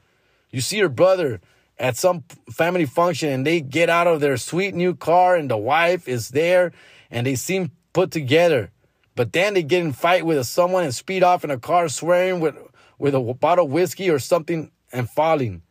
You 0.50 0.60
see 0.60 0.78
your 0.78 0.88
brother 0.88 1.40
at 1.78 1.96
some 1.96 2.24
family 2.50 2.86
function 2.86 3.28
and 3.28 3.46
they 3.46 3.60
get 3.60 3.88
out 3.88 4.08
of 4.08 4.20
their 4.20 4.36
sweet 4.36 4.74
new 4.74 4.96
car 4.96 5.36
and 5.36 5.48
the 5.48 5.56
wife 5.56 6.08
is 6.08 6.30
there 6.30 6.72
and 7.08 7.24
they 7.24 7.36
seem 7.36 7.70
put 7.92 8.10
together. 8.10 8.72
But 9.14 9.32
then 9.32 9.54
they 9.54 9.62
get 9.62 9.82
in 9.82 9.92
fight 9.92 10.26
with 10.26 10.44
someone 10.44 10.82
and 10.82 10.94
speed 10.94 11.22
off 11.22 11.44
in 11.44 11.52
a 11.52 11.58
car 11.58 11.88
swearing 11.88 12.40
with 12.40 12.56
with 12.98 13.14
a 13.14 13.20
bottle 13.20 13.66
of 13.66 13.70
whiskey 13.70 14.10
or 14.10 14.18
something 14.18 14.72
and 14.92 15.08
falling. 15.08 15.62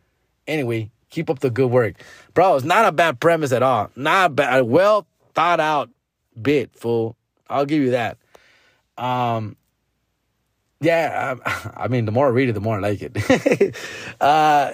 Anyway, 0.48 0.92
keep 1.10 1.30
up 1.30 1.40
the 1.40 1.50
good 1.50 1.72
work. 1.72 1.96
Bro, 2.34 2.56
it's 2.56 2.66
not 2.66 2.86
a 2.86 2.92
bad 2.94 3.20
premise 3.20 3.52
at 3.52 3.64
all. 3.64 3.92
Not 3.98 4.26
a 4.28 4.34
bad, 4.34 4.62
well 4.64 5.08
thought 5.34 5.60
out 5.60 5.90
bit, 6.42 6.74
fool. 6.74 7.18
I'll 7.50 7.66
give 7.66 7.82
you 7.82 7.92
that. 7.92 8.18
Um, 8.98 9.58
yeah, 10.82 11.36
I, 11.46 11.72
I, 11.86 11.88
mean, 11.88 12.06
the 12.06 12.12
more 12.12 12.28
I 12.28 12.30
read 12.30 12.50
it, 12.50 12.54
the 12.54 12.62
more 12.62 12.78
I 12.78 12.80
like 12.80 13.02
it. 13.02 13.76
uh, 14.22 14.72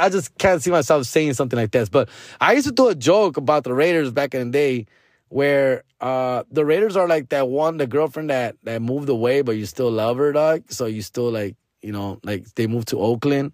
I 0.00 0.08
just 0.10 0.36
can't 0.38 0.62
see 0.62 0.70
myself 0.70 1.06
saying 1.06 1.34
something 1.34 1.58
like 1.58 1.72
this. 1.72 1.88
But 1.88 2.08
I 2.40 2.54
used 2.54 2.66
to 2.66 2.72
do 2.72 2.88
a 2.88 2.94
joke 2.94 3.36
about 3.36 3.64
the 3.64 3.74
Raiders 3.74 4.10
back 4.12 4.34
in 4.34 4.50
the 4.50 4.52
day 4.52 4.86
where 5.28 5.82
uh, 6.00 6.44
the 6.50 6.64
Raiders 6.64 6.96
are 6.96 7.08
like 7.08 7.30
that 7.30 7.48
one, 7.48 7.76
the 7.76 7.86
girlfriend 7.86 8.30
that, 8.30 8.56
that 8.62 8.80
moved 8.80 9.08
away, 9.08 9.42
but 9.42 9.56
you 9.56 9.66
still 9.66 9.90
love 9.90 10.16
her, 10.18 10.32
dog. 10.32 10.70
So 10.70 10.86
you 10.86 11.02
still 11.02 11.30
like 11.30 11.56
you 11.84 11.92
know, 11.92 12.18
like 12.24 12.46
they 12.54 12.66
moved 12.66 12.88
to 12.88 12.98
Oakland. 12.98 13.52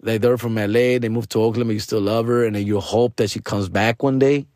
Like 0.00 0.20
they're 0.20 0.38
from 0.38 0.54
LA, 0.54 0.98
they 0.98 1.08
moved 1.08 1.30
to 1.30 1.42
Oakland, 1.42 1.68
but 1.68 1.72
you 1.72 1.80
still 1.80 2.00
love 2.00 2.26
her, 2.26 2.44
and 2.44 2.54
then 2.54 2.66
you 2.66 2.78
hope 2.78 3.16
that 3.16 3.30
she 3.30 3.40
comes 3.40 3.68
back 3.68 4.02
one 4.02 4.18
day. 4.18 4.46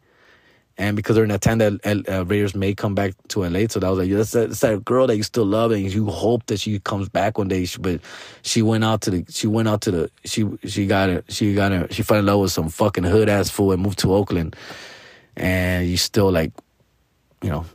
And 0.79 0.97
because 0.97 1.17
they're 1.17 1.25
in 1.25 1.31
a 1.31 1.39
time 1.39 1.59
that 1.59 2.05
uh, 2.09 2.25
Raiders 2.25 2.55
may 2.55 2.75
come 2.75 2.95
back 2.95 3.15
to 3.29 3.41
LA, 3.41 3.67
so 3.69 3.79
that 3.79 3.89
was 3.91 3.99
like 3.99 4.11
that's 4.11 4.31
that, 4.33 4.49
that's 4.49 4.61
that 4.61 4.85
girl 4.85 5.07
that 5.07 5.17
you 5.17 5.23
still 5.23 5.45
love, 5.45 5.71
and 5.71 5.93
you 5.93 6.07
hope 6.07 6.47
that 6.47 6.61
she 6.61 6.79
comes 6.81 7.09
back 7.09 7.37
one 7.37 7.49
day. 7.49 7.67
But 7.79 8.01
she 8.41 8.63
went 8.63 8.83
out 8.83 9.03
to 9.03 9.11
the, 9.11 9.25
she 9.31 9.47
went 9.47 9.69
out 9.69 9.83
to 9.83 9.91
the, 9.91 10.11
she 10.25 10.49
she 10.65 10.87
got 10.87 11.11
it, 11.11 11.25
she 11.29 11.55
got 11.55 11.73
it, 11.73 11.93
she 11.93 12.03
fell 12.03 12.19
in 12.19 12.27
love 12.27 12.41
with 12.41 12.53
some 12.53 12.69
fucking 12.71 13.05
hood 13.05 13.29
ass 13.29 13.51
fool 13.51 13.73
and 13.73 13.83
moved 13.83 13.99
to 14.01 14.15
Oakland, 14.15 14.57
and 15.37 15.87
you 15.87 15.99
still 15.99 16.33
like, 16.33 16.53
you 17.43 17.51
know, 17.51 17.67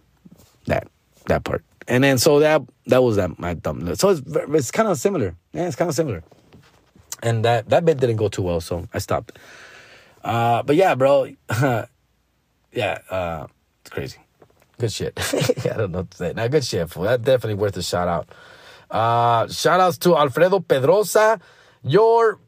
that 0.66 0.88
that 1.28 1.44
part. 1.44 1.64
And 1.88 2.04
then 2.04 2.18
so 2.18 2.40
that 2.40 2.64
that 2.88 3.04
was 3.04 3.18
that 3.18 3.38
my 3.38 3.54
dumb. 3.54 3.96
So 3.96 4.10
it's 4.10 4.22
it's 4.26 4.72
kind 4.72 4.90
of 4.90 4.98
similar. 4.98 5.36
Yeah, 5.54 5.68
it's 5.68 5.76
kind 5.76 5.90
of 5.90 5.96
similar. 5.96 6.24
And 7.22 7.46
that 7.46 7.70
that 7.70 7.86
bit 7.86 8.00
didn't 8.00 8.18
go 8.18 8.28
too 8.28 8.42
well, 8.42 8.60
so 8.60 8.88
I 8.92 8.98
stopped. 8.98 9.38
Uh, 10.24 10.64
but 10.64 10.76
yeah, 10.76 10.96
bro. 10.96 11.30
yeah, 12.72 13.00
uh, 13.10 13.48
it's 13.82 13.90
crazy. 13.90 14.18
Good 14.78 14.92
shit. 14.92 15.14
I 15.66 15.78
don't 15.78 15.92
know 15.92 16.00
what 16.00 16.12
to 16.12 16.18
say. 16.18 16.34
Now, 16.36 16.48
good 16.48 16.64
shit, 16.64 16.90
fool. 16.90 17.04
That 17.04 17.24
definitely 17.24 17.56
worth 17.56 17.76
a 17.78 17.84
shout 17.84 18.08
out. 18.08 18.30
Uh, 18.90 19.48
shout 19.48 19.80
outs 19.80 19.98
to 20.00 20.16
Alfredo 20.16 20.60
Pedrosa. 20.60 21.40
Your 21.84 22.40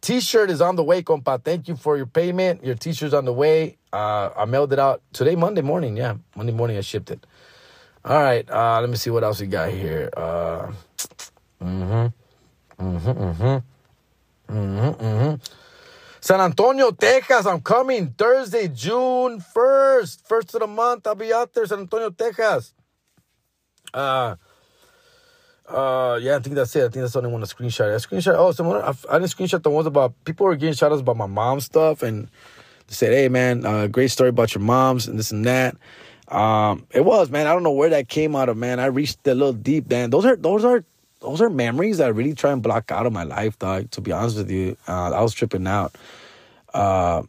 t-shirt 0.00 0.50
is 0.50 0.60
on 0.60 0.76
the 0.76 0.84
way, 0.84 1.02
compa. 1.02 1.42
Thank 1.42 1.68
you 1.68 1.76
for 1.76 1.96
your 1.96 2.06
payment. 2.06 2.64
Your 2.64 2.74
t-shirt's 2.74 3.14
on 3.14 3.24
the 3.24 3.32
way. 3.32 3.78
Uh, 3.92 4.30
I 4.36 4.44
mailed 4.44 4.72
it 4.72 4.78
out 4.78 5.02
today, 5.12 5.36
Monday 5.36 5.62
morning. 5.62 5.96
Yeah, 5.96 6.16
Monday 6.36 6.52
morning 6.52 6.76
I 6.76 6.82
shipped 6.82 7.10
it. 7.10 7.26
All 8.04 8.22
right, 8.22 8.48
uh, 8.50 8.80
let 8.80 8.88
me 8.90 8.96
see 8.96 9.10
what 9.10 9.24
else 9.24 9.40
we 9.40 9.46
got 9.46 9.70
here. 9.70 10.08
Uh, 10.16 10.70
mm-hmm, 11.62 12.06
mm-hmm, 12.78 13.10
mm-hmm, 13.10 14.54
mm-hmm, 14.54 15.04
mm-hmm. 15.04 15.34
San 16.28 16.42
Antonio, 16.42 16.90
Texas. 16.90 17.46
I'm 17.46 17.62
coming 17.62 18.08
Thursday, 18.08 18.68
June 18.68 19.40
1st. 19.40 20.26
First 20.28 20.54
of 20.54 20.60
the 20.60 20.66
month, 20.66 21.06
I'll 21.06 21.14
be 21.14 21.32
out 21.32 21.54
there, 21.54 21.64
San 21.64 21.78
Antonio, 21.78 22.10
Texas. 22.10 22.74
Uh, 23.94 24.36
uh, 25.66 26.18
yeah, 26.20 26.36
I 26.36 26.40
think 26.40 26.54
that's 26.54 26.76
it. 26.76 26.80
I 26.80 26.88
think 26.90 26.96
that's 26.96 27.14
the 27.14 27.20
only 27.20 27.32
one 27.32 27.40
to 27.40 27.46
screenshot. 27.46 27.90
I 27.90 27.96
screenshot. 27.96 28.34
Oh, 28.36 28.52
someone. 28.52 28.76
I, 28.76 28.92
I 29.08 29.18
didn't 29.18 29.34
screenshot 29.34 29.62
the 29.62 29.70
ones 29.70 29.86
about 29.86 30.22
people 30.26 30.44
were 30.44 30.54
getting 30.56 30.74
shout 30.74 30.92
outs 30.92 31.00
about 31.00 31.16
my 31.16 31.24
mom 31.24 31.60
stuff 31.60 32.02
and 32.02 32.24
they 32.88 32.94
said, 32.94 33.14
"Hey, 33.14 33.30
man, 33.30 33.64
uh, 33.64 33.86
great 33.86 34.10
story 34.10 34.28
about 34.28 34.54
your 34.54 34.60
moms 34.60 35.08
and 35.08 35.18
this 35.18 35.30
and 35.30 35.46
that." 35.46 35.78
Um, 36.28 36.86
it 36.90 37.06
was, 37.06 37.30
man. 37.30 37.46
I 37.46 37.54
don't 37.54 37.62
know 37.62 37.72
where 37.72 37.88
that 37.88 38.10
came 38.10 38.36
out 38.36 38.50
of, 38.50 38.58
man. 38.58 38.80
I 38.80 38.86
reached 38.86 39.26
a 39.26 39.32
little 39.32 39.54
deep, 39.54 39.88
man. 39.88 40.10
Those 40.10 40.26
are 40.26 40.36
those 40.36 40.62
are 40.62 40.84
those 41.20 41.40
are 41.40 41.50
memories 41.50 41.98
that 41.98 42.06
I 42.06 42.10
really 42.10 42.34
try 42.34 42.52
and 42.52 42.62
block 42.62 42.90
out 42.90 43.06
of 43.06 43.12
my 43.12 43.24
life, 43.24 43.58
dog. 43.58 43.90
To 43.92 44.00
be 44.00 44.12
honest 44.12 44.36
with 44.36 44.50
you, 44.50 44.76
uh, 44.86 45.12
I 45.12 45.20
was 45.20 45.34
tripping 45.34 45.66
out. 45.66 45.96
Uh, 46.72 47.22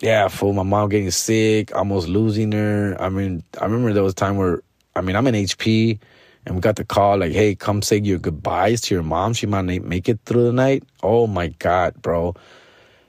yeah, 0.00 0.28
for 0.28 0.52
my 0.52 0.62
mom 0.62 0.88
getting 0.88 1.10
sick, 1.10 1.74
almost 1.74 2.08
losing 2.08 2.52
her. 2.52 2.96
I 3.00 3.08
mean, 3.08 3.42
I 3.60 3.64
remember 3.64 3.92
there 3.92 4.02
was 4.02 4.12
a 4.12 4.16
time 4.16 4.36
where, 4.36 4.62
I 4.96 5.00
mean, 5.00 5.16
I'm 5.16 5.26
in 5.26 5.34
HP, 5.34 5.98
and 6.44 6.56
we 6.56 6.60
got 6.60 6.76
the 6.76 6.84
call 6.84 7.18
like, 7.18 7.32
"Hey, 7.32 7.54
come 7.54 7.82
say 7.82 7.98
your 7.98 8.18
goodbyes 8.18 8.80
to 8.82 8.94
your 8.94 9.04
mom. 9.04 9.32
She 9.32 9.46
might 9.46 9.64
not 9.64 9.84
make 9.84 10.08
it 10.08 10.18
through 10.26 10.44
the 10.44 10.52
night." 10.52 10.84
Oh 11.02 11.26
my 11.26 11.48
god, 11.48 11.94
bro. 12.02 12.34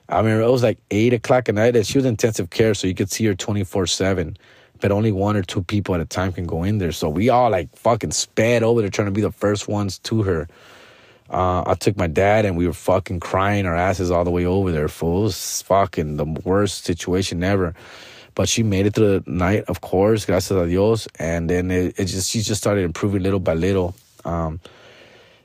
I 0.10 0.22
mean, 0.22 0.39
it 0.39 0.48
was 0.48 0.64
like 0.64 0.78
eight 0.91 1.14
o'clock 1.14 1.50
at 1.50 1.56
night, 1.56 1.76
and 1.76 1.86
she 1.86 1.98
was 1.98 2.06
in 2.06 2.12
intensive 2.12 2.52
care, 2.52 2.74
so 2.76 2.88
you 2.88 2.94
could 2.94 3.12
see 3.12 3.26
her 3.26 3.36
twenty 3.36 3.64
four 3.64 3.88
seven 3.88 4.38
but 4.80 4.92
only 4.92 5.12
one 5.12 5.36
or 5.36 5.44
two 5.44 5.64
people 5.64 5.96
at 5.96 6.02
a 6.02 6.06
time 6.06 6.34
can 6.34 6.46
go 6.46 6.64
in 6.64 6.78
there. 6.78 6.92
So 6.92 7.10
we 7.10 7.30
all 7.30 7.50
like 7.50 7.76
fucking 7.76 8.12
sped 8.12 8.64
over 8.64 8.82
there 8.82 8.90
trying 8.90 9.08
to 9.08 9.12
be 9.12 9.22
the 9.22 9.32
first 9.32 9.68
ones 9.68 10.00
to 10.00 10.24
her. 10.24 10.48
Uh, 11.30 11.64
I 11.66 11.76
took 11.76 11.98
my 11.98 12.08
dad 12.08 12.46
and 12.46 12.58
we 12.58 12.68
were 12.68 12.74
fucking 12.74 13.20
crying 13.20 13.66
our 13.66 13.76
asses 13.76 14.12
all 14.12 14.24
the 14.24 14.32
way 14.32 14.46
over 14.46 14.72
there. 14.72 14.88
Fools, 14.88 15.62
fucking 15.64 16.18
the 16.18 16.26
worst 16.26 16.86
situation 16.86 17.44
ever. 17.44 17.74
But 18.36 18.50
she 18.50 18.64
made 18.64 18.86
it 18.88 18.96
through 18.96 19.20
the 19.20 19.32
night, 19.32 19.64
of 19.68 19.82
course, 19.82 20.26
gracias 20.26 20.58
a 20.58 20.68
Dios. 20.68 21.08
And 21.20 21.50
then 21.50 21.72
it, 21.72 22.00
it 22.00 22.06
just 22.06 22.30
she 22.30 22.42
just 22.42 22.62
started 22.62 22.84
improving 22.84 23.24
little 23.24 23.40
by 23.40 23.54
little. 23.54 23.96
Um, 24.26 24.60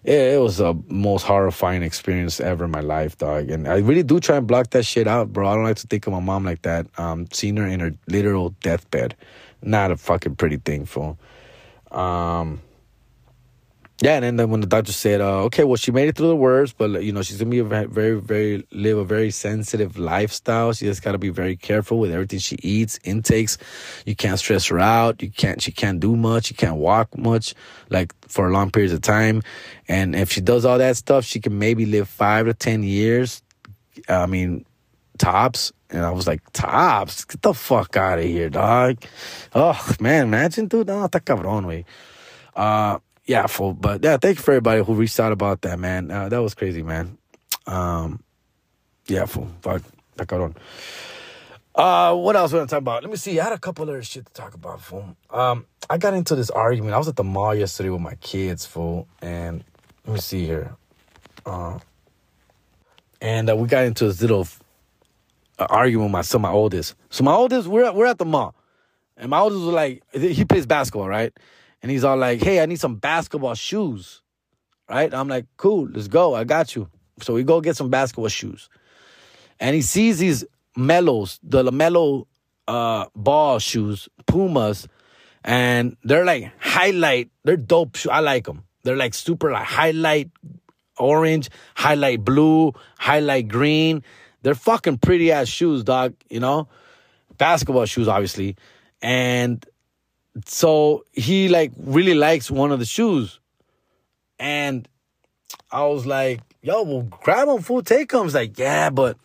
it, 0.09 0.34
it, 0.34 0.40
was 0.40 0.56
the 0.56 0.74
most 0.88 1.24
horrifying 1.24 1.82
experience 1.82 2.40
ever 2.40 2.64
in 2.64 2.70
my 2.70 2.80
life, 2.80 3.18
dog. 3.18 3.50
And 3.50 3.68
I 3.68 3.78
really 3.78 4.02
do 4.02 4.20
try 4.20 4.38
and 4.38 4.46
block 4.46 4.70
that 4.70 4.86
shit 4.86 5.06
out, 5.06 5.32
bro. 5.32 5.46
I 5.46 5.54
don't 5.54 5.64
like 5.64 5.76
to 5.76 5.86
think 5.86 6.06
of 6.06 6.14
my 6.14 6.20
mom 6.20 6.44
like 6.44 6.62
that. 6.62 6.86
Um, 6.98 7.28
seeing 7.30 7.59
her 7.59 7.66
in 7.66 7.80
her 7.80 7.92
literal 8.06 8.50
deathbed, 8.61 9.14
not 9.62 9.90
a 9.90 9.98
fucking 9.98 10.36
pretty 10.36 10.56
thing, 10.56 10.86
fool. 10.86 11.18
Um, 11.90 12.62
yeah, 14.01 14.22
and 14.22 14.38
then 14.38 14.51
when 14.51 14.61
the 14.61 14.66
doctor 14.66 14.92
said, 14.92 15.20
uh, 15.20 15.42
okay, 15.44 15.64
well, 15.64 15.76
she 15.76 15.90
made 15.90 16.09
it 16.09 16.16
through 16.16 16.28
the 16.28 16.36
worst, 16.36 16.78
but 16.78 17.03
you 17.03 17.11
know, 17.11 17.22
she's 17.22 17.38
gonna 17.38 17.51
be 17.51 17.59
a 17.59 17.64
very, 17.64 18.20
very, 18.20 18.64
live 18.70 18.96
a 18.96 19.05
very 19.05 19.32
sensitive 19.32 19.99
lifestyle. 19.99 20.72
She 20.72 20.84
just 20.84 21.03
gotta 21.03 21.18
be 21.18 21.30
very 21.30 21.57
careful 21.57 21.99
with 21.99 22.12
everything 22.12 22.38
she 22.38 22.57
eats, 22.62 23.01
intakes. 23.03 23.59
You 24.07 24.14
can't 24.14 24.38
stress 24.38 24.66
her 24.66 24.78
out. 24.78 25.20
You 25.20 25.30
can't, 25.30 25.61
she 25.61 25.72
can't 25.72 25.99
do 25.99 26.14
much. 26.14 26.46
She 26.46 26.55
can't 26.55 26.76
walk 26.76 27.18
much, 27.18 27.55
like 27.90 28.14
for 28.28 28.51
long 28.53 28.70
periods 28.70 28.92
of 28.92 29.01
time. 29.01 29.42
And 29.88 30.14
if 30.14 30.30
she 30.30 30.40
does 30.40 30.64
all 30.64 30.78
that 30.78 30.96
stuff, 30.96 31.24
she 31.24 31.40
can 31.40 31.59
maybe 31.59 31.84
live 31.84 32.09
five 32.09 32.46
to 32.46 32.55
10 32.55 32.84
years. 32.84 33.42
I 34.09 34.26
mean, 34.26 34.64
tops. 35.18 35.72
And 35.90 36.05
I 36.05 36.11
was 36.11 36.26
like, 36.26 36.42
tops? 36.53 37.24
Get 37.24 37.42
the 37.42 37.55
fuck 37.55 37.96
out 37.96 38.18
of 38.18 38.24
here, 38.24 38.51
dog. 38.51 39.03
Oh, 39.55 39.94
man, 39.99 40.26
imagine, 40.26 40.66
dude. 40.66 40.86
No, 40.86 41.09
está 41.09 41.20
cabrón, 41.20 41.64
güey. 41.64 41.84
Uh, 42.55 42.99
yeah, 43.29 43.47
fool. 43.47 43.74
But 43.74 44.03
yeah, 44.03 44.16
thank 44.16 44.39
you 44.39 44.43
for 44.43 44.53
everybody 44.53 44.83
who 44.83 44.95
reached 44.95 45.20
out 45.20 45.33
about 45.33 45.61
that, 45.62 45.79
man. 45.79 46.11
Uh, 46.11 46.29
that 46.31 46.43
was 46.43 46.55
crazy, 46.55 46.83
man. 46.83 47.18
Um, 47.66 48.24
yeah, 49.07 49.26
fool. 49.26 49.49
Fuck, 49.61 49.83
that 50.16 50.26
got 50.26 50.41
on. 50.41 50.57
Uh, 51.74 52.16
what 52.16 52.35
else 52.35 52.53
want 52.53 52.68
to 52.68 52.74
talk 52.74 52.81
about? 52.81 53.03
Let 53.03 53.11
me 53.11 53.16
see. 53.16 53.39
I 53.39 53.45
had 53.45 53.53
a 53.53 53.59
couple 53.59 53.89
other 53.89 54.03
shit 54.03 54.26
to 54.26 54.33
talk 54.33 54.55
about, 54.55 54.81
fool. 54.81 55.14
Um, 55.31 55.66
I 55.89 55.99
got 55.99 56.14
into 56.14 56.35
this 56.35 56.51
argument. 56.51 56.95
I 56.95 56.99
was 56.99 57.07
at 57.07 57.16
the 57.16 57.22
mall 57.22 57.55
yesterday 57.55 57.91
with 57.91 58.01
my 58.01 58.14
kids, 58.16 58.66
fool, 58.66 59.07
and 59.20 59.62
let 60.07 60.14
me 60.14 60.20
see 60.20 60.47
here. 60.47 60.74
Uh, 61.45 61.79
and 63.20 63.51
uh, 63.51 63.57
we 63.57 63.68
got 63.68 63.85
into 63.85 64.07
this 64.07 64.22
little 64.22 64.49
uh, 65.59 65.66
argument 65.68 66.07
with 66.07 66.12
my 66.12 66.22
son, 66.22 66.41
my 66.41 66.51
oldest. 66.51 66.95
So 67.11 67.22
my 67.24 67.35
oldest, 67.35 67.68
we're 67.68 67.93
we're 67.93 68.07
at 68.07 68.18
the 68.18 68.24
mall, 68.24 68.55
and 69.18 69.29
my 69.31 69.39
oldest 69.39 69.62
was 69.62 69.74
like, 69.74 70.03
he 70.12 70.47
plays 70.47 70.64
basketball, 70.64 71.09
right? 71.09 71.33
And 71.83 71.91
he's 71.91 72.05
all 72.05 72.16
like, 72.16 72.43
hey, 72.43 72.61
I 72.61 72.66
need 72.66 72.81
some 72.81 72.97
basketball 72.97 73.55
shoes. 73.55 74.22
Right? 74.89 75.12
I'm 75.12 75.29
like, 75.29 75.47
cool, 75.57 75.89
let's 75.93 76.09
go. 76.09 76.35
I 76.35 76.45
got 76.45 76.74
you. 76.74 76.89
So 77.20 77.35
we 77.35 77.45
go 77.45 77.61
get 77.61 77.76
some 77.76 77.91
basketball 77.91 78.29
shoes. 78.29 78.68
And 79.61 79.74
he 79.74 79.83
sees 79.83 80.18
these 80.18 80.45
Melos, 80.76 81.39
the 81.43 81.62
LaMelo 81.62 82.26
uh, 82.66 83.07
ball 83.14 83.59
shoes, 83.59 84.09
Pumas, 84.26 84.87
and 85.45 85.97
they're 86.05 86.24
like 86.24 86.53
highlight, 86.59 87.31
they're 87.45 87.57
dope. 87.57 87.97
shoes. 87.97 88.11
I 88.12 88.20
like 88.20 88.45
them. 88.45 88.64
They're 88.85 88.97
like 88.97 89.14
super 89.14 89.51
like 89.51 89.66
highlight 89.66 90.31
orange, 90.99 91.51
highlight 91.74 92.24
blue, 92.24 92.72
highlight 92.99 93.49
green. 93.49 94.03
They're 94.43 94.55
fucking 94.55 94.99
pretty 94.99 95.33
ass 95.33 95.49
shoes, 95.49 95.85
dog, 95.85 96.14
you 96.29 96.41
know? 96.41 96.68
Basketball 97.37 97.87
shoes, 97.87 98.09
obviously. 98.09 98.57
And 99.03 99.64
so 100.47 101.05
he 101.12 101.49
like 101.49 101.72
really 101.78 102.14
likes 102.14 102.51
one 102.51 102.72
of 102.72 102.78
the 102.78 102.84
shoes. 102.84 103.41
And 104.39 104.89
I 105.70 105.84
was 105.86 106.07
like, 106.07 106.41
yo, 106.62 106.82
well, 106.82 107.03
grab 107.03 107.49
them, 107.49 107.62
full 107.62 107.82
take 107.82 108.11
them. 108.11 108.24
He's 108.24 108.34
like, 108.34 108.59
yeah, 108.59 108.91
but 108.91 109.16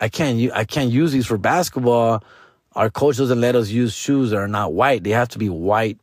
I 0.00 0.08
can't, 0.08 0.52
I 0.52 0.64
can't 0.64 0.90
use 0.90 1.12
these 1.12 1.26
for 1.26 1.38
basketball. 1.38 2.24
Our 2.74 2.90
coach 2.90 3.16
doesn't 3.16 3.40
let 3.40 3.56
us 3.56 3.68
use 3.68 3.94
shoes 3.94 4.30
that 4.30 4.36
are 4.36 4.48
not 4.48 4.72
white. 4.72 5.04
They 5.04 5.10
have 5.10 5.28
to 5.30 5.38
be 5.38 5.48
white 5.48 5.98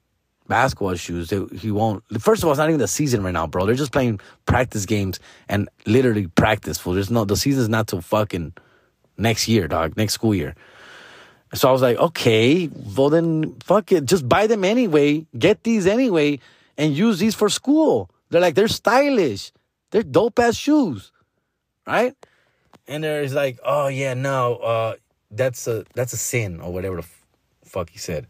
basketball 0.48 0.96
shoes. 0.96 1.30
They, 1.30 1.44
he 1.58 1.72
won't. 1.72 2.04
First 2.20 2.44
of 2.44 2.48
all, 2.48 2.52
it's 2.52 2.60
not 2.60 2.70
even 2.70 2.80
the 2.80 2.88
season 2.88 3.24
right 3.24 3.32
now, 3.32 3.48
bro. 3.48 3.66
They're 3.66 3.76
just 3.76 3.92
playing 3.92 4.20
practice 4.46 4.86
games 4.86 5.20
and 5.48 5.70
literally 5.86 6.28
practice. 6.28 6.78
Fool. 6.78 6.94
There's 6.94 7.12
no, 7.12 7.26
the 7.26 7.38
season's 7.38 7.70
not 7.70 7.88
till 7.88 8.02
fucking 8.02 8.54
next 9.18 9.48
year, 9.48 9.68
dog, 9.68 9.98
next 9.98 10.14
school 10.14 10.36
year. 10.36 10.56
So 11.54 11.70
I 11.70 11.72
was 11.72 11.82
like, 11.82 11.98
okay, 11.98 12.70
well 12.96 13.10
then 13.10 13.56
fuck 13.64 13.92
it. 13.92 14.06
Just 14.06 14.28
buy 14.28 14.48
them 14.48 14.66
anyway. 14.66 15.26
Get 15.38 15.64
these 15.64 15.88
anyway 15.88 16.40
and 16.78 16.96
use 16.96 17.20
these 17.20 17.36
for 17.36 17.50
school. 17.50 18.10
They're 18.30 18.42
like, 18.42 18.56
they're 18.56 18.68
stylish. 18.68 19.52
They're 19.92 20.04
dope 20.04 20.40
ass 20.40 20.56
shoes. 20.56 21.12
Right? 21.86 22.16
And 22.88 23.04
there's 23.04 23.34
like, 23.34 23.60
oh 23.64 23.88
yeah, 23.88 24.14
no, 24.14 24.56
uh, 24.56 24.96
that's 25.32 25.68
a 25.68 25.86
that's 25.94 26.14
a 26.14 26.18
sin 26.18 26.62
or 26.62 26.72
whatever 26.72 26.98
the 26.98 27.04
f- 27.04 27.26
fuck 27.66 27.90
he 27.90 27.98
said. 27.98 28.28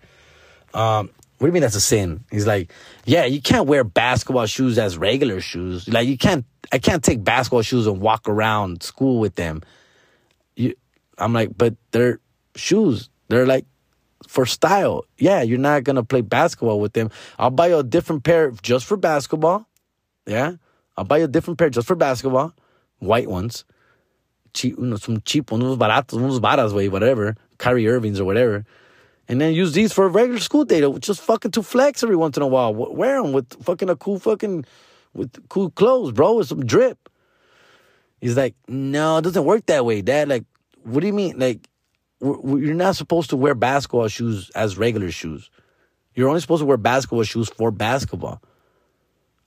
Um, 0.74 1.09
what 1.38 1.45
do 1.45 1.47
you 1.47 1.53
mean 1.53 1.61
that's 1.61 1.76
a 1.76 1.82
sin? 1.82 2.24
He's 2.32 2.47
like, 2.47 2.72
yeah, 3.05 3.26
you 3.26 3.41
can't 3.41 3.68
wear 3.68 3.84
basketball 3.84 4.47
shoes 4.47 4.80
as 4.80 4.97
regular 4.97 5.39
shoes. 5.39 5.88
Like 5.88 6.07
you 6.07 6.18
can't, 6.18 6.45
I 6.72 6.80
can't 6.80 7.03
take 7.03 7.24
basketball 7.24 7.61
shoes 7.61 7.86
and 7.86 8.01
walk 8.01 8.28
around 8.28 8.82
school 8.82 9.20
with 9.20 9.36
them. 9.36 9.61
You, 10.55 10.74
I'm 11.20 11.34
like, 11.34 11.55
but 11.55 11.76
they're 11.91 12.20
shoes. 12.58 13.10
They're 13.30 13.45
like 13.45 13.66
for 14.28 14.45
style. 14.45 15.05
Yeah, 15.18 15.41
you're 15.41 15.60
not 15.60 15.84
gonna 15.84 16.03
play 16.03 16.22
basketball 16.22 16.80
with 16.80 16.93
them. 16.93 17.10
I'll 17.38 17.49
buy 17.49 17.68
you 17.68 17.78
a 17.78 17.84
different 17.84 18.24
pair 18.24 18.51
just 18.62 18.86
for 18.86 18.97
basketball. 18.97 19.68
Yeah, 20.26 20.53
I'll 20.97 21.05
buy 21.05 21.20
you 21.20 21.26
a 21.26 21.30
different 21.30 21.60
pair 21.60 21.70
just 21.70 21.88
for 21.88 21.95
basketball, 21.95 22.53
white 22.99 23.30
ones, 23.30 23.64
cheap, 24.53 24.78
you 24.78 24.86
know, 24.86 24.97
some 24.97 25.22
cheap 25.22 25.51
ones, 25.51 25.64
baratos, 25.78 26.20
unos 26.20 26.41
baras, 26.41 26.74
way, 26.74 26.89
whatever, 26.89 27.36
Kyrie 27.58 27.88
Irvings 27.88 28.20
or 28.20 28.26
whatever, 28.26 28.66
and 29.28 29.39
then 29.39 29.53
use 29.53 29.74
these 29.74 29.93
for 29.93 30.05
a 30.05 30.10
regular 30.10 30.39
school 30.39 30.66
day. 30.66 30.82
Just 30.99 31.22
fucking 31.22 31.51
to 31.51 31.64
flex 31.64 32.03
every 32.03 32.16
once 32.16 32.38
in 32.38 32.43
a 32.43 32.47
while. 32.47 32.74
Wear 32.74 33.22
them 33.22 33.34
with 33.34 33.64
fucking 33.64 33.89
a 33.89 33.95
cool 33.95 34.20
fucking 34.20 34.66
with 35.14 35.49
cool 35.49 35.70
clothes, 35.72 36.12
bro, 36.12 36.36
with 36.36 36.47
some 36.47 36.66
drip. 36.66 37.10
He's 38.22 38.38
like, 38.38 38.55
no, 38.68 39.18
it 39.18 39.24
doesn't 39.24 39.45
work 39.45 39.66
that 39.68 39.86
way, 39.86 40.01
Dad. 40.01 40.28
Like, 40.28 40.45
what 40.84 41.01
do 41.01 41.08
you 41.08 41.14
mean? 41.14 41.38
Like, 41.38 41.68
you're 42.22 42.74
not 42.74 42.95
supposed 42.95 43.30
to 43.30 43.38
wear 43.38 43.55
basketball 43.55 44.07
shoes 44.07 44.49
as 44.51 44.78
regular 44.78 45.11
shoes. 45.11 45.49
You're 46.15 46.30
only 46.30 46.41
supposed 46.41 46.61
to 46.61 46.65
wear 46.65 46.78
basketball 46.78 47.24
shoes 47.24 47.49
for 47.49 47.70
basketball. 47.72 48.41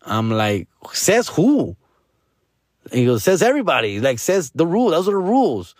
I'm 0.02 0.30
like, 0.30 0.68
says 0.92 1.28
who? 1.28 1.76
And 2.90 3.00
he 3.00 3.06
goes, 3.06 3.24
says 3.24 3.42
everybody. 3.42 4.00
Like, 4.00 4.18
says 4.18 4.50
the 4.54 4.66
rule. 4.66 4.90
Those 4.90 5.08
are 5.08 5.12
the 5.12 5.16
rules. 5.18 5.74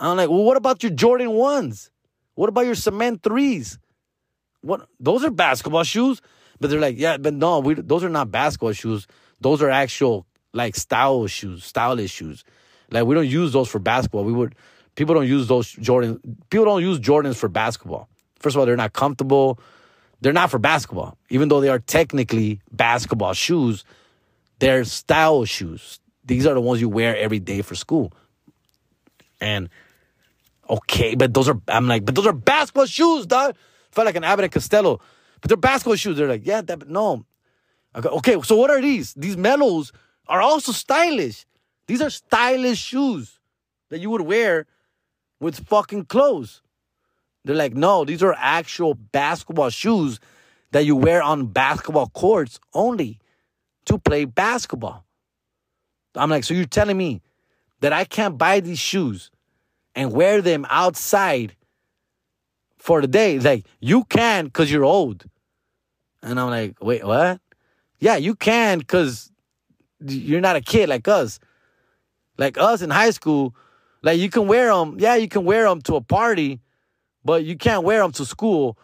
I'm 0.00 0.16
like, 0.16 0.28
well, 0.28 0.42
what 0.42 0.56
about 0.56 0.82
your 0.82 0.92
Jordan 0.92 1.28
1s? 1.28 1.90
What 2.34 2.48
about 2.48 2.66
your 2.66 2.74
cement 2.74 3.22
3s? 3.22 3.78
What? 4.62 4.88
Those 4.98 5.24
are 5.24 5.30
basketball 5.30 5.84
shoes. 5.84 6.20
But 6.60 6.70
they're 6.70 6.80
like, 6.80 6.98
yeah, 6.98 7.18
but 7.18 7.34
no, 7.34 7.58
we, 7.60 7.74
those 7.74 8.04
are 8.04 8.08
not 8.08 8.30
basketball 8.30 8.72
shoes. 8.72 9.06
Those 9.40 9.60
are 9.60 9.70
actual, 9.70 10.26
like, 10.52 10.76
style 10.76 11.26
shoes, 11.26 11.64
stylish 11.64 12.12
shoes. 12.12 12.44
Like, 12.90 13.04
we 13.04 13.14
don't 13.14 13.28
use 13.28 13.52
those 13.52 13.68
for 13.68 13.78
basketball. 13.78 14.24
We 14.24 14.32
would, 14.32 14.54
People 14.94 15.14
don't 15.14 15.26
use 15.26 15.48
those 15.48 15.72
Jordan. 15.72 16.20
People 16.50 16.66
don't 16.66 16.82
use 16.82 16.98
Jordans 17.00 17.36
for 17.36 17.48
basketball. 17.48 18.08
First 18.38 18.56
of 18.56 18.60
all, 18.60 18.66
they're 18.66 18.76
not 18.76 18.92
comfortable. 18.92 19.58
They're 20.20 20.32
not 20.32 20.50
for 20.50 20.58
basketball, 20.58 21.18
even 21.28 21.48
though 21.48 21.60
they 21.60 21.68
are 21.68 21.78
technically 21.78 22.60
basketball 22.70 23.34
shoes. 23.34 23.84
They're 24.58 24.84
style 24.84 25.44
shoes. 25.44 26.00
These 26.24 26.46
are 26.46 26.54
the 26.54 26.60
ones 26.60 26.80
you 26.80 26.88
wear 26.88 27.16
every 27.16 27.40
day 27.40 27.62
for 27.62 27.74
school. 27.74 28.12
And 29.40 29.68
okay, 30.70 31.14
but 31.14 31.34
those 31.34 31.48
are 31.48 31.60
I'm 31.68 31.88
like, 31.88 32.04
but 32.04 32.14
those 32.14 32.26
are 32.26 32.32
basketball 32.32 32.86
shoes, 32.86 33.26
dog. 33.26 33.56
Felt 33.90 34.06
like 34.06 34.16
an 34.16 34.24
Abbott 34.24 34.44
and 34.44 34.52
Costello, 34.52 35.00
but 35.40 35.48
they're 35.48 35.56
basketball 35.56 35.96
shoes. 35.96 36.16
They're 36.16 36.28
like, 36.28 36.46
yeah, 36.46 36.62
that, 36.62 36.88
no. 36.88 37.26
Okay, 37.94 38.40
so 38.42 38.56
what 38.56 38.70
are 38.70 38.80
these? 38.80 39.14
These 39.14 39.36
Melos 39.36 39.92
are 40.26 40.40
also 40.40 40.72
stylish. 40.72 41.46
These 41.86 42.00
are 42.00 42.10
stylish 42.10 42.78
shoes 42.78 43.38
that 43.90 43.98
you 43.98 44.10
would 44.10 44.22
wear 44.22 44.66
with 45.40 45.66
fucking 45.66 46.06
clothes. 46.06 46.62
They're 47.44 47.56
like, 47.56 47.74
no, 47.74 48.04
these 48.04 48.22
are 48.22 48.34
actual 48.38 48.94
basketball 48.94 49.70
shoes 49.70 50.18
that 50.72 50.84
you 50.84 50.96
wear 50.96 51.22
on 51.22 51.46
basketball 51.46 52.08
courts 52.08 52.58
only 52.72 53.18
to 53.84 53.98
play 53.98 54.24
basketball. 54.24 55.04
I'm 56.14 56.30
like, 56.30 56.44
so 56.44 56.54
you're 56.54 56.64
telling 56.64 56.96
me 56.96 57.22
that 57.80 57.92
I 57.92 58.04
can't 58.04 58.38
buy 58.38 58.60
these 58.60 58.78
shoes 58.78 59.30
and 59.94 60.12
wear 60.12 60.40
them 60.40 60.66
outside 60.70 61.54
for 62.78 63.00
the 63.00 63.06
day? 63.06 63.38
Like, 63.38 63.66
you 63.80 64.04
can 64.04 64.46
because 64.46 64.70
you're 64.70 64.84
old. 64.84 65.24
And 66.22 66.38
I'm 66.38 66.50
like, 66.50 66.76
wait, 66.82 67.04
what? 67.04 67.40
Yeah, 67.98 68.16
you 68.16 68.34
can 68.34 68.78
because 68.78 69.30
you're 70.06 70.40
not 70.40 70.56
a 70.56 70.60
kid 70.60 70.88
like 70.88 71.08
us. 71.08 71.38
Like 72.36 72.58
us 72.58 72.82
in 72.82 72.90
high 72.90 73.10
school, 73.10 73.54
like 74.04 74.20
you 74.20 74.28
can 74.28 74.46
wear 74.46 74.68
them, 74.68 74.96
yeah, 75.00 75.14
you 75.14 75.28
can 75.28 75.46
wear 75.46 75.64
them 75.64 75.80
to 75.82 75.96
a 75.96 76.00
party, 76.02 76.60
but 77.24 77.42
you 77.42 77.56
can't 77.56 77.84
wear 77.84 78.02
them 78.02 78.12
to 78.12 78.26
school. 78.26 78.78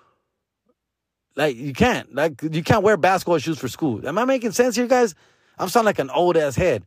Like 1.36 1.56
you 1.56 1.74
can't, 1.74 2.14
like 2.14 2.42
you 2.42 2.62
can't 2.64 2.82
wear 2.82 2.96
basketball 2.96 3.36
shoes 3.36 3.58
for 3.58 3.68
school. 3.68 4.06
Am 4.08 4.16
I 4.16 4.24
making 4.24 4.52
sense 4.52 4.76
here, 4.76 4.86
guys? 4.86 5.14
I'm 5.58 5.68
sounding 5.68 5.86
like 5.86 5.98
an 5.98 6.08
old 6.08 6.38
ass 6.38 6.56
head. 6.56 6.86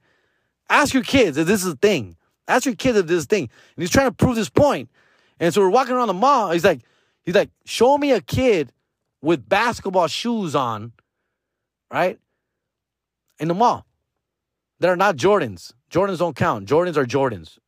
Ask 0.68 0.96
your 0.96 1.04
kids 1.04 1.38
if 1.38 1.46
this 1.46 1.64
is 1.64 1.74
a 1.74 1.76
thing. 1.76 2.18
Ask 2.48 2.66
your 2.66 2.74
kids 2.74 2.98
if 2.98 3.06
this 3.06 3.18
is 3.18 3.26
a 3.26 3.28
thing. 3.28 3.50
And 3.76 3.84
he's 3.84 3.92
trying 3.92 4.10
to 4.10 4.16
prove 4.16 4.36
this 4.36 4.50
point. 4.50 4.90
And 5.40 5.54
so 5.54 5.62
we're 5.62 5.70
walking 5.70 5.94
around 5.94 6.08
the 6.08 6.14
mall. 6.16 6.50
He's 6.50 6.64
like, 6.64 6.82
he's 7.22 7.36
like, 7.36 7.52
show 7.66 8.00
me 8.00 8.14
a 8.14 8.22
kid 8.22 8.74
with 9.22 9.48
basketball 9.48 10.08
shoes 10.08 10.56
on, 10.56 10.92
right? 11.92 12.20
In 13.40 13.48
the 13.48 13.54
mall. 13.54 13.86
That 14.80 14.90
are 14.90 14.98
not 14.98 15.18
Jordans. 15.18 15.72
Jordans 15.92 16.18
don't 16.18 16.36
count. 16.36 16.68
Jordans 16.68 16.98
are 16.98 17.06
Jordans. 17.06 17.60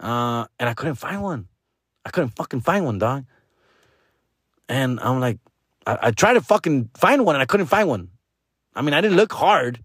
Uh, 0.00 0.46
and 0.58 0.68
I 0.68 0.74
couldn't 0.74 0.96
find 0.96 1.22
one. 1.22 1.48
I 2.04 2.10
couldn't 2.10 2.30
fucking 2.30 2.60
find 2.60 2.84
one, 2.84 2.98
dog. 2.98 3.24
And 4.68 5.00
I'm 5.00 5.20
like, 5.20 5.38
I, 5.86 5.98
I 6.02 6.10
tried 6.10 6.34
to 6.34 6.40
fucking 6.40 6.90
find 6.94 7.24
one 7.24 7.34
and 7.34 7.42
I 7.42 7.46
couldn't 7.46 7.66
find 7.66 7.88
one. 7.88 8.10
I 8.74 8.82
mean, 8.82 8.94
I 8.94 9.00
didn't 9.00 9.16
look 9.16 9.32
hard, 9.32 9.82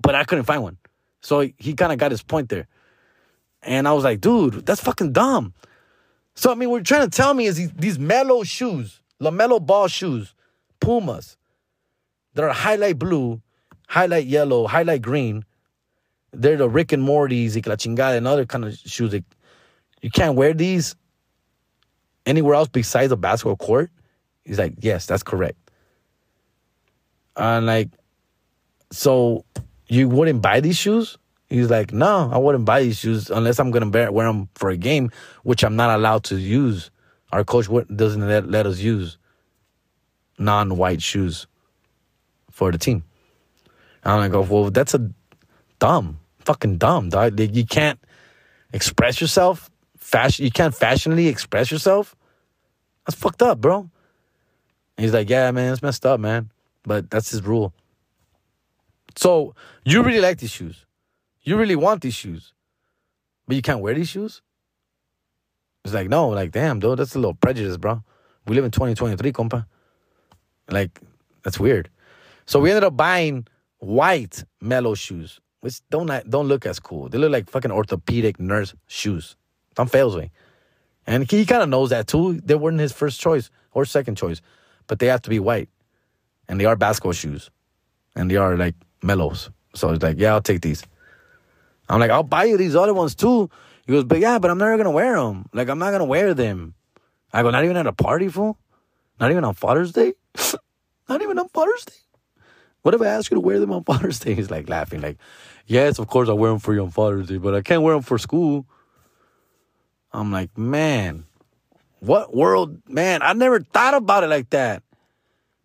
but 0.00 0.14
I 0.14 0.24
couldn't 0.24 0.44
find 0.44 0.62
one. 0.62 0.78
So 1.20 1.48
he 1.58 1.74
kind 1.74 1.92
of 1.92 1.98
got 1.98 2.10
his 2.10 2.22
point 2.22 2.48
there. 2.48 2.68
And 3.62 3.86
I 3.86 3.92
was 3.92 4.04
like, 4.04 4.20
dude, 4.20 4.66
that's 4.66 4.80
fucking 4.80 5.12
dumb. 5.12 5.54
So, 6.34 6.50
I 6.50 6.54
mean, 6.54 6.70
what 6.70 6.76
you're 6.78 6.84
trying 6.84 7.08
to 7.08 7.16
tell 7.16 7.34
me 7.34 7.46
is 7.46 7.56
these, 7.56 7.72
these 7.72 7.98
Melo 7.98 8.42
shoes, 8.42 9.00
LaMelo 9.20 9.64
ball 9.64 9.88
shoes, 9.88 10.34
Pumas, 10.80 11.36
that 12.34 12.42
are 12.44 12.52
highlight 12.52 12.98
blue, 12.98 13.40
highlight 13.88 14.26
yellow, 14.26 14.66
highlight 14.66 15.02
green. 15.02 15.44
They're 16.32 16.56
the 16.56 16.68
Rick 16.68 16.92
and 16.92 17.02
Morty's, 17.02 17.56
la 17.56 17.76
chingada, 17.76 18.16
and 18.16 18.26
other 18.26 18.46
kind 18.46 18.64
of 18.64 18.74
shoes. 18.74 19.12
That 19.12 19.24
you 20.00 20.10
can't 20.10 20.34
wear 20.34 20.54
these 20.54 20.96
anywhere 22.26 22.54
else 22.54 22.68
besides 22.68 23.12
a 23.12 23.16
basketball 23.16 23.56
court. 23.56 23.90
He's 24.44 24.58
like, 24.58 24.74
yes, 24.80 25.06
that's 25.06 25.22
correct. 25.22 25.58
And 27.36 27.66
like, 27.66 27.90
so 28.90 29.44
you 29.86 30.08
wouldn't 30.08 30.42
buy 30.42 30.60
these 30.60 30.76
shoes? 30.76 31.18
He's 31.48 31.68
like, 31.70 31.92
no, 31.92 32.30
I 32.32 32.38
wouldn't 32.38 32.64
buy 32.64 32.82
these 32.82 32.98
shoes 32.98 33.30
unless 33.30 33.58
I'm 33.58 33.70
gonna 33.70 34.10
wear 34.10 34.26
them 34.26 34.48
for 34.54 34.70
a 34.70 34.76
game, 34.76 35.10
which 35.42 35.62
I'm 35.62 35.76
not 35.76 35.96
allowed 35.96 36.24
to 36.24 36.36
use. 36.36 36.90
Our 37.30 37.44
coach 37.44 37.68
doesn't 37.94 38.26
let, 38.26 38.48
let 38.48 38.66
us 38.66 38.78
use 38.78 39.18
non-white 40.38 41.02
shoes 41.02 41.46
for 42.50 42.72
the 42.72 42.78
team. 42.78 43.04
I'm 44.04 44.32
like, 44.32 44.50
well, 44.50 44.70
that's 44.70 44.94
a 44.94 45.10
dumb, 45.78 46.18
fucking 46.44 46.78
dumb, 46.78 47.08
dog. 47.08 47.38
You 47.38 47.66
can't 47.66 47.98
express 48.72 49.20
yourself. 49.20 49.70
Fashion, 49.96 50.44
you 50.44 50.50
can't 50.50 50.74
fashionably 50.74 51.28
express 51.28 51.70
yourself. 51.70 52.14
That's 53.06 53.18
fucked 53.18 53.42
up, 53.42 53.60
bro. 53.60 53.90
And 54.96 55.04
he's 55.04 55.12
like, 55.12 55.30
yeah, 55.30 55.50
man, 55.50 55.72
it's 55.72 55.82
messed 55.82 56.04
up, 56.04 56.20
man. 56.20 56.50
But 56.84 57.10
that's 57.10 57.30
his 57.30 57.42
rule. 57.42 57.72
So 59.16 59.54
you 59.84 60.02
really 60.02 60.20
like 60.20 60.38
these 60.38 60.50
shoes. 60.50 60.84
You 61.42 61.56
really 61.56 61.76
want 61.76 62.02
these 62.02 62.14
shoes. 62.14 62.52
But 63.46 63.56
you 63.56 63.62
can't 63.62 63.80
wear 63.80 63.94
these 63.94 64.08
shoes? 64.08 64.42
It's 65.84 65.94
like, 65.94 66.08
no, 66.08 66.28
like, 66.28 66.52
damn, 66.52 66.78
dude, 66.78 66.98
that's 66.98 67.14
a 67.14 67.18
little 67.18 67.34
prejudice, 67.34 67.76
bro. 67.76 68.02
We 68.46 68.54
live 68.54 68.64
in 68.64 68.70
2023, 68.70 69.32
compa. 69.32 69.66
Like, 70.70 71.00
that's 71.42 71.58
weird. 71.58 71.90
So 72.46 72.60
we 72.60 72.70
ended 72.70 72.84
up 72.84 72.96
buying 72.96 73.46
white 73.78 74.44
Melo 74.60 74.94
shoes, 74.94 75.40
which 75.62 75.80
don't 75.90 76.10
don't 76.28 76.48
look 76.48 76.66
as 76.66 76.78
cool. 76.78 77.08
They 77.08 77.18
look 77.18 77.32
like 77.32 77.48
fucking 77.48 77.70
orthopedic 77.70 78.38
nurse 78.38 78.74
shoes. 78.88 79.36
Tom 79.74 79.86
fails 79.86 80.16
me. 80.16 80.30
And 81.06 81.28
he 81.30 81.46
kind 81.46 81.62
of 81.62 81.68
knows 81.68 81.90
that 81.90 82.08
too. 82.08 82.40
They 82.44 82.56
weren't 82.56 82.80
his 82.80 82.92
first 82.92 83.20
choice 83.20 83.48
or 83.72 83.84
second 83.84 84.16
choice, 84.16 84.42
but 84.88 84.98
they 84.98 85.06
have 85.06 85.22
to 85.22 85.30
be 85.30 85.38
white. 85.38 85.68
And 86.48 86.60
they 86.60 86.64
are 86.64 86.76
basketball 86.76 87.12
shoes. 87.12 87.50
And 88.14 88.30
they 88.30 88.36
are 88.36 88.56
like 88.56 88.74
Melos. 89.02 89.50
So 89.74 89.90
it's 89.90 90.02
like, 90.02 90.18
yeah, 90.18 90.32
I'll 90.32 90.42
take 90.42 90.60
these. 90.60 90.82
I'm 91.88 92.00
like, 92.00 92.10
I'll 92.10 92.22
buy 92.24 92.44
you 92.44 92.56
these 92.56 92.76
other 92.76 92.92
ones 92.92 93.14
too. 93.14 93.48
He 93.86 93.92
goes, 93.92 94.04
but 94.04 94.18
yeah, 94.18 94.38
but 94.38 94.50
I'm 94.50 94.58
never 94.58 94.76
gonna 94.76 94.90
wear 94.90 95.16
them. 95.16 95.46
Like, 95.52 95.68
I'm 95.68 95.78
not 95.78 95.92
gonna 95.92 96.04
wear 96.04 96.34
them. 96.34 96.74
I 97.32 97.42
go, 97.42 97.50
not 97.50 97.64
even 97.64 97.76
at 97.76 97.86
a 97.86 97.92
party, 97.92 98.28
fool. 98.28 98.58
Not 99.20 99.30
even 99.30 99.44
on 99.44 99.54
Father's 99.54 99.92
Day. 99.92 100.14
not 101.08 101.22
even 101.22 101.38
on 101.38 101.48
Father's 101.48 101.84
Day. 101.84 101.94
What 102.82 102.94
if 102.94 103.00
I 103.00 103.06
ask 103.06 103.30
you 103.30 103.36
to 103.36 103.40
wear 103.40 103.60
them 103.60 103.72
on 103.72 103.84
Father's 103.84 104.18
Day? 104.18 104.34
He's 104.36 104.50
like 104.50 104.68
laughing, 104.68 105.00
like, 105.00 105.18
yes, 105.66 105.98
of 105.98 106.08
course 106.08 106.28
I 106.28 106.32
wear 106.32 106.50
them 106.50 106.58
for 106.58 106.74
you 106.74 106.82
on 106.82 106.90
Father's 106.90 107.28
Day, 107.28 107.38
but 107.38 107.54
I 107.54 107.62
can't 107.62 107.82
wear 107.82 107.94
them 107.94 108.02
for 108.02 108.18
school. 108.18 108.66
I'm 110.12 110.30
like, 110.30 110.56
man, 110.56 111.24
what 112.00 112.34
world, 112.34 112.82
man? 112.88 113.22
I 113.22 113.32
never 113.32 113.60
thought 113.60 113.94
about 113.94 114.24
it 114.24 114.28
like 114.28 114.50
that. 114.50 114.82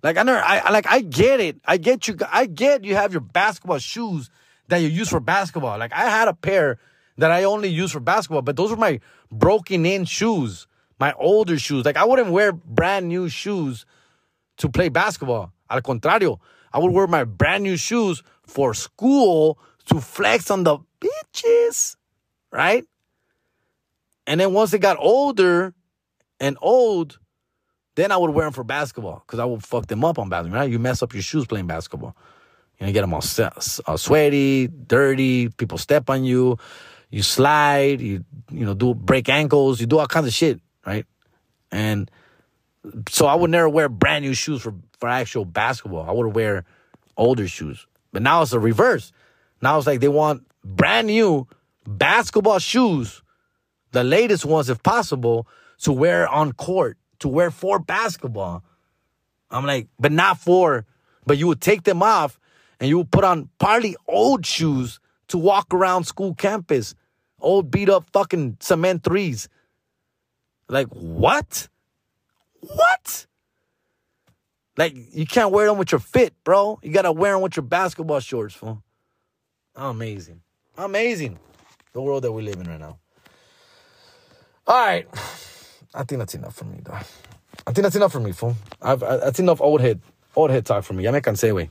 Like 0.04 0.18
I 0.18 0.24
never, 0.24 0.40
I 0.40 0.70
like 0.70 0.86
I 0.88 1.02
get 1.02 1.40
it. 1.40 1.60
I 1.66 1.78
get 1.78 2.08
you. 2.08 2.16
I 2.32 2.46
get 2.46 2.86
you 2.86 2.96
have 2.96 3.12
your 3.12 3.22
basketball 3.22 3.80
shoes 3.80 4.30
that 4.68 4.78
you 4.78 4.88
use 4.88 5.10
for 5.10 5.20
basketball. 5.20 5.78
Like 5.78 5.92
I 5.92 6.10
had 6.10 6.28
a 6.28 6.34
pair 6.34 6.80
that 7.18 7.32
I 7.32 7.44
only 7.44 7.70
use 7.70 7.92
for 7.92 8.00
basketball, 8.00 8.44
but 8.44 8.56
those 8.56 8.70
were 8.70 8.78
my 8.78 9.00
broken 9.32 9.86
in 9.86 10.06
shoes, 10.06 10.68
my 11.00 11.14
older 11.14 11.58
shoes. 11.58 11.84
Like 11.84 11.98
I 11.98 12.06
wouldn't 12.06 12.32
wear 12.32 12.52
brand 12.54 13.08
new 13.08 13.28
shoes 13.28 13.86
to 14.58 14.70
play 14.70 14.90
basketball. 14.90 15.52
Al 15.70 15.82
contrario, 15.82 16.40
I 16.72 16.80
would 16.80 16.92
wear 16.92 17.08
my 17.08 17.24
brand 17.24 17.64
new 17.64 17.76
shoes 17.76 18.22
for 18.44 18.74
school 18.74 19.58
to 19.88 20.02
flex 20.02 20.52
on 20.52 20.64
the 20.64 20.80
bitches, 21.02 21.96
right? 22.52 22.86
And 24.26 24.40
then 24.40 24.54
once 24.54 24.72
they 24.72 24.78
got 24.78 24.98
older 25.00 25.74
and 26.40 26.58
old, 26.62 27.20
then 27.96 28.12
I 28.12 28.18
would 28.18 28.32
wear 28.32 28.46
them 28.46 28.54
for 28.54 28.64
basketball 28.64 29.24
because 29.26 29.40
I 29.40 29.46
would 29.46 29.64
fuck 29.64 29.88
them 29.88 30.06
up 30.06 30.20
on 30.20 30.30
basketball. 30.30 30.62
Right? 30.62 30.70
You 30.70 30.80
mess 30.80 31.02
up 31.02 31.14
your 31.14 31.24
shoes 31.24 31.48
playing 31.48 31.68
basketball. 31.68 32.16
You 32.80 32.86
know, 32.86 32.94
get 32.94 33.02
them 33.02 33.14
all 33.14 33.24
uh, 33.24 33.98
sweaty, 33.98 34.68
dirty. 34.68 35.50
People 35.50 35.78
step 35.78 36.10
on 36.10 36.24
you. 36.24 36.58
You 37.10 37.24
slide. 37.24 38.02
You 38.02 38.24
you 38.52 38.66
know 38.66 38.74
do 38.74 38.94
break 38.94 39.30
ankles. 39.30 39.80
You 39.80 39.88
do 39.88 39.98
all 39.98 40.08
kinds 40.08 40.28
of 40.28 40.34
shit, 40.34 40.60
right? 40.86 41.06
And 41.72 42.12
so 43.10 43.26
I 43.26 43.34
would 43.34 43.50
never 43.50 43.68
wear 43.68 43.90
brand 43.90 44.26
new 44.26 44.34
shoes 44.34 44.62
for 44.62 44.76
for 45.00 45.10
actual 45.10 45.46
basketball. 45.46 46.08
I 46.08 46.12
would 46.12 46.36
wear 46.36 46.66
older 47.16 47.48
shoes. 47.48 47.88
But 48.12 48.22
now 48.22 48.42
it's 48.42 48.52
the 48.52 48.60
reverse. 48.60 49.12
Now 49.62 49.78
it's 49.78 49.88
like 49.88 50.00
they 50.00 50.08
want 50.08 50.46
brand 50.64 51.08
new 51.08 51.48
basketball 51.86 52.60
shoes, 52.60 53.22
the 53.92 54.04
latest 54.04 54.46
ones 54.46 54.70
if 54.70 54.82
possible, 54.84 55.48
to 55.82 55.92
wear 55.92 56.28
on 56.28 56.54
court 56.54 56.98
to 57.20 57.28
wear 57.28 57.52
for 57.52 57.80
basketball. 57.80 58.64
I'm 59.50 59.66
like, 59.66 59.88
but 60.00 60.12
not 60.12 60.38
for, 60.40 60.86
but 61.26 61.38
you 61.38 61.48
would 61.48 61.62
take 61.62 61.84
them 61.84 62.04
off 62.04 62.40
and 62.80 62.90
you 62.90 62.98
would 62.98 63.12
put 63.12 63.24
on 63.24 63.50
partly 63.60 63.96
old 64.08 64.46
shoes 64.46 65.00
to 65.30 65.38
walk 65.38 65.74
around 65.74 66.06
school 66.06 66.36
campus. 66.36 66.96
Old 67.40 67.70
beat 67.70 67.90
up 67.90 68.10
fucking 68.14 68.58
cement 68.60 69.04
threes. 69.04 69.48
Like, 70.68 70.88
what? 70.88 71.70
What? 72.62 73.28
Like, 74.76 74.96
you 75.14 75.26
can't 75.26 75.52
wear 75.52 75.68
them 75.68 75.78
with 75.78 75.92
your 75.92 76.00
fit, 76.00 76.34
bro. 76.44 76.80
You 76.84 76.92
gotta 76.92 77.12
wear 77.12 77.34
them 77.34 77.42
with 77.42 77.56
your 77.56 77.64
basketball 77.64 78.20
shorts, 78.20 78.56
fool. 78.56 78.84
Amazing. 79.78 80.42
Amazing. 80.78 81.38
The 81.94 82.02
world 82.02 82.24
that 82.24 82.32
we 82.32 82.42
live 82.42 82.56
in 82.60 82.68
right 82.68 82.80
now. 82.80 82.98
All 84.66 84.86
right. 84.86 85.08
I 85.94 86.04
think 86.04 86.20
that's 86.20 86.36
enough 86.36 86.56
for 86.56 86.66
me, 86.66 86.80
though. 86.84 86.94
I 86.94 87.72
think 87.72 87.84
that's 87.84 87.96
enough 87.96 88.12
for 88.12 88.20
me, 88.20 88.32
fool. 88.32 88.56
I've, 88.82 89.04
I, 89.04 89.18
that's 89.18 89.40
enough 89.40 89.62
old 89.62 89.82
head, 89.82 90.02
old 90.36 90.50
head 90.50 90.66
talk 90.66 90.84
for 90.84 90.94
me. 90.94 91.04
Ya 91.04 91.12
me 91.12 91.20
cansé, 91.20 91.52
güey. 91.52 91.70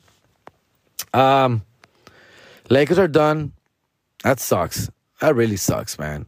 Um, 1.18 1.62
Lakers 2.70 2.98
are 2.98 3.09
done. 3.09 3.52
That 4.22 4.40
sucks. 4.40 4.90
That 5.20 5.34
really 5.34 5.57
sucks, 5.57 5.98
man. 5.98 6.26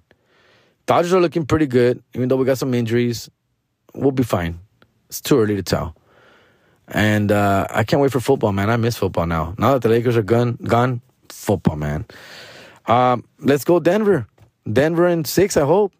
Dodgers 0.86 1.12
are 1.12 1.20
looking 1.20 1.46
pretty 1.46 1.66
good, 1.66 2.02
even 2.14 2.28
though 2.28 2.36
we 2.36 2.44
got 2.44 2.58
some 2.58 2.74
injuries. 2.74 3.30
We'll 3.94 4.12
be 4.12 4.22
fine. 4.22 4.58
It's 5.08 5.20
too 5.20 5.38
early 5.38 5.56
to 5.56 5.62
tell. 5.62 5.94
And 6.88 7.30
uh, 7.30 7.66
I 7.70 7.84
can't 7.84 8.00
wait 8.00 8.12
for 8.12 8.20
football, 8.20 8.52
man. 8.52 8.70
I 8.70 8.76
miss 8.76 8.96
football 8.96 9.26
now. 9.26 9.54
Now 9.58 9.74
that 9.74 9.82
the 9.82 9.88
Lakers 9.88 10.16
are 10.16 10.22
gone, 10.22 10.54
gone, 10.62 11.02
football, 11.32 11.76
man. 11.76 12.06
Um, 12.86 13.24
let's 13.40 13.64
go 13.64 13.80
Denver. 13.80 14.26
Denver 14.70 15.08
in 15.08 15.24
six, 15.24 15.56
I 15.56 15.64
hope. 15.64 15.92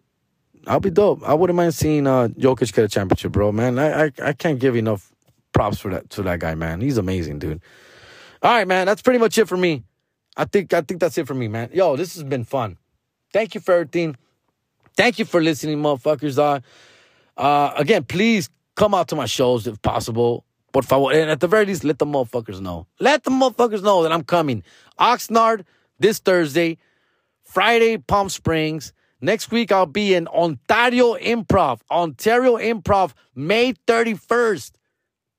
I'll 0.67 0.79
be 0.79 0.89
dope. 0.89 1.23
I 1.23 1.33
wouldn't 1.33 1.57
mind 1.57 1.73
seeing 1.73 2.05
uh, 2.05 2.27
Jokic 2.29 2.73
get 2.73 2.85
a 2.85 2.87
championship, 2.87 3.31
bro. 3.31 3.51
Man, 3.51 3.79
I, 3.79 4.05
I 4.05 4.11
I 4.23 4.33
can't 4.33 4.59
give 4.59 4.75
enough 4.75 5.11
props 5.53 5.79
for 5.79 5.89
that 5.91 6.09
to 6.11 6.23
that 6.23 6.39
guy, 6.39 6.55
man. 6.55 6.81
He's 6.81 6.97
amazing, 6.97 7.39
dude. 7.39 7.61
All 8.41 8.51
right, 8.51 8.67
man. 8.67 8.85
That's 8.85 9.01
pretty 9.01 9.19
much 9.19 9.37
it 9.37 9.47
for 9.47 9.57
me. 9.57 9.83
I 10.37 10.45
think 10.45 10.73
I 10.73 10.81
think 10.81 10.99
that's 10.99 11.17
it 11.17 11.27
for 11.27 11.33
me, 11.33 11.47
man. 11.47 11.69
Yo, 11.73 11.95
this 11.95 12.13
has 12.15 12.23
been 12.23 12.43
fun. 12.43 12.77
Thank 13.33 13.55
you 13.55 13.61
for 13.61 13.73
everything. 13.73 14.15
Thank 14.95 15.19
you 15.19 15.25
for 15.25 15.41
listening, 15.41 15.79
motherfuckers. 15.79 16.37
Uh, 16.37 16.59
uh 17.39 17.73
again, 17.75 18.03
please 18.03 18.49
come 18.75 18.93
out 18.93 19.07
to 19.09 19.15
my 19.15 19.25
shows 19.25 19.67
if 19.67 19.81
possible. 19.81 20.45
Por 20.71 20.83
favor. 20.83 21.11
And 21.11 21.29
at 21.29 21.39
the 21.39 21.47
very 21.47 21.65
least, 21.65 21.83
let 21.83 21.99
the 21.99 22.05
motherfuckers 22.05 22.61
know. 22.61 22.87
Let 22.99 23.23
the 23.23 23.31
motherfuckers 23.31 23.83
know 23.83 24.03
that 24.03 24.11
I'm 24.11 24.23
coming. 24.23 24.63
Oxnard 24.99 25.65
this 25.99 26.19
Thursday, 26.19 26.77
Friday, 27.43 27.97
Palm 27.97 28.29
Springs. 28.29 28.93
Next 29.21 29.51
week, 29.51 29.71
I'll 29.71 29.85
be 29.85 30.13
in 30.13 30.27
Ontario 30.27 31.15
Improv, 31.15 31.81
Ontario 31.91 32.57
Improv, 32.57 33.13
May 33.35 33.73
31st. 33.73 34.71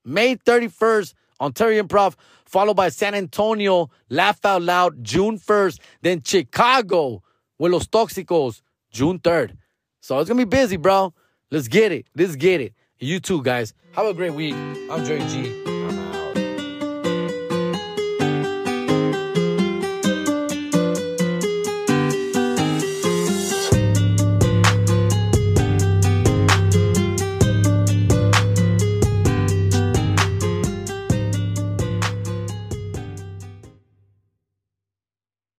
May 0.05 0.37
31st, 0.37 1.15
Ontario 1.41 1.83
Improv, 1.83 2.15
followed 2.45 2.75
by 2.75 2.89
San 2.89 3.15
Antonio, 3.15 3.91
Laugh 4.09 4.45
Out 4.45 4.63
Loud, 4.63 5.03
June 5.03 5.39
1st. 5.39 5.79
Then 6.03 6.23
Chicago 6.23 7.23
with 7.59 7.73
Los 7.73 7.87
Toxicos, 7.87 8.61
June 8.91 9.19
3rd. 9.19 9.57
So 10.01 10.19
it's 10.19 10.29
going 10.29 10.41
to 10.41 10.47
be 10.47 10.57
busy, 10.57 10.77
bro. 10.77 11.15
Let's 11.51 11.69
get 11.69 11.93
it. 11.93 12.07
Let's 12.15 12.37
get 12.37 12.61
it. 12.61 12.75
You 13.03 13.19
too, 13.19 13.43
guys. 13.43 13.73
Have 13.93 14.05
a 14.05 14.13
great 14.13 14.35
week. 14.35 14.55
I'm 14.91 15.07
Jerry 15.07 15.27
G. 15.29 15.80